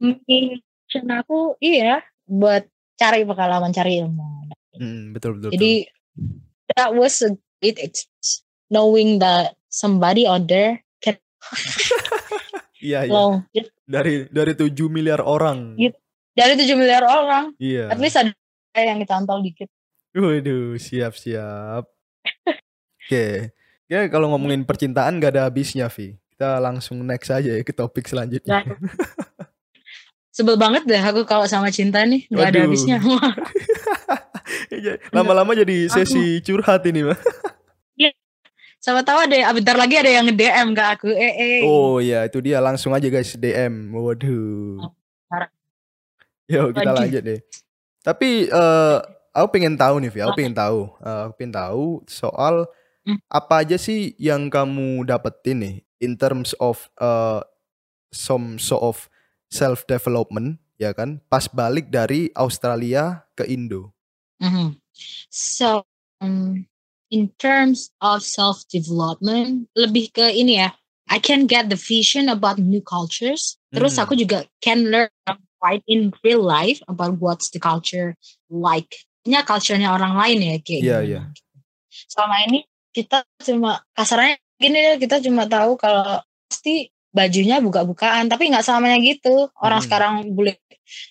mission 0.00 1.06
aku 1.06 1.54
iya 1.60 2.00
buat 2.24 2.64
cari 2.96 3.22
pengalaman 3.22 3.70
cari 3.70 4.00
ilmu 4.00 4.28
Hmm, 4.70 5.12
betul 5.12 5.36
betul. 5.36 5.52
jadi 5.52 5.84
that 6.72 6.94
was 6.94 7.20
a 7.20 7.28
great 7.60 7.76
experience 7.76 8.40
knowing 8.66 9.20
that 9.20 9.52
somebody 9.68 10.24
out 10.24 10.48
there 10.48 10.80
can 10.98 11.20
Iya, 12.80 13.04
iya. 13.04 13.12
long 13.12 13.44
Dari 13.84 14.24
dari 14.32 14.56
7 14.56 14.72
miliar 14.88 15.20
orang. 15.20 15.76
Gitu. 15.76 15.98
dari 16.32 16.54
7 16.56 16.72
miliar 16.74 17.04
orang 17.04 17.52
Iya. 17.60 17.92
at 17.92 18.00
least 18.00 18.16
ada 18.16 18.32
yang 18.74 18.96
ditantau 18.96 19.36
dikit 19.38 19.68
Waduh, 20.10 20.74
siap 20.74 21.14
siap. 21.14 21.86
Oke. 23.00 23.52
Ya 23.86 24.06
kalau 24.06 24.26
ngomongin 24.30 24.62
percintaan 24.62 25.18
gak 25.18 25.34
ada 25.34 25.46
habisnya, 25.46 25.86
Vi. 25.86 26.18
Kita 26.30 26.58
langsung 26.58 26.98
next 27.02 27.30
aja 27.30 27.46
ya 27.46 27.62
ke 27.62 27.70
topik 27.70 28.06
selanjutnya. 28.06 28.64
Sebel 30.30 30.54
banget 30.54 30.86
deh 30.86 30.98
aku 30.98 31.26
kalau 31.26 31.42
sama 31.44 31.68
cinta 31.68 32.06
nih 32.06 32.26
nggak 32.30 32.46
ada 32.48 32.58
habisnya 32.64 32.96
Ya, 34.70 34.98
Lama-lama 35.10 35.54
jadi 35.54 35.86
sesi 35.86 36.42
curhat 36.42 36.82
ini, 36.86 37.06
mah. 37.06 37.18
sama 38.80 39.04
tahu 39.04 39.28
ada 39.28 39.36
ah, 39.44 39.52
bentar 39.52 39.76
lagi 39.76 39.92
ada 40.00 40.08
yang 40.08 40.24
DM 40.32 40.72
ke 40.72 40.80
aku 40.80 41.08
eh 41.12 41.34
eh 41.36 41.60
Oh 41.68 42.00
ya, 42.00 42.24
itu 42.24 42.40
dia 42.40 42.64
langsung 42.64 42.96
aja 42.96 43.04
guys 43.06 43.36
DM. 43.36 43.92
Waduh. 43.92 44.88
Yuk 46.48 46.72
kita 46.72 46.88
Waduh. 46.88 46.96
lanjut 46.96 47.22
deh. 47.22 47.40
Tapi 48.00 48.48
eh 48.48 48.98
aku 49.30 49.46
pengen 49.52 49.76
tahu 49.76 50.00
nih, 50.00 50.10
Vi. 50.10 50.18
Aku 50.24 50.32
pengen 50.32 50.56
tahu. 50.56 50.88
Eh, 50.98 51.20
aku 51.28 51.32
pengen 51.36 51.54
tahu 51.54 51.84
soal 52.08 52.66
Hmm. 53.00 53.16
apa 53.32 53.64
aja 53.64 53.80
sih 53.80 54.12
yang 54.20 54.52
kamu 54.52 55.08
dapetin 55.08 55.56
nih 55.56 55.74
in 56.00 56.20
terms 56.20 56.52
of 56.60 56.84
eh 57.00 57.40
some 58.12 58.60
sort 58.60 58.84
of 58.84 58.96
self 59.50 59.84
development, 59.84 60.56
ya 60.78 60.94
kan? 60.94 61.18
Pas 61.26 61.44
balik 61.46 61.90
dari 61.90 62.30
Australia 62.34 63.26
ke 63.34 63.44
Indo. 63.44 63.92
Mhm. 64.40 64.80
so 65.28 65.84
um, 66.20 66.64
in 67.08 67.28
terms 67.36 67.92
of 68.00 68.24
self 68.24 68.64
development 68.68 69.68
lebih 69.76 70.08
ke 70.12 70.32
ini 70.32 70.60
ya 70.60 70.72
I 71.12 71.20
can 71.20 71.44
get 71.44 71.68
the 71.68 71.76
vision 71.76 72.28
about 72.32 72.56
new 72.56 72.80
cultures 72.80 73.60
terus 73.68 73.96
Hmm. 73.96 74.04
aku 74.04 74.16
juga 74.16 74.48
can 74.60 74.88
learn 74.88 75.12
right 75.60 75.84
in 75.84 76.12
real 76.24 76.40
life 76.40 76.80
about 76.88 77.20
what's 77.20 77.52
the 77.52 77.60
culture 77.60 78.16
like 78.48 78.88
nya 79.28 79.44
culture-nya 79.44 79.92
orang 79.92 80.16
lain 80.16 80.38
ya 80.40 80.56
kayak 80.64 80.80
Iya, 80.80 80.98
gimana. 81.00 81.04
iya. 81.04 81.20
selama 82.08 82.36
ini 82.48 82.58
kita 82.92 83.18
cuma 83.44 83.84
kasarnya 83.92 84.40
gini 84.56 84.76
deh 84.80 84.96
kita 85.00 85.20
cuma 85.20 85.44
tahu 85.44 85.76
kalau 85.76 86.20
pasti 86.48 86.88
bajunya 87.10 87.58
buka-bukaan 87.58 88.30
tapi 88.30 88.50
nggak 88.50 88.62
selamanya 88.62 88.98
gitu 89.02 89.50
orang 89.58 89.82
Hmm. 89.82 89.86
sekarang 89.86 90.14
boleh 90.30 90.54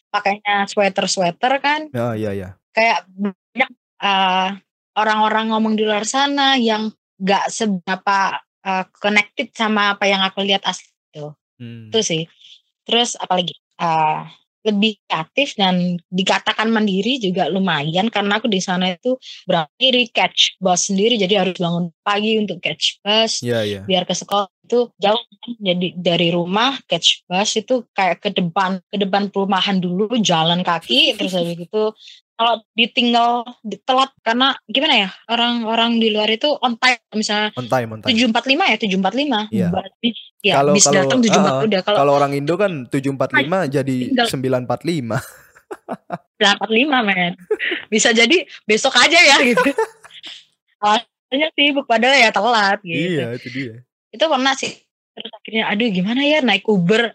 pakainya 0.09 0.67
sweater-sweater 0.67 1.59
kan 1.59 1.87
Ya, 1.91 2.15
iya, 2.15 2.31
iya. 2.35 2.49
kayak 2.71 3.03
banyak 3.11 3.71
uh, 3.99 4.55
orang-orang 4.95 5.51
ngomong 5.51 5.75
di 5.75 5.83
luar 5.83 6.03
sana 6.03 6.55
yang 6.55 6.91
nggak 7.19 7.51
seberapa 7.51 8.39
uh, 8.63 8.83
connected 8.99 9.51
sama 9.51 9.95
apa 9.95 10.07
yang 10.07 10.23
aku 10.23 10.43
lihat 10.43 10.63
asli 10.63 10.87
itu 11.11 11.31
Hmm. 11.59 11.91
itu 11.91 11.99
sih 11.99 12.23
terus 12.87 13.19
apalagi 13.19 13.51
uh, 13.83 14.23
lebih 14.67 14.99
kreatif 15.07 15.55
dan 15.55 15.95
dikatakan 16.11 16.67
mandiri 16.67 17.19
juga 17.23 17.47
lumayan 17.47 18.11
karena 18.11 18.37
aku 18.43 18.51
di 18.51 18.59
sana 18.59 18.91
itu 18.91 19.15
berdiri 19.47 20.11
catch 20.11 20.59
bus 20.59 20.91
sendiri 20.91 21.15
jadi 21.15 21.47
harus 21.47 21.55
bangun 21.55 21.95
pagi 22.03 22.35
untuk 22.39 22.59
catch 22.59 22.99
bus 22.99 23.39
Iya, 23.39 23.59
iya. 23.63 23.81
biar 23.87 24.03
ke 24.03 24.11
sekolah 24.11 24.51
itu 24.67 24.91
jauh 24.99 25.21
jadi 25.63 25.87
dari 25.95 26.29
rumah 26.35 26.75
catch 26.85 27.23
bus 27.25 27.55
itu 27.55 27.87
kayak 27.95 28.19
ke 28.19 28.29
depan 28.35 28.83
ke 28.91 28.97
depan 28.99 29.31
perumahan 29.31 29.79
dulu 29.79 30.11
jalan 30.19 30.61
kaki 30.61 31.15
terus 31.15 31.33
habis 31.33 31.55
itu 31.55 31.83
kalau 32.39 32.63
ditinggal 32.71 33.29
di- 33.61 33.83
telat 33.83 34.15
karena 34.21 34.55
gimana 34.65 34.95
ya 34.97 35.09
orang-orang 35.27 35.99
di 35.99 36.07
luar 36.07 36.31
itu 36.31 36.47
on 36.55 36.73
time 36.73 36.95
misalnya 37.11 37.51
On 37.53 37.67
time, 37.67 37.89
on 37.89 37.99
time. 37.99 38.07
tujuh 38.09 38.25
empat 38.25 38.45
lima 38.45 38.63
ya 38.65 38.77
tujuh 38.79 38.95
empat 38.95 39.11
lima 39.13 39.39
Iya. 39.51 39.67
ya 40.39 40.53
Kalau- 40.55 40.71
bis 40.71 40.85
kalau- 40.85 40.95
datang 41.03 41.19
tujuh 41.19 41.35
empat 41.37 41.51
uh-uh. 41.53 41.67
udah 41.67 41.81
kalau 41.83 41.97
Kalau 41.99 42.13
orang 42.15 42.31
Indo 42.33 42.55
kan 42.55 42.71
745 42.87 43.67
jadi 43.69 43.95
tinggal. 44.07 44.27
945. 44.31 45.19
empat 46.39 46.71
lima 46.71 46.97
men 47.03 47.35
bisa 47.87 48.09
jadi 48.09 48.37
besok 48.63 48.95
aja 48.95 49.19
ya 49.19 49.37
gitu 49.43 49.69
alasannya 50.79 51.47
sibuk 51.51 51.85
padahal 51.85 52.15
ya 52.17 52.31
telat 52.31 52.79
gitu 52.81 53.19
Iya, 53.19 53.27
itu 53.35 53.47
dia. 53.51 53.75
itu 54.09 54.23
pernah 54.23 54.55
sih 54.55 54.71
terus 55.11 55.31
akhirnya 55.35 55.63
aduh 55.67 55.89
gimana 55.89 56.21
ya 56.23 56.39
naik 56.39 56.63
Uber 56.65 57.11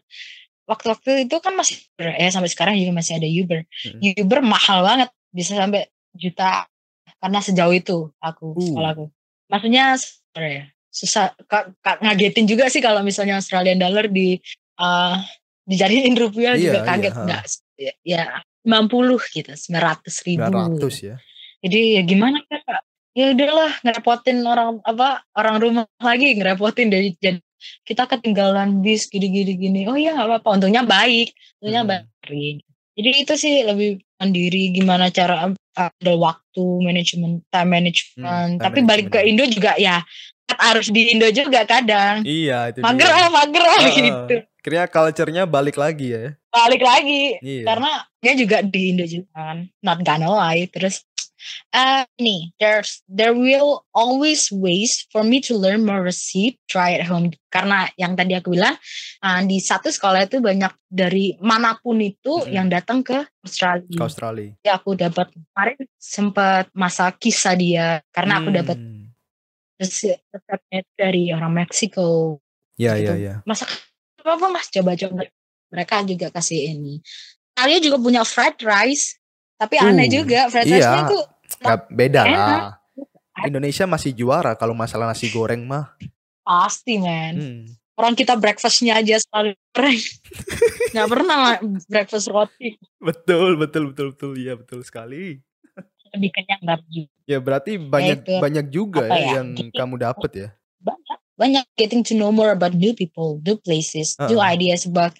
waktu-waktu 0.64 1.24
itu 1.24 1.36
kan 1.40 1.52
masih 1.52 1.76
ya 1.96 2.28
sampai 2.28 2.46
sekarang 2.46 2.74
juga 2.74 2.92
masih 2.94 3.16
ada 3.16 3.26
Uber 3.26 3.64
Hmm. 3.64 4.00
Uber 4.18 4.40
mahal 4.40 4.80
banget 4.80 5.10
bisa 5.34 5.58
sampai 5.58 5.84
juta 6.14 6.70
karena 7.18 7.40
sejauh 7.40 7.74
itu 7.74 7.98
aku 8.18 8.54
Uh. 8.54 8.62
sekolahku 8.62 9.04
maksudnya 9.50 9.98
apa 10.32 10.40
ya 10.40 10.64
susah 10.88 11.34
ka- 11.44 11.74
ka- 11.82 11.98
ngagetin 12.00 12.46
juga 12.46 12.70
sih 12.70 12.78
kalau 12.78 13.02
misalnya 13.02 13.36
Australian 13.36 13.76
dollar 13.76 14.06
di 14.06 14.38
uh, 14.78 15.18
dijadiin 15.66 16.14
rupiah 16.14 16.54
Iya, 16.54 16.62
juga 16.62 16.78
iya, 16.78 16.86
kaget 16.86 17.12
ha. 17.12 17.22
nggak 17.26 17.42
ya, 17.74 17.92
ya 18.06 18.22
90 18.62 19.34
gitu 19.34 19.50
900 19.50 20.26
ribu 20.28 20.48
900 20.78 21.08
ya. 21.10 21.16
jadi 21.60 21.80
ya 21.98 22.02
gimana 22.04 22.38
kak 22.46 22.82
ya 23.12 23.30
udahlah 23.30 23.72
ngerepotin 23.82 24.38
orang 24.42 24.78
apa 24.82 25.22
orang 25.34 25.56
rumah 25.58 25.84
lagi 25.98 26.34
ngerepotin 26.34 26.88
dari 26.88 27.14
jadi 27.16 27.42
kita 27.82 28.04
ketinggalan 28.06 28.78
bis 28.78 29.08
gini 29.08 29.32
gini 29.32 29.52
gini 29.56 29.80
oh 29.88 29.96
ya 29.96 30.14
nggak 30.14 30.28
apa-apa 30.30 30.48
untungnya 30.52 30.84
baik 30.84 31.32
untungnya 31.58 31.82
Hmm. 31.82 31.90
baik 32.28 32.56
jadi 32.94 33.10
itu 33.18 33.34
sih 33.34 33.64
lebih 33.64 34.03
mandiri 34.16 34.70
gimana 34.70 35.10
cara 35.10 35.50
uh, 35.50 35.54
ada 35.76 36.12
waktu 36.14 36.64
manajemen 36.80 37.42
time 37.50 37.70
management 37.70 38.22
Hmm, 38.24 38.50
time 38.56 38.62
tapi 38.62 38.78
balik 38.86 39.06
ke 39.10 39.18
management. 39.20 39.30
Indo 39.30 39.44
juga 39.50 39.72
ya 39.76 39.96
harus 40.60 40.92
di 40.92 41.10
Indo 41.10 41.26
juga 41.34 41.64
kadang 41.66 42.22
Iya, 42.22 42.70
itu 42.70 42.78
mager 42.84 43.10
ah 43.10 43.28
mager 43.32 43.64
ah 43.64 43.78
Heeh. 43.80 43.94
gitu 43.96 44.36
Kira 44.64 44.88
culture-nya 44.88 45.44
balik 45.44 45.76
lagi 45.76 46.16
ya. 46.16 46.40
Balik 46.54 46.80
lagi 46.80 47.42
Iya. 47.42 47.66
karena 47.66 47.90
dia 48.22 48.34
juga 48.34 48.62
di 48.62 48.94
Indo 48.94 49.02
juga 49.02 49.26
kan 49.34 49.58
not 49.82 49.98
gonna 50.00 50.30
lie 50.30 50.70
terus 50.70 51.02
eh 51.68 52.08
nih 52.16 52.54
there's 52.56 53.04
there 53.04 53.34
will 53.34 53.84
always 53.92 54.48
ways 54.48 55.04
for 55.12 55.20
me 55.20 55.42
to 55.42 55.52
learn 55.52 55.84
more 55.84 56.00
recipe 56.00 56.56
try 56.64 56.96
at 56.96 57.04
home 57.04 57.28
karena 57.50 57.84
yang 57.98 58.14
tadi 58.14 58.32
aku 58.32 58.54
bilang 58.54 58.78
eh, 59.20 59.40
di 59.44 59.60
satu 59.60 59.90
sekolah 59.90 60.24
itu 60.24 60.40
banyak 60.40 60.72
dari 60.86 61.36
mana 61.42 61.76
pun 61.76 62.00
itu 62.00 62.40
Mm-mm. 62.40 62.48
yang 62.48 62.70
datang 62.70 63.02
ke 63.02 63.26
Australia 63.42 63.84
ke 63.84 64.00
Australia. 64.00 64.50
Jadi 64.56 64.70
aku 64.72 64.90
dapat 64.96 65.26
kemarin 65.34 65.78
sempat 65.98 66.64
masa 66.72 67.12
kisah 67.12 67.52
dia 67.54 68.00
karena 68.08 68.40
aku 68.40 68.48
dapat 68.48 68.78
Hmm. 68.80 69.10
resep- 69.76 70.22
resepnya 70.30 70.80
dari 70.96 71.28
orang 71.28 71.52
Meksiko 71.52 72.38
Ya, 72.74 72.96
gitu. 72.96 73.12
ya, 73.12 73.14
ya. 73.20 73.34
masak 73.44 73.68
apa 74.18 74.32
apa 74.32 74.46
mas 74.48 74.72
coba-coba 74.72 75.28
mereka 75.68 76.02
juga 76.02 76.28
kasih 76.28 76.72
ini 76.72 77.00
kalian 77.52 77.80
juga 77.80 77.96
punya 77.98 78.22
fried 78.22 78.58
rice 78.58 79.16
tapi 79.54 79.76
aneh 79.76 80.06
Uh, 80.06 80.12
juga 80.14 80.40
fried 80.46 80.66
iya. 80.66 80.76
rice-nya 80.76 81.00
itu 81.04 81.20
Nggak 81.56 81.78
beda 81.88 82.20
Enak. 82.20 82.34
lah. 82.34 82.62
Indonesia 83.42 83.84
masih 83.84 84.10
juara 84.10 84.52
kalau 84.52 84.72
masalah 84.72 85.06
nasi 85.06 85.28
goreng 85.28 85.62
mah. 85.62 85.94
pasti 86.40 86.96
man 86.96 87.34
Hmm. 87.34 87.64
orang 87.94 88.12
kita 88.12 88.34
breakfastnya 88.34 88.96
aja 88.96 89.16
selalu 89.18 89.54
goreng 89.70 90.00
nggak 90.92 91.08
pernah 91.08 91.36
lah 91.38 91.56
breakfast 91.86 92.28
roti 92.28 92.76
Betul, 92.98 93.54
betul, 93.54 93.90
betul, 93.90 94.06
betul. 94.10 94.30
Iya, 94.34 94.54
betul 94.54 94.80
sekali. 94.80 95.40
lebih 96.10 96.30
kenyang 96.32 96.62
tapi 96.64 97.08
Ya 97.24 97.38
berarti 97.38 97.74
banyak 97.74 98.18
itu, 98.20 98.34
banyak 98.38 98.66
juga 98.68 99.04
ya, 99.04 99.14
ya, 99.14 99.28
yang 99.34 99.46
kamu 99.70 99.94
dapat 99.98 100.30
ya. 100.34 100.48
Banyak 101.34 101.66
getting 101.74 102.02
to 102.06 102.14
know 102.14 102.30
more 102.30 102.54
about 102.54 102.74
new 102.74 102.94
people, 102.94 103.42
new 103.42 103.58
places, 103.58 104.14
new 104.30 104.38
Uh-uh. 104.38 104.54
ideas 104.54 104.86
about 104.86 105.14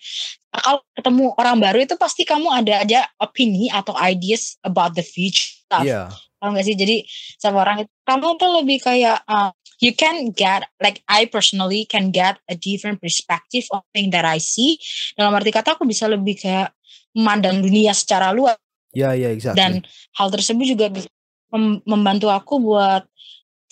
kalau 0.54 0.82
ketemu 0.94 1.34
orang 1.34 1.58
baru 1.58 1.78
itu 1.82 1.98
pasti 1.98 2.22
kamu 2.22 2.46
ada 2.46 2.86
aja 2.86 3.10
opini 3.18 3.66
atau 3.74 3.94
ideas 3.98 4.54
about 4.62 4.94
the 4.94 5.02
future 5.02 5.50
stuff. 5.66 5.82
Iya. 5.82 6.14
Tahu 6.38 6.54
gak 6.54 6.66
sih? 6.66 6.76
Jadi 6.78 6.96
sama 7.42 7.66
orang 7.66 7.86
itu 7.86 7.92
kamu 8.06 8.28
tuh 8.38 8.50
lebih 8.62 8.78
kayak 8.78 9.18
uh, 9.26 9.50
you 9.82 9.90
can 9.90 10.30
get 10.30 10.62
like 10.78 11.02
I 11.10 11.26
personally 11.26 11.90
can 11.90 12.14
get 12.14 12.38
a 12.46 12.54
different 12.54 13.02
perspective 13.02 13.66
of 13.74 13.82
thing 13.90 14.14
that 14.14 14.22
I 14.22 14.38
see. 14.38 14.78
Dalam 15.18 15.34
arti 15.34 15.50
kata 15.50 15.74
aku 15.74 15.82
bisa 15.82 16.06
lebih 16.06 16.38
kayak 16.38 16.70
memandang 17.14 17.62
dunia 17.62 17.94
secara 17.94 18.30
luas 18.30 18.58
Iya, 18.94 19.10
iya, 19.18 19.28
exactly. 19.34 19.58
dan 19.58 19.72
hal 20.14 20.30
tersebut 20.30 20.64
juga 20.70 20.86
bisa 20.86 21.10
mem- 21.50 21.82
membantu 21.82 22.30
aku 22.30 22.62
buat 22.62 23.02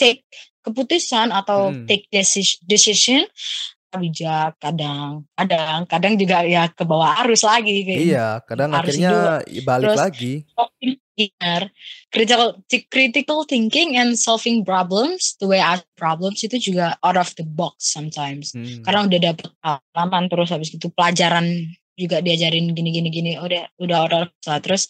take 0.03 0.27
keputusan 0.63 1.31
atau 1.31 1.71
Hmm. 1.71 1.87
take 1.87 2.11
decision, 2.67 3.23
bijak 3.93 4.57
kadang 4.57 5.29
kadang 5.37 5.85
kadang 5.85 6.15
juga 6.17 6.43
ya 6.49 6.65
ke 6.67 6.81
bawah 6.83 7.13
arus 7.23 7.45
lagi 7.45 7.85
kayak 7.85 8.01
iya, 8.03 8.27
kadang 8.43 8.73
harus 8.73 8.97
akhirnya 8.97 9.45
balik 9.63 9.87
Terus- 9.93 10.01
lagi. 10.01 10.35
benar 11.13 11.69
critical 12.09 12.57
critical 12.89 13.45
thinking 13.45 14.01
and 14.01 14.17
solving 14.17 14.65
problems 14.65 15.37
the 15.39 15.47
way 15.47 15.61
I 15.61 15.77
problems 15.93 16.41
itu 16.41 16.73
juga 16.73 16.97
out 17.05 17.21
of 17.21 17.37
the 17.37 17.45
box 17.45 17.93
sometimes 17.93 18.57
Hmm. 18.57 18.81
karena 18.81 19.05
udah 19.05 19.21
dapet 19.21 19.53
pengalaman 19.61 20.25
terus 20.33 20.49
habis 20.49 20.73
itu 20.73 20.89
pelajaran 20.89 21.69
juga 21.99 22.25
diajarin 22.25 22.73
gini 22.73 22.91
gini 22.91 23.09
gini. 23.13 23.33
Udah 23.39 23.69
udah 23.79 23.99
udah 24.09 24.19
lah. 24.49 24.59
terus 24.61 24.89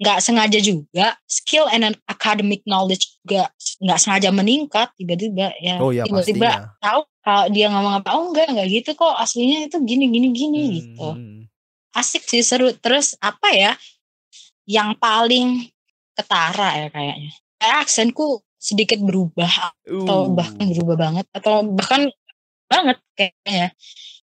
nggak 0.00 0.18
sengaja 0.22 0.58
juga 0.58 1.16
skill 1.28 1.68
and 1.70 1.86
an 1.86 1.94
academic 2.10 2.64
knowledge 2.66 3.06
juga 3.22 3.50
nggak 3.80 3.98
sengaja 4.00 4.28
meningkat 4.34 4.88
tiba-tiba 4.98 5.54
ya. 5.62 5.78
Oh 5.78 5.94
ya 5.94 6.04
tiba-tiba 6.04 6.48
pastinya. 6.50 6.78
tahu 6.82 7.00
kalau 7.20 7.44
dia 7.52 7.66
ngomong 7.68 7.94
apa 8.00 8.08
oh 8.16 8.32
enggak 8.32 8.46
enggak 8.50 8.68
gitu 8.70 8.90
kok. 8.96 9.14
Aslinya 9.16 9.66
itu 9.68 9.76
gini 9.84 10.04
gini 10.10 10.28
gini 10.32 10.60
Hmm, 10.60 10.74
gitu. 10.74 11.08
hmm. 11.16 11.40
asik 11.96 12.22
sih 12.26 12.42
seru. 12.42 12.72
Terus 12.76 13.14
apa 13.20 13.48
ya 13.54 13.72
yang 14.66 14.94
paling 14.98 15.70
ketara 16.14 16.86
ya 16.86 16.88
kayaknya. 16.90 17.32
Kayak 17.60 17.76
aksenku 17.84 18.40
sedikit 18.60 19.00
berubah 19.00 19.48
atau 19.88 20.28
Uh, 20.28 20.36
bahkan 20.36 20.68
berubah 20.68 20.96
banget 21.00 21.26
atau 21.32 21.64
bahkan 21.64 22.12
banget 22.70 22.98
kayaknya 23.18 23.72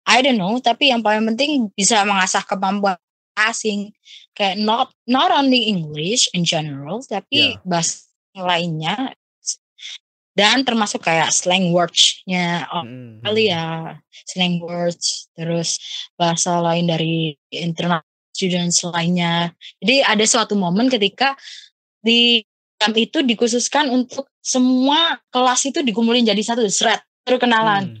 I 0.06 0.20
don't 0.22 0.38
know 0.38 0.58
tapi 0.58 0.90
yang 0.90 1.00
paling 1.00 1.24
penting 1.34 1.70
bisa 1.74 2.02
mengasah 2.02 2.42
kemampuan 2.42 2.98
asing 3.36 3.92
kayak 4.36 4.60
not 4.60 4.92
not 5.08 5.32
only 5.32 5.68
English 5.72 6.28
in 6.36 6.44
general 6.44 7.00
tapi 7.04 7.56
Yeah. 7.56 7.64
bahasa 7.64 8.04
lainnya 8.36 9.16
dan 10.32 10.64
termasuk 10.64 11.04
kayak 11.04 11.28
slang 11.28 11.76
words-nya 11.76 12.64
oh, 12.72 12.84
hmm, 12.84 13.20
kali 13.20 13.48
hmm. 13.48 13.52
ya 13.52 13.64
slang 14.24 14.64
words 14.64 15.28
terus 15.36 15.76
bahasa 16.16 16.56
lain 16.60 16.88
dari 16.88 17.36
internal 17.52 18.00
students 18.32 18.80
lainnya 18.84 19.52
jadi 19.84 20.08
ada 20.08 20.24
suatu 20.24 20.56
momen 20.56 20.88
ketika 20.88 21.36
di 22.00 22.40
camp 22.80 22.96
itu 22.96 23.20
dikhususkan 23.20 23.92
untuk 23.92 24.26
semua 24.40 25.20
kelas 25.28 25.68
itu 25.68 25.84
dikumpulin 25.84 26.24
jadi 26.24 26.40
satu 26.40 26.64
thread 26.68 27.00
perkenalan 27.22 28.00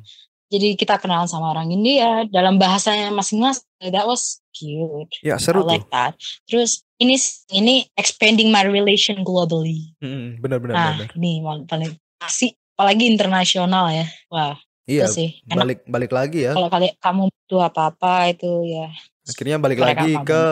Jadi 0.52 0.76
kita 0.76 1.00
kenalan 1.00 1.24
sama 1.24 1.48
orang 1.48 1.72
India 1.72 2.28
dalam 2.28 2.60
bahasanya 2.60 3.08
masing-masing 3.08 3.64
that 3.88 4.04
was 4.04 4.44
cute 4.52 5.08
Ya 5.20 5.34
I 5.34 5.40
seru 5.40 5.64
tuh. 5.64 5.72
like 5.72 5.88
that 5.88 6.12
terus 6.44 6.84
ini 6.96 7.16
ini 7.50 7.88
expanding 7.94 8.52
my 8.52 8.60
relation 8.62 9.24
globally 9.24 9.96
Hmm, 9.98 10.36
benar 10.38 10.60
benar 10.60 10.74
nah 10.74 10.90
benar. 10.94 11.08
ini 11.16 11.32
paling 11.64 11.90
asik 12.20 12.52
apalagi 12.72 13.08
internasional 13.08 13.88
ya 13.88 14.04
wah 14.28 14.60
Iya, 14.82 15.06
itu 15.06 15.14
sih 15.16 15.28
enak 15.46 15.56
balik 15.56 15.78
balik 15.86 16.12
lagi 16.12 16.38
ya. 16.42 16.52
kalau 16.52 16.66
kalian 16.66 16.94
kamu 16.98 17.22
butuh 17.30 17.62
apa-apa 17.64 18.28
itu 18.28 18.50
ya 18.68 18.90
Akhirnya 19.22 19.56
balik 19.56 19.78
lagi 19.78 20.18
ke 20.20 20.42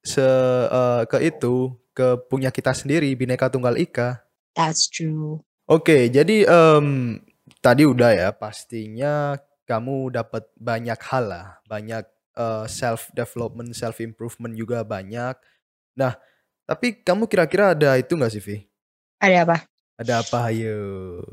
se 0.00 0.22
eh, 0.64 1.02
ke 1.04 1.18
itu 1.20 1.74
ke 1.90 2.14
punya 2.24 2.48
kita 2.48 2.70
sendiri 2.70 3.10
Bhinneka 3.12 3.50
Tunggal 3.50 3.74
Ika. 3.76 4.22
that's 4.54 4.86
true 4.86 5.42
Oke, 5.66 6.06
jadi 6.06 6.46
em, 6.46 7.18
tadi 7.66 7.82
udah 7.82 8.14
ya 8.14 8.30
pastinya 8.30 9.34
kamu 9.66 10.14
dapat 10.14 10.46
banyak 10.54 10.94
hal 11.02 11.24
lah, 11.26 11.46
banyak 11.66 12.06
self 12.70 13.10
development, 13.10 13.74
self 13.74 13.98
improvement 13.98 14.54
juga 14.54 14.86
banyak. 14.86 15.34
Nah, 15.98 16.14
tapi 16.62 17.02
kamu 17.02 17.26
kira-kira 17.26 17.74
ada 17.74 17.98
itu 17.98 18.14
nggak 18.14 18.30
sih, 18.30 18.38
Vi? 18.38 18.62
ada 19.18 19.42
apa 19.42 19.56
Ada 19.96 20.20
apa, 20.22 20.38
ayo? 20.52 21.24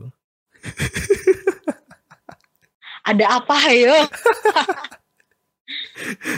ada 3.10 3.26
apa 3.38 3.56
ayo 3.68 3.94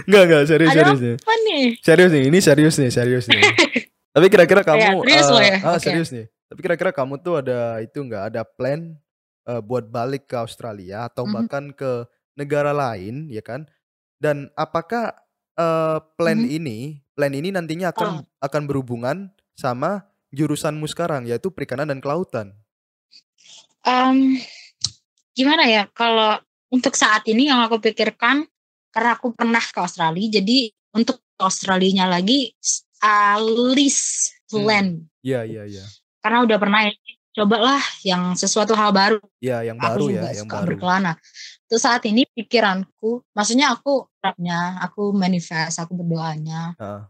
Nggak, 0.10 0.24
nggak, 0.26 0.44
serius, 0.50 0.72
Ada 0.74 0.78
serius 0.82 1.00
nih. 1.02 1.16
apa 1.22 1.34
nih 1.46 1.64
Serius 1.82 2.12
nih, 2.12 2.24
ini 2.30 2.40
serius 2.42 2.76
nih, 2.82 2.90
serius 2.92 3.26
nih. 3.30 3.42
Tapi 4.12 4.26
kira-kira 4.28 4.62
Ya, 4.66 4.68
kamu, 4.68 5.06
serius 5.06 5.28
lo 5.30 5.40
eh, 5.40 5.46
ya? 5.46 5.56
ah, 5.62 5.78
Oke. 5.78 5.86
serius 5.86 6.10
nih. 6.10 6.26
Tapi 6.50 6.60
kira-kira 6.62 6.92
kamu 6.94 7.14
tuh 7.22 7.34
ada 7.42 7.82
itu 7.82 7.98
nggak, 8.02 8.24
ada 8.34 8.42
plan 8.46 8.98
eh, 9.46 9.62
buat 9.62 9.90
balik 9.90 10.28
ke 10.30 10.36
Australia 10.38 11.08
atau 11.10 11.26
Mhm. 11.26 11.34
bahkan 11.34 11.66
ke 11.74 11.92
negara 12.36 12.76
lain, 12.76 13.30
ya 13.30 13.42
kan? 13.42 13.66
Dan 14.20 14.50
apakah 14.58 15.14
eh, 15.56 16.00
plan 16.20 16.44
Mhm. 16.44 16.52
ini, 16.52 16.78
plan 17.16 17.32
ini 17.32 17.48
nantinya 17.48 17.96
akan 17.96 18.10
Oh. 18.20 18.44
akan 18.44 18.64
berhubungan 18.68 19.32
sama 19.56 20.04
jurusanmu 20.36 20.84
sekarang 20.84 21.24
yaitu 21.32 21.48
perikanan 21.48 21.88
dan 21.88 22.04
kelautan? 22.04 22.52
Um, 23.88 24.36
gimana 25.32 25.64
ya 25.64 25.88
kalau 25.96 26.44
untuk 26.68 26.98
saat 27.00 27.24
ini 27.30 27.48
yang 27.48 27.64
aku 27.64 27.80
pikirkan 27.80 28.44
karena 28.92 29.16
aku 29.16 29.32
pernah 29.32 29.64
ke 29.64 29.80
Australia 29.80 30.28
jadi 30.42 30.74
untuk 30.92 31.24
ke 31.24 31.44
Australia 31.44 32.04
lagi 32.10 32.52
at 33.00 33.40
least 33.76 34.36
plan 34.52 35.08
Iya, 35.24 35.48
iya, 35.48 35.64
iya. 35.70 35.86
karena 36.20 36.44
udah 36.44 36.58
pernah 36.60 36.84
ya 36.84 36.92
cobalah 37.36 37.84
yang 38.08 38.34
sesuatu 38.34 38.72
hal 38.80 38.96
baru 38.96 39.20
Iya, 39.44 39.68
yang 39.68 39.78
aku 39.78 39.86
baru 39.92 40.06
ya, 40.08 40.12
juga 40.24 40.30
yang 40.32 40.48
suka 40.48 40.56
baru. 40.58 40.68
berkelana 40.72 41.14
terus 41.68 41.82
saat 41.84 42.04
ini 42.08 42.24
pikiranku 42.32 43.12
maksudnya 43.36 43.76
aku 43.76 44.08
harapnya 44.24 44.80
aku 44.82 45.12
manifest 45.12 45.78
aku 45.84 45.94
berdoanya 46.00 46.74
Heeh. 46.80 47.02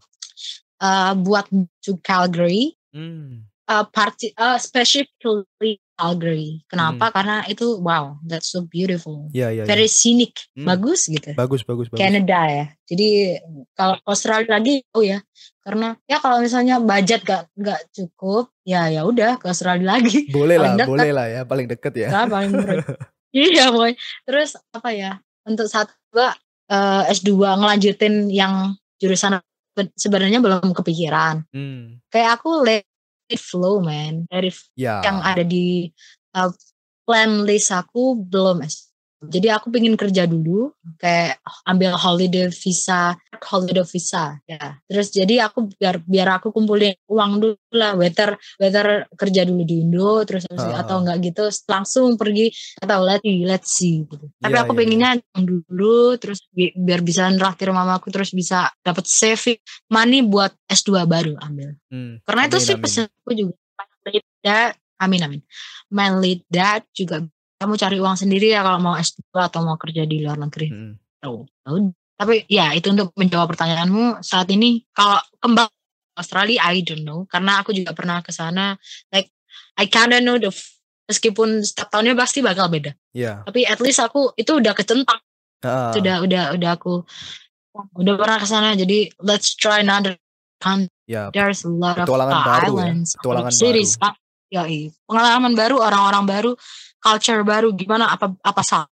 eh, 0.82 1.12
buat 1.22 1.46
to 1.82 1.96
Calgary 2.02 2.74
Hmm. 2.96 3.44
uh, 3.68 3.84
parti 3.92 4.32
uh, 4.40 4.56
specifically 4.56 5.76
Calgary. 5.96 6.62
Kenapa? 6.68 7.08
Karena 7.08 7.42
itu 7.48 7.80
wow, 7.80 8.20
that's 8.28 8.52
so 8.52 8.68
beautiful. 8.68 9.32
Iya, 9.32 9.50
iya, 9.50 9.62
iya. 9.64 9.68
Very 9.68 9.88
scenic, 9.88 10.36
Hmm. 10.52 10.68
bagus 10.68 11.08
gitu. 11.08 11.32
Bagus, 11.32 11.64
bagus, 11.64 11.88
bagus. 11.88 11.98
Canada 11.98 12.40
ya. 12.46 12.64
Jadi 12.84 13.40
kalau 13.72 13.96
Australia 14.04 14.60
lagi 14.60 14.84
oh 14.92 15.00
ya. 15.02 15.24
Karena 15.64 15.96
ya 16.06 16.20
kalau 16.20 16.38
misalnya 16.44 16.78
budget 16.78 17.24
gak 17.26 17.50
nggak 17.56 17.80
cukup, 17.90 18.52
ya 18.62 18.86
ya 18.92 19.02
udah 19.02 19.40
ke 19.40 19.48
Australia 19.48 19.96
lagi. 19.96 20.28
Boleh 20.36 20.60
lah, 20.60 20.76
boleh 20.84 21.10
lah 21.10 21.26
ya, 21.26 21.40
paling 21.48 21.66
deket 21.66 22.06
ya. 22.06 22.08
Karena 22.12 22.28
paling 22.30 22.50
murah. 22.52 22.86
iya, 23.34 23.72
boy. 23.72 23.96
Terus 24.28 24.54
apa 24.70 24.92
ya? 24.92 25.18
Untuk 25.48 25.66
satu 25.66 25.90
dua 26.12 26.36
eh, 26.70 27.02
S2 27.10 27.32
ngelanjutin 27.34 28.28
yang 28.30 28.76
jurusan 29.00 29.40
sebenarnya 29.96 30.40
belum 30.40 30.72
kepikiran. 30.72 31.44
Hmm. 31.52 32.00
Kayak 32.08 32.40
aku 32.40 32.64
it 33.28 33.40
flow, 33.40 33.82
man. 33.82 34.26
Dari 34.30 34.50
Ya. 34.78 35.02
yang 35.02 35.22
ada 35.22 35.42
di 35.42 35.90
uh, 36.34 36.50
plan 37.06 37.42
list 37.46 37.70
aku 37.70 38.18
belum. 38.18 38.62
Jadi 39.28 39.48
aku 39.50 39.68
pengen 39.68 39.94
kerja 39.94 40.24
dulu, 40.24 40.70
kayak 40.96 41.38
ambil 41.66 41.94
holiday 41.94 42.46
visa, 42.48 43.14
holiday 43.42 43.84
visa, 43.84 44.38
ya. 44.44 44.78
Terus 44.86 45.08
jadi 45.10 45.46
aku 45.46 45.68
biar 45.76 46.00
biar 46.02 46.28
aku 46.38 46.50
kumpulin 46.50 46.94
uang 47.06 47.32
dulu 47.38 47.56
lah, 47.74 47.92
whether 47.94 48.34
whether 48.56 49.04
kerja 49.12 49.44
dulu 49.44 49.62
di 49.62 49.82
Indo, 49.84 50.24
terus 50.24 50.46
itu- 50.46 50.56
Ah. 50.72 50.80
atau 50.82 51.02
enggak 51.02 51.18
gitu, 51.22 51.44
langsung 51.66 52.14
pergi 52.14 52.48
atau 52.78 52.98
let's 53.02 53.22
see, 53.22 53.38
let's 53.44 53.70
see. 53.70 53.96
Gitu. 54.06 54.26
Tapi 54.38 54.54
Iya, 54.54 54.62
aku 54.62 54.72
iya, 54.72 54.78
pengennya 54.78 55.10
dulu, 55.36 55.96
terus 56.16 56.40
bi- 56.50 56.74
biar 56.74 57.00
bisa 57.02 57.28
neraktir 57.28 57.68
mamaku, 57.70 58.08
terus 58.10 58.32
bisa 58.32 58.70
dapat 58.80 59.04
saving 59.04 59.58
money 59.90 60.22
buat 60.22 60.54
S2 60.66 61.04
baru 61.04 61.34
ambil. 61.38 61.76
Hmm. 61.90 62.18
Karena 62.22 62.42
itu 62.46 62.56
Amin, 62.58 62.66
sih 62.66 62.74
amin. 62.74 62.82
pesanku 62.82 63.30
juga. 63.32 63.54
My 64.06 64.22
dad, 64.40 64.72
amin 65.02 65.20
amin. 65.26 65.40
My 65.90 66.08
lead 66.14 66.46
dad 66.46 66.86
juga 66.90 67.20
kamu 67.56 67.74
cari 67.80 67.96
uang 67.96 68.16
sendiri 68.16 68.52
ya 68.52 68.60
kalau 68.60 68.78
mau 68.80 68.94
S2 68.96 69.32
atau 69.32 69.60
mau 69.64 69.80
kerja 69.80 70.04
di 70.04 70.20
luar 70.20 70.36
negeri. 70.36 70.68
Hmm. 70.68 70.94
Tahu. 71.24 71.36
Tahu. 71.64 71.76
Tapi 72.16 72.48
ya 72.48 72.72
itu 72.72 72.88
untuk 72.92 73.12
menjawab 73.16 73.52
pertanyaanmu 73.52 74.24
saat 74.24 74.48
ini 74.48 74.84
kalau 74.92 75.20
kembali 75.40 75.68
ke 75.68 76.16
Australia 76.16 76.60
I 76.64 76.80
don't 76.80 77.04
know 77.04 77.24
karena 77.28 77.60
aku 77.60 77.76
juga 77.76 77.92
pernah 77.92 78.24
ke 78.24 78.32
sana 78.32 78.76
like 79.12 79.32
I 79.76 79.88
kinda 79.88 80.20
know 80.20 80.40
the 80.40 80.48
meskipun 81.08 81.60
setiap 81.64 81.92
tahunnya 81.92 82.16
pasti 82.16 82.40
bakal 82.40 82.68
beda. 82.72 82.92
Iya. 83.12 83.44
Tapi 83.44 83.68
at 83.68 83.80
least 83.80 84.00
aku 84.00 84.32
itu 84.36 84.56
udah 84.56 84.72
kecentang 84.72 85.20
Ah. 85.64 85.88
sudah 85.90 86.20
udah 86.20 86.52
udah 86.52 86.70
aku 86.76 87.00
udah 87.96 88.14
pernah 88.20 88.38
ke 88.38 88.46
sana 88.46 88.76
jadi 88.76 89.08
let's 89.24 89.56
try 89.56 89.80
another 89.80 90.14
country 90.60 90.92
Ya. 91.08 91.30
there's 91.32 91.64
a 91.64 91.70
lot 91.72 91.96
of 91.96 92.06
uh, 92.06 92.28
baru 92.44 92.76
ya, 92.76 92.92
islands, 92.92 93.14
a 93.14 93.22
lot 93.24 93.46
petualangan 93.46 93.52
cities. 93.56 93.94
Pak. 93.96 94.14
Ya, 94.50 94.62
iya. 94.66 94.90
pengalaman 95.06 95.54
baru, 95.58 95.78
orang-orang 95.82 96.24
baru, 96.26 96.52
culture 96.98 97.42
baru, 97.46 97.72
gimana 97.72 98.10
apa 98.12 98.32
apa 98.40 98.62
salah? 98.64 98.90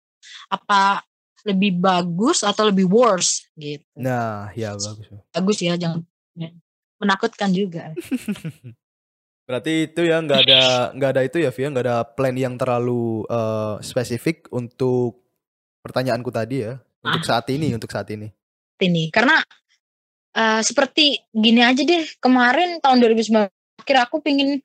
Apa 0.49 1.03
lebih 1.47 1.79
bagus 1.79 2.43
atau 2.45 2.69
lebih 2.69 2.91
worse 2.91 3.47
gitu. 3.57 3.85
Nah, 3.97 4.51
ya 4.53 4.75
bagus. 4.75 5.07
Bagus 5.33 5.59
ya, 5.63 5.79
jangan 5.79 6.03
ya. 6.35 6.51
menakutkan 6.99 7.51
juga. 7.55 7.95
Berarti 9.49 9.89
itu 9.89 10.05
ya 10.05 10.21
nggak 10.21 10.41
ada 10.45 10.63
nggak 10.93 11.11
ada 11.17 11.23
itu 11.25 11.41
ya 11.41 11.49
Via 11.49 11.73
nggak 11.73 11.87
ada 11.89 11.99
plan 12.05 12.37
yang 12.37 12.61
terlalu 12.61 13.25
eh, 13.25 13.75
spesifik 13.81 14.45
untuk 14.53 15.25
pertanyaanku 15.81 16.29
tadi 16.29 16.69
ya 16.69 16.77
untuk 17.01 17.25
Ah. 17.25 17.29
saat 17.39 17.49
ini 17.49 17.73
untuk 17.73 17.89
saat 17.89 18.13
ini. 18.13 18.29
Ini 18.77 19.09
karena 19.09 19.41
eh, 20.37 20.61
seperti 20.61 21.17
gini 21.33 21.65
aja 21.65 21.81
deh, 21.81 22.05
kemarin 22.21 22.77
tahun 22.85 23.01
2019 23.01 23.49
akhir 23.81 23.97
aku 24.05 24.21
pingin 24.21 24.61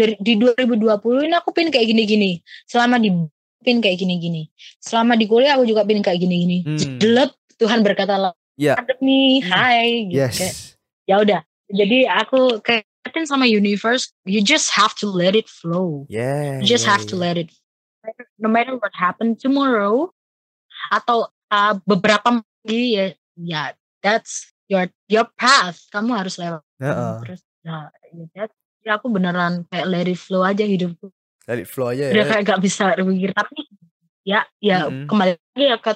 dari 0.00 0.14
di 0.16 0.40
2020 0.40 1.28
ini 1.28 1.34
aku 1.36 1.52
pingin 1.52 1.68
kayak 1.68 1.88
gini-gini. 1.92 2.40
Selama 2.64 2.96
di 2.96 3.12
pingin 3.60 3.84
kayak 3.84 4.00
gini-gini. 4.00 4.48
Selama 4.80 5.12
di 5.20 5.28
kuliah 5.28 5.60
aku 5.60 5.68
juga 5.68 5.84
pingin 5.84 6.00
kayak 6.00 6.20
gini-gini. 6.24 6.64
Hmm. 6.64 6.96
Jelek 6.96 7.36
Tuhan 7.60 7.84
berkata 7.84 8.32
Ya. 8.56 8.76
nih, 9.00 9.44
Hmm. 9.44 9.50
hai 9.52 10.08
gitu. 10.08 10.16
Kayak, 10.24 10.32
Yes. 10.32 10.76
ya 11.04 11.16
udah. 11.20 11.40
Jadi 11.70 11.98
aku 12.08 12.60
kayak 12.64 12.88
sama 13.28 13.44
universe, 13.48 14.12
you 14.24 14.40
just 14.40 14.72
have 14.72 14.96
to 14.96 15.08
let 15.08 15.36
it 15.36 15.48
flow. 15.48 16.04
Yeah. 16.08 16.60
You 16.60 16.66
just 16.68 16.88
yeah, 16.88 16.92
have 16.96 17.04
to 17.12 17.16
yeah. 17.16 17.24
let 17.32 17.36
it. 17.36 17.48
No 18.40 18.48
matter 18.48 18.76
what 18.80 18.96
happen 18.96 19.36
tomorrow 19.36 20.08
atau 20.88 21.28
uh, 21.52 21.76
beberapa 21.84 22.40
lagi 22.40 22.96
ya, 22.96 23.06
ya 23.36 23.62
that's 24.00 24.48
your 24.72 24.88
your 25.12 25.28
path. 25.36 25.84
Kamu 25.92 26.16
harus 26.16 26.40
lewat. 26.40 26.64
Heeh. 26.80 27.14
Terus 27.28 27.40
nah, 27.64 27.92
ya, 28.12 28.24
that- 28.36 28.59
ya 28.84 28.96
aku 28.96 29.12
beneran 29.12 29.68
kayak 29.68 29.86
let 29.88 30.06
it 30.08 30.18
flow 30.18 30.42
aja 30.44 30.64
hidupku. 30.64 31.12
Let 31.48 31.60
it 31.60 31.68
flow 31.68 31.92
aja 31.92 32.12
Udah 32.12 32.24
ya. 32.24 32.30
kayak 32.30 32.42
gak 32.46 32.60
bisa 32.62 32.94
berpikir 32.96 33.30
tapi 33.34 33.66
ya 34.22 34.44
ya 34.60 34.86
Mm-mm. 34.86 35.08
kembali 35.08 35.32
lagi 35.34 35.66
ya 35.66 35.76
ke 35.80 35.92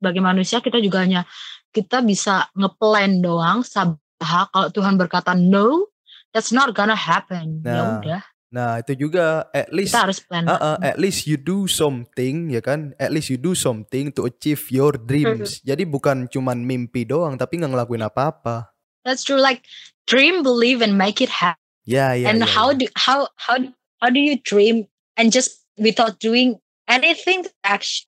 sebagai 0.00 0.22
manusia 0.24 0.58
kita 0.64 0.80
juga 0.80 1.04
hanya 1.04 1.28
kita 1.70 2.00
bisa 2.00 2.48
ngeplan 2.56 3.20
doang 3.20 3.60
sabah 3.60 4.48
kalau 4.48 4.68
Tuhan 4.72 4.96
berkata 4.96 5.36
no 5.36 5.92
that's 6.32 6.50
not 6.50 6.72
gonna 6.72 6.96
happen. 6.96 7.60
Ya 7.62 7.70
Nah, 7.70 7.88
udah. 8.00 8.22
Nah, 8.50 8.82
itu 8.82 9.06
juga 9.06 9.46
at 9.54 9.70
least 9.70 9.94
kita 9.94 10.10
harus 10.10 10.18
plan 10.26 10.42
Uh, 10.42 10.74
uh, 10.74 10.76
at 10.82 10.98
least 10.98 11.30
you 11.30 11.38
do 11.38 11.70
something 11.70 12.50
ya 12.50 12.58
kan? 12.58 12.90
At 12.98 13.14
least 13.14 13.30
you 13.30 13.38
do 13.38 13.54
something 13.54 14.10
to 14.18 14.26
achieve 14.26 14.66
your 14.74 14.98
dreams. 14.98 15.62
Jadi 15.62 15.86
bukan 15.86 16.26
cuman 16.26 16.58
mimpi 16.66 17.06
doang 17.06 17.38
tapi 17.38 17.62
nggak 17.62 17.70
ngelakuin 17.70 18.02
apa-apa. 18.02 18.74
That's 19.06 19.22
true 19.22 19.38
like 19.38 19.62
dream 20.10 20.42
believe 20.42 20.82
and 20.82 20.98
make 20.98 21.22
it 21.22 21.30
happen 21.30 21.59
ya 21.86 22.12
ya 22.14 22.28
and 22.30 22.40
ya, 22.42 22.48
how 22.48 22.70
ya. 22.70 22.82
do 22.82 22.86
how 22.96 23.24
how 23.36 23.56
how 24.00 24.08
do 24.08 24.20
you 24.20 24.36
dream 24.42 24.84
and 25.16 25.30
just 25.30 25.64
without 25.76 26.18
doing 26.18 26.56
anything 26.86 27.46
to 27.46 27.50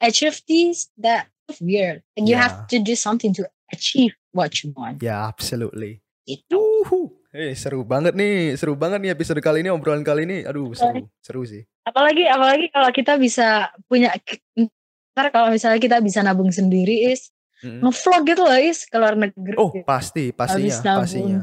achieve 0.00 0.40
these 0.46 0.90
that 0.98 1.28
weird 1.60 2.02
and 2.16 2.26
you 2.28 2.34
Yeah. 2.34 2.44
have 2.48 2.56
to 2.72 2.78
do 2.78 2.92
something 2.94 3.32
to 3.36 3.44
achieve 3.70 4.12
what 4.32 4.52
you 4.64 4.72
want 4.74 5.00
ya 5.00 5.28
absolutely 5.28 6.00
itu 6.24 6.58
Uhu. 6.82 7.14
Eh 7.32 7.56
seru 7.56 7.80
banget 7.80 8.12
nih, 8.12 8.58
seru 8.60 8.76
banget 8.76 9.00
nih 9.00 9.16
episode 9.16 9.40
kali 9.40 9.64
ini, 9.64 9.72
obrolan 9.72 10.04
kali 10.04 10.28
ini. 10.28 10.44
Aduh, 10.44 10.76
seru, 10.76 11.08
seru 11.24 11.42
sih. 11.48 11.64
apalagi 11.80 12.28
apalagi 12.28 12.68
kalau 12.68 12.90
kita 12.92 13.16
bisa 13.16 13.72
punya 13.88 14.12
ntar 15.16 15.32
kalau 15.32 15.48
misalnya 15.48 15.80
kita 15.80 15.96
bisa 16.04 16.20
nabung 16.20 16.52
sendiri 16.52 17.08
is 17.08 17.32
Mm-mm. 17.64 17.80
ngevlog 17.88 18.22
gitu 18.28 18.42
loh 18.44 18.58
is 18.60 18.84
ke 18.84 18.96
luar 19.00 19.16
negeri 19.16 19.54
Oh, 19.56 19.72
pasti, 19.80 20.28
pastinya, 20.34 20.76
pastinya. 21.00 21.40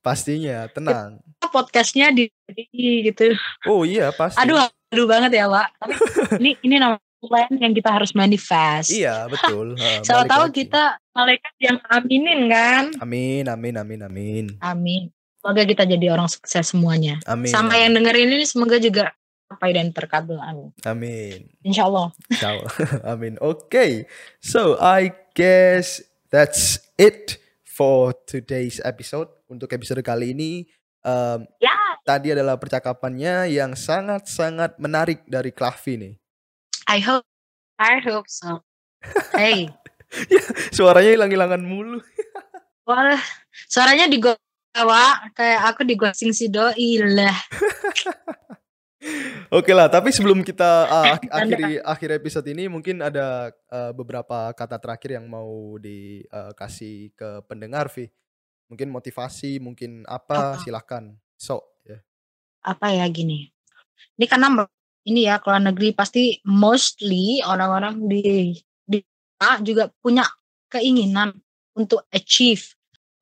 Pastinya, 0.00 0.64
tenang. 0.66 1.20
podcastnya 1.50 2.08
di 2.08 2.30
di 2.46 2.64
gitu 3.02 3.34
Oh 3.66 3.82
iya, 3.82 4.08
pasti. 4.10 4.38
aduh 4.38 4.54
aduh 4.86 5.02
banget 5.04 5.34
ya 5.34 5.46
pak 5.46 5.66
tapi 5.76 5.94
ini 6.40 6.50
ini 6.62 6.78
namanya 6.78 7.02
plan 7.20 7.50
yang 7.52 7.74
kita 7.74 7.90
harus 7.90 8.14
manifest 8.14 8.94
Iya, 8.94 9.26
betul. 9.26 9.74
Ha, 9.76 9.98
siapa 10.00 10.24
tahu 10.24 10.44
lagi. 10.46 10.62
kita 10.62 10.82
malaikat 11.10 11.54
yang 11.58 11.76
aminin 11.84 12.40
kan 12.46 12.84
Amin, 12.98 13.44
amin, 13.44 13.74
amin, 13.76 14.00
amin. 14.00 14.44
amin 14.58 15.02
semoga 15.36 15.62
kita 15.64 15.82
jadi 15.84 16.06
orang 16.08 16.28
sukses 16.28 16.70
semuanya 16.70 17.18
Amin. 17.26 17.50
sama 17.50 17.74
yang 17.74 17.92
dengerin 17.92 18.30
ini 18.30 18.46
semoga 18.46 18.78
juga 18.78 19.10
sampai 19.48 19.74
dan 19.74 19.90
terkabul 19.90 20.38
amin 20.38 20.70
Amin. 20.86 21.50
insya 21.60 21.84
Allah 21.84 22.14
Insyaallah. 22.30 22.70
Amin. 23.04 23.34
Okay. 23.42 24.06
So 24.38 24.78
I 24.78 25.10
guess 25.34 25.98
that's 26.30 26.78
it 26.94 27.42
for 27.80 28.12
today's 28.28 28.76
episode. 28.84 29.32
Untuk 29.48 29.72
episode 29.72 30.04
kali 30.04 30.36
ini 30.36 30.68
um, 31.00 31.48
Ya. 31.56 31.72
tadi 32.04 32.28
adalah 32.28 32.60
percakapannya 32.60 33.48
yang 33.48 33.72
sangat-sangat 33.72 34.76
menarik 34.76 35.24
dari 35.24 35.48
Klavi 35.48 35.96
nih. 35.96 36.14
I 36.92 37.00
hope 37.00 37.24
I 37.80 37.96
hope 38.04 38.28
so 38.28 38.60
hey 39.32 39.72
Suaranya 40.76 41.16
hilang-hilangan 41.16 41.64
mulu. 41.64 42.04
Wah, 42.88 43.16
suaranya 43.70 44.10
di 44.12 44.20
gua 44.20 44.36
Pak. 44.76 45.32
kayak 45.38 45.60
aku 45.72 45.80
di 45.88 45.94
ghosting 45.96 46.36
si 46.36 46.52
doi 46.52 47.00
lah. 47.00 47.32
Oke 49.50 49.72
lah, 49.72 49.88
tapi 49.88 50.12
sebelum 50.12 50.44
kita 50.44 50.86
Canda. 50.86 51.18
akhiri 51.42 51.70
akhir 51.82 52.10
episode 52.20 52.46
ini 52.52 52.68
mungkin 52.68 53.00
ada 53.00 53.50
uh, 53.72 53.90
beberapa 53.96 54.52
kata 54.52 54.78
terakhir 54.78 55.16
yang 55.18 55.26
mau 55.26 55.80
dikasih 55.80 57.10
ke 57.16 57.42
pendengar 57.48 57.88
Vi. 57.90 58.12
Mungkin 58.70 58.92
motivasi, 58.92 59.58
mungkin 59.58 60.06
apa, 60.06 60.54
Apa? 60.54 60.62
silakan. 60.62 61.18
So, 61.34 61.80
ya. 61.82 61.98
Apa 62.62 62.94
ya 62.94 63.08
gini. 63.10 63.50
Ini 64.14 64.26
karena 64.30 64.52
ini 65.08 65.26
ya 65.26 65.42
keluar 65.42 65.58
negeri 65.58 65.96
pasti 65.96 66.38
mostly 66.46 67.42
orang-orang 67.42 68.06
di 68.06 68.54
di 68.86 69.02
juga 69.64 69.90
punya 69.98 70.22
keinginan 70.70 71.34
untuk 71.74 72.06
achieve 72.14 72.76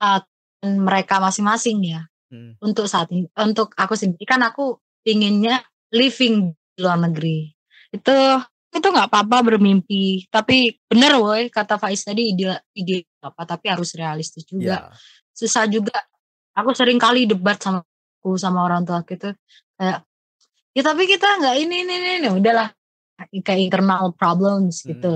uh, 0.05 0.21
mereka 0.61 1.23
masing-masing 1.23 1.87
ya. 1.87 2.03
Hmm. 2.29 2.61
Untuk 2.61 2.85
saat 2.85 3.09
ini, 3.09 3.25
untuk 3.41 3.73
aku 3.73 3.97
sendiri 3.97 4.29
kan 4.29 4.45
aku 4.45 4.77
pinginnya 5.09 5.65
living 5.97 6.53
di 6.53 6.79
luar 6.85 7.01
negeri. 7.01 7.49
Itu 7.89 8.13
itu 8.69 8.85
nggak 8.85 9.09
apa-apa 9.09 9.41
bermimpi, 9.49 10.29
tapi 10.29 10.77
bener 10.85 11.17
woi 11.17 11.49
kata 11.49 11.81
Faiz 11.81 12.05
tadi 12.05 12.37
ide 12.37 12.53
ide 12.77 13.09
apa 13.25 13.49
tapi 13.49 13.73
harus 13.73 13.97
realistis 13.97 14.45
juga. 14.45 14.69
Ya. 14.69 14.93
susah 15.33 15.65
juga. 15.65 15.97
Aku 16.53 16.75
sering 16.77 17.01
kali 17.01 17.25
debat 17.25 17.57
sama 17.57 17.81
aku 18.21 18.37
sama 18.37 18.67
orang 18.67 18.83
tua 18.85 19.01
gitu 19.07 19.31
kayak 19.79 20.03
ya 20.77 20.83
tapi 20.85 21.07
kita 21.09 21.39
nggak 21.41 21.57
ini 21.65 21.87
ini 21.87 21.95
ini, 21.97 22.11
ini. 22.21 22.29
udahlah 22.29 22.69
kayak 23.33 23.73
internal 23.73 24.13
problems 24.13 24.85
Hmm. 24.85 24.89
gitu. 24.93 25.15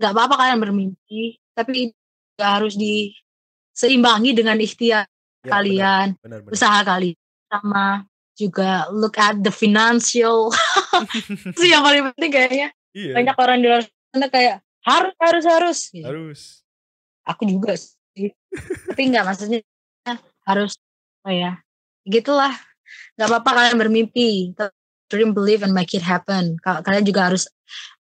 Nggak 0.00 0.12
apa-apa 0.16 0.34
kalian 0.40 0.58
bermimpi, 0.62 1.22
tapi 1.52 1.92
harus 2.38 2.78
diseimbangi 2.78 4.32
dengan 4.32 4.56
ikhtiar 4.56 5.04
Ya, 5.38 5.54
kalian, 5.54 6.18
Benar, 6.18 6.42
benar. 6.42 6.50
usaha 6.50 6.78
kalian 6.82 7.14
sama 7.46 8.02
juga 8.38 8.86
look 8.88 9.18
at 9.18 9.42
the 9.42 9.50
financial. 9.50 10.54
Itu 11.52 11.64
yang 11.66 11.82
paling 11.82 12.14
penting 12.14 12.30
kayaknya. 12.30 12.68
Iya. 12.88 13.12
banyak 13.14 13.36
orang 13.36 13.58
di 13.60 13.66
luar 13.68 13.84
sana 13.84 14.26
kayak 14.26 14.56
harus 14.80 15.14
harus 15.20 15.44
harus. 15.44 15.78
Gitu. 15.92 16.06
Harus. 16.06 16.40
aku 17.22 17.44
juga 17.44 17.76
sih. 17.76 18.32
Tapi 18.88 19.02
nggak 19.12 19.24
maksudnya 19.26 19.60
harus 20.42 20.78
apa 21.20 21.30
ya? 21.30 21.52
Gitulah. 22.02 22.54
Nggak 23.14 23.28
apa-apa 23.28 23.50
kalian 23.52 23.76
bermimpi. 23.76 24.54
Dream 25.08 25.32
believe 25.32 25.60
and 25.60 25.72
make 25.72 25.92
it 25.92 26.00
happen. 26.00 26.56
Ka- 26.58 26.80
kalian 26.80 27.04
juga 27.04 27.28
harus 27.28 27.48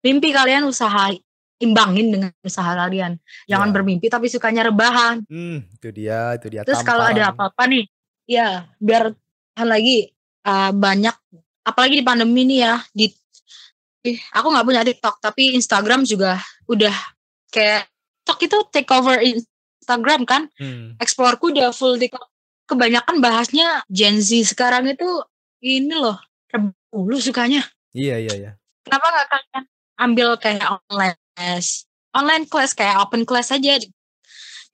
mimpi 0.00 0.30
kalian 0.30 0.62
usaha 0.62 1.10
imbangin 1.58 2.10
dengan 2.10 2.30
usaha 2.40 2.74
kalian. 2.76 3.18
Jangan 3.46 3.70
Ya. 3.70 3.74
bermimpi 3.74 4.06
tapi 4.06 4.26
sukanya 4.26 4.66
rebahan. 4.66 5.26
Hmm, 5.26 5.66
itu 5.72 5.88
dia, 5.90 6.34
itu 6.34 6.46
dia. 6.46 6.62
terus 6.62 6.82
kalau 6.82 7.02
ada 7.02 7.30
apa-apa 7.30 7.66
nih 7.66 7.86
ya 8.26 8.66
biar 8.78 9.10
lagi 9.56 10.12
uh, 10.46 10.70
banyak 10.70 11.12
apalagi 11.66 11.98
di 11.98 12.04
pandemi 12.06 12.46
nih 12.46 12.58
ya 12.62 12.74
di 12.94 13.10
aku 14.30 14.46
nggak 14.54 14.66
punya 14.66 14.82
TikTok 14.86 15.18
tapi 15.18 15.58
Instagram 15.58 16.06
juga 16.06 16.38
udah 16.70 16.94
kayak 17.50 17.90
TikTok 18.22 18.38
itu 18.42 18.56
take 18.70 18.90
over 18.94 19.18
Instagram 19.18 20.22
kan? 20.26 20.42
Hmm. 20.58 20.94
exploreku 20.98 21.50
udah 21.50 21.70
full 21.70 21.98
TikTok. 21.98 22.22
Kebanyakan 22.66 23.22
bahasnya 23.22 23.86
Gen 23.86 24.18
Z 24.18 24.50
sekarang 24.50 24.90
itu 24.90 25.06
ini 25.62 25.94
loh 25.94 26.18
dulu 26.90 27.18
sukanya. 27.22 27.62
Iya, 27.94 28.18
iya, 28.18 28.34
iya. 28.34 28.50
kenapa 28.82 29.06
nggak 29.10 29.26
kalian 29.30 29.62
ambil 29.98 30.28
kayak 30.38 30.66
online 30.90 31.18
class? 31.34 31.86
Online 32.10 32.44
class 32.46 32.70
kayak 32.74 32.98
open 32.98 33.22
class 33.22 33.54
aja. 33.54 33.78
Di- 33.78 33.90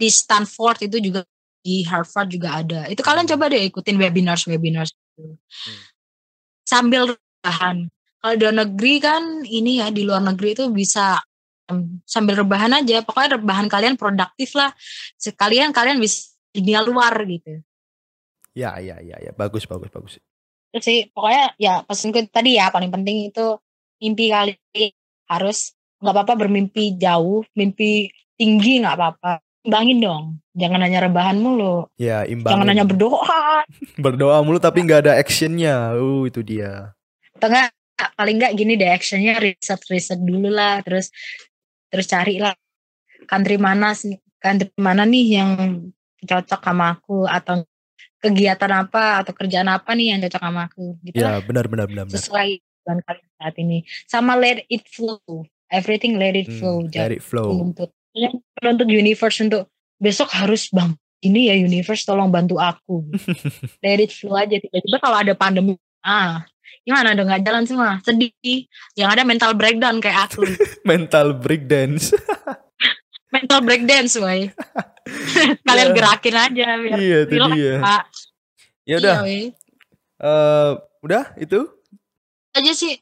di 0.01 0.09
Stanford 0.09 0.89
itu 0.89 0.97
juga 0.99 1.21
di 1.61 1.85
Harvard 1.85 2.33
juga 2.33 2.65
ada. 2.65 2.89
Itu 2.89 3.05
kalian 3.05 3.29
Hmm. 3.29 3.37
coba 3.37 3.53
deh 3.53 3.63
ikutin 3.69 4.01
webinars 4.01 4.49
webinars 4.49 4.97
gitu. 5.23 5.73
sambil 6.67 7.03
rebahan 7.15 7.87
kalau 8.23 8.35
di 8.39 8.43
luar 8.47 8.57
negeri 8.67 8.95
kan 9.03 9.23
ini 9.47 9.83
ya 9.83 9.91
di 9.91 10.03
luar 10.07 10.23
negeri 10.23 10.55
itu 10.59 10.65
bisa 10.71 11.19
em, 11.71 12.03
sambil 12.07 12.43
rebahan 12.43 12.83
aja 12.83 13.03
pokoknya 13.07 13.39
rebahan 13.39 13.67
kalian 13.71 13.95
produktif 13.95 14.55
lah 14.59 14.71
sekalian 15.19 15.71
kalian 15.71 15.99
bisa 16.03 16.35
di 16.53 16.61
dunia 16.61 16.85
luar 16.85 17.15
gitu 17.27 17.63
Ya, 18.53 18.77
ya, 18.77 19.01
ya, 19.01 19.17
ya. 19.17 19.33
Bagus, 19.33 19.65
bagus, 19.65 19.89
bagus. 19.89 20.21
sih 20.77 21.09
pokoknya 21.13 21.57
ya 21.61 21.85
pesanku 21.85 22.21
tadi 22.33 22.57
ya 22.61 22.69
paling 22.73 22.89
penting 22.93 23.33
itu 23.33 23.61
mimpi 24.01 24.29
kali 24.33 24.53
harus 25.29 25.77
nggak 26.01 26.15
apa-apa 26.17 26.35
bermimpi 26.37 26.97
jauh 26.97 27.45
mimpi 27.53 28.09
tinggi 28.41 28.81
nggak 28.81 28.97
apa-apa 28.97 29.41
imbangin 29.63 29.99
dong. 30.03 30.25
Jangan 30.53 30.81
hanya 30.85 30.99
rebahan 31.09 31.39
mulu. 31.41 31.89
Ya, 31.97 32.27
imbang. 32.29 32.53
jangan 32.53 32.69
hanya 32.69 32.85
berdoa. 32.85 33.65
Berdoa 34.05 34.43
mulu 34.45 34.59
tapi 34.61 34.85
nggak 34.85 35.09
ada 35.09 35.13
actionnya. 35.17 35.97
Uh, 35.97 36.29
itu 36.29 36.43
dia. 36.45 36.93
atau 37.39 37.51
enggak 37.51 37.75
paling 38.15 38.37
nggak 38.39 38.55
gini 38.55 38.79
deh 38.79 38.91
actionnya 38.91 39.41
riset 39.41 39.81
riset 39.89 40.21
dulu 40.21 40.53
lah. 40.53 40.83
Terus 40.85 41.11
terus 41.89 42.07
cari 42.11 42.39
lah. 42.39 42.55
Country 43.27 43.57
mana 43.57 43.95
sih 43.95 44.19
country 44.43 44.75
mana 44.77 45.07
nih 45.07 45.41
yang 45.41 45.51
cocok 46.23 46.61
sama 46.61 46.99
aku? 46.99 47.25
Atau 47.25 47.65
kegiatan 48.23 48.71
apa 48.71 49.25
atau 49.27 49.33
kerjaan 49.35 49.67
apa 49.71 49.95
nih 49.95 50.15
yang 50.15 50.19
cocok 50.27 50.43
sama 50.43 50.61
aku? 50.69 50.99
Gitu 51.07 51.17
Ya, 51.19 51.39
benar, 51.43 51.67
benar, 51.71 51.87
benar, 51.91 52.07
sesuai 52.11 52.61
dengan 52.83 52.99
kalian 53.07 53.31
saat 53.39 53.55
ini. 53.59 53.79
Sama 54.11 54.35
let 54.35 54.67
it 54.67 54.85
flow. 54.91 55.47
Everything 55.73 56.21
let 56.21 56.37
it 56.37 56.53
flow. 56.53 56.85
Hmm, 56.85 56.93
let 56.93 57.15
it 57.17 57.25
flow. 57.25 57.73
Menuntut 58.59 58.89
universe 58.89 59.41
untuk 59.41 59.69
besok 59.97 60.29
harus 60.31 60.69
bang 60.69 60.93
ini 61.21 61.49
ya 61.49 61.57
universe 61.57 62.03
tolong 62.03 62.29
bantu 62.29 62.57
aku 62.57 63.07
let 63.85 63.99
it 63.99 64.11
flow 64.11 64.35
aja 64.35 64.59
tiba-tiba 64.59 64.99
kalau 64.99 65.17
ada 65.17 65.33
pandemi 65.33 65.75
ah 66.01 66.43
gimana 66.83 67.15
dong 67.15 67.27
nggak 67.27 67.43
jalan 67.43 67.63
semua 67.63 68.03
sedih 68.03 68.35
yang 68.95 69.09
ada 69.09 69.23
mental 69.23 69.55
breakdown 69.55 69.99
kayak 69.99 70.29
aku 70.29 70.43
Mental 70.83 71.31
breakdance. 71.33 72.11
mental 73.35 73.63
breakdance 73.63 74.13
woy 74.15 74.51
kalian 75.63 75.89
Ya. 75.89 75.95
gerakin 75.95 76.37
aja 76.37 76.67
biar 76.77 76.97
iya, 76.97 77.19
itu 77.23 77.35
dia. 77.55 77.75
Pak. 77.81 78.03
Ya 78.83 78.97
udah, 78.99 79.17
Iya, 79.23 79.55
eh, 80.19 80.71
udah 81.01 81.25
itu 81.37 81.61
aja 82.53 82.73
sih 82.73 82.99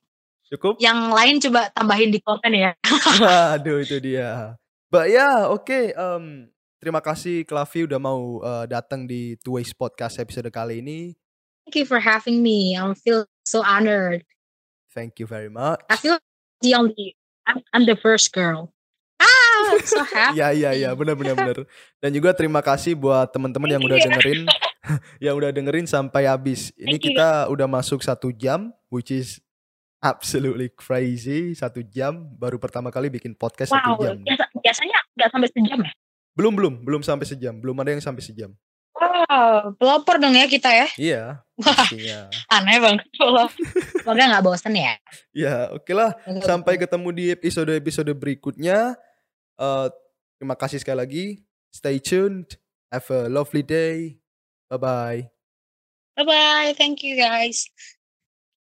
cukup. 0.46 0.76
yang 0.78 1.11
lain 1.11 1.40
coba 1.40 1.72
tambahin 1.72 2.08
di 2.08 2.20
komen 2.20 2.52
ya 2.52 2.72
Waduh, 3.16 3.80
itu 3.80 3.96
dia. 3.98 4.54
But 4.91 5.07
ya, 5.14 5.47
oke. 5.47 5.95
em, 5.95 6.51
terima 6.82 6.99
kasih 6.99 7.47
Klavi 7.47 7.86
udah 7.86 8.01
mau 8.03 8.43
eh, 8.43 8.66
datang 8.66 9.07
di 9.07 9.38
Two 9.38 9.55
Ways 9.55 9.70
Podcast 9.70 10.18
episode 10.18 10.51
kali 10.51 10.82
ini. 10.82 11.14
thank 11.70 11.76
you 11.78 11.86
for 11.86 12.03
having 12.03 12.43
me 12.43 12.74
I 12.74 12.82
feel 12.99 13.30
so 13.47 13.62
honored 13.62 14.26
Thank 14.91 15.22
you 15.22 15.26
very 15.30 15.47
much. 15.47 15.78
I 15.86 15.95
feel 15.95 16.18
the 16.66 16.74
only 16.74 17.14
I'm, 17.47 17.62
I'm 17.70 17.86
the 17.86 17.95
first 17.95 18.34
girl. 18.34 18.74
Ah, 19.22 19.78
I'm 19.78 19.86
so 19.86 20.03
happy. 20.03 20.34
Iya 20.43 20.49
iya 20.51 20.70
iya 20.74 20.91
benar 20.99 21.14
benar 21.14 21.38
benar. 21.38 21.62
Dan 22.03 22.11
juga 22.11 22.34
terima 22.34 22.59
kasih 22.59 22.99
buat 22.99 23.30
teman-teman 23.30 23.70
yang 23.70 23.82
udah 23.86 24.03
dengerin 24.03 24.51
yang 25.24 25.38
udah 25.38 25.55
dengerin 25.55 25.86
sampai 25.86 26.26
habis. 26.26 26.74
Ini 26.74 26.99
kita 26.99 27.47
udah 27.55 27.70
masuk 27.70 28.03
satu 28.03 28.34
jam, 28.34 28.74
which 28.91 29.14
is 29.14 29.38
absolutely 30.01 30.68
crazy. 30.68 31.53
Satu 31.53 31.80
jam 31.80 32.28
baru 32.34 32.57
pertama 32.57 32.88
kali 32.88 33.09
bikin 33.09 33.32
podcast 33.32 33.70
Wow, 33.70 33.96
satu 33.96 34.03
jam. 34.05 34.16
biasa, 34.20 34.44
biasanya 34.57 34.98
nggak 35.14 35.28
sampai 35.30 35.48
sejam 35.48 35.78
ya? 35.80 35.92
Belum 36.32 36.53
belum 36.57 36.74
belum 36.82 37.03
sampai 37.03 37.26
sejam. 37.26 37.55
Belum 37.57 37.76
ada 37.78 37.92
yang 37.92 38.01
sampai 38.01 38.20
sejam. 38.20 38.51
Wow, 38.90 39.72
pelopor 39.78 40.18
dong 40.18 40.34
ya 40.34 40.44
kita 40.44 40.68
ya. 40.68 40.86
Iya, 40.96 41.22
Wah, 41.61 41.72
pastinya. 41.72 42.28
aneh 42.51 42.76
banget 42.76 43.07
pelopor. 43.14 43.64
Semoga 43.96 44.24
nggak 44.28 44.44
bosan 44.44 44.74
ya. 44.74 44.94
Ya, 45.30 45.70
oke 45.70 45.92
lah. 45.92 46.12
Sampai 46.42 46.76
ketemu 46.76 47.09
di 47.11 47.24
episode-episode 47.30 48.12
berikutnya. 48.12 48.96
Eh, 49.57 49.86
terima 50.36 50.57
kasih 50.57 50.80
sekali 50.80 50.98
lagi. 50.98 51.24
Stay 51.70 51.96
tuned. 51.96 52.59
Have 52.90 53.07
a 53.09 53.30
lovely 53.30 53.62
day. 53.62 54.18
Bye 54.66 54.80
bye. 54.80 55.20
Bye 56.18 56.26
bye, 56.26 56.70
thank 56.74 57.01
you 57.01 57.14
guys. 57.14 57.70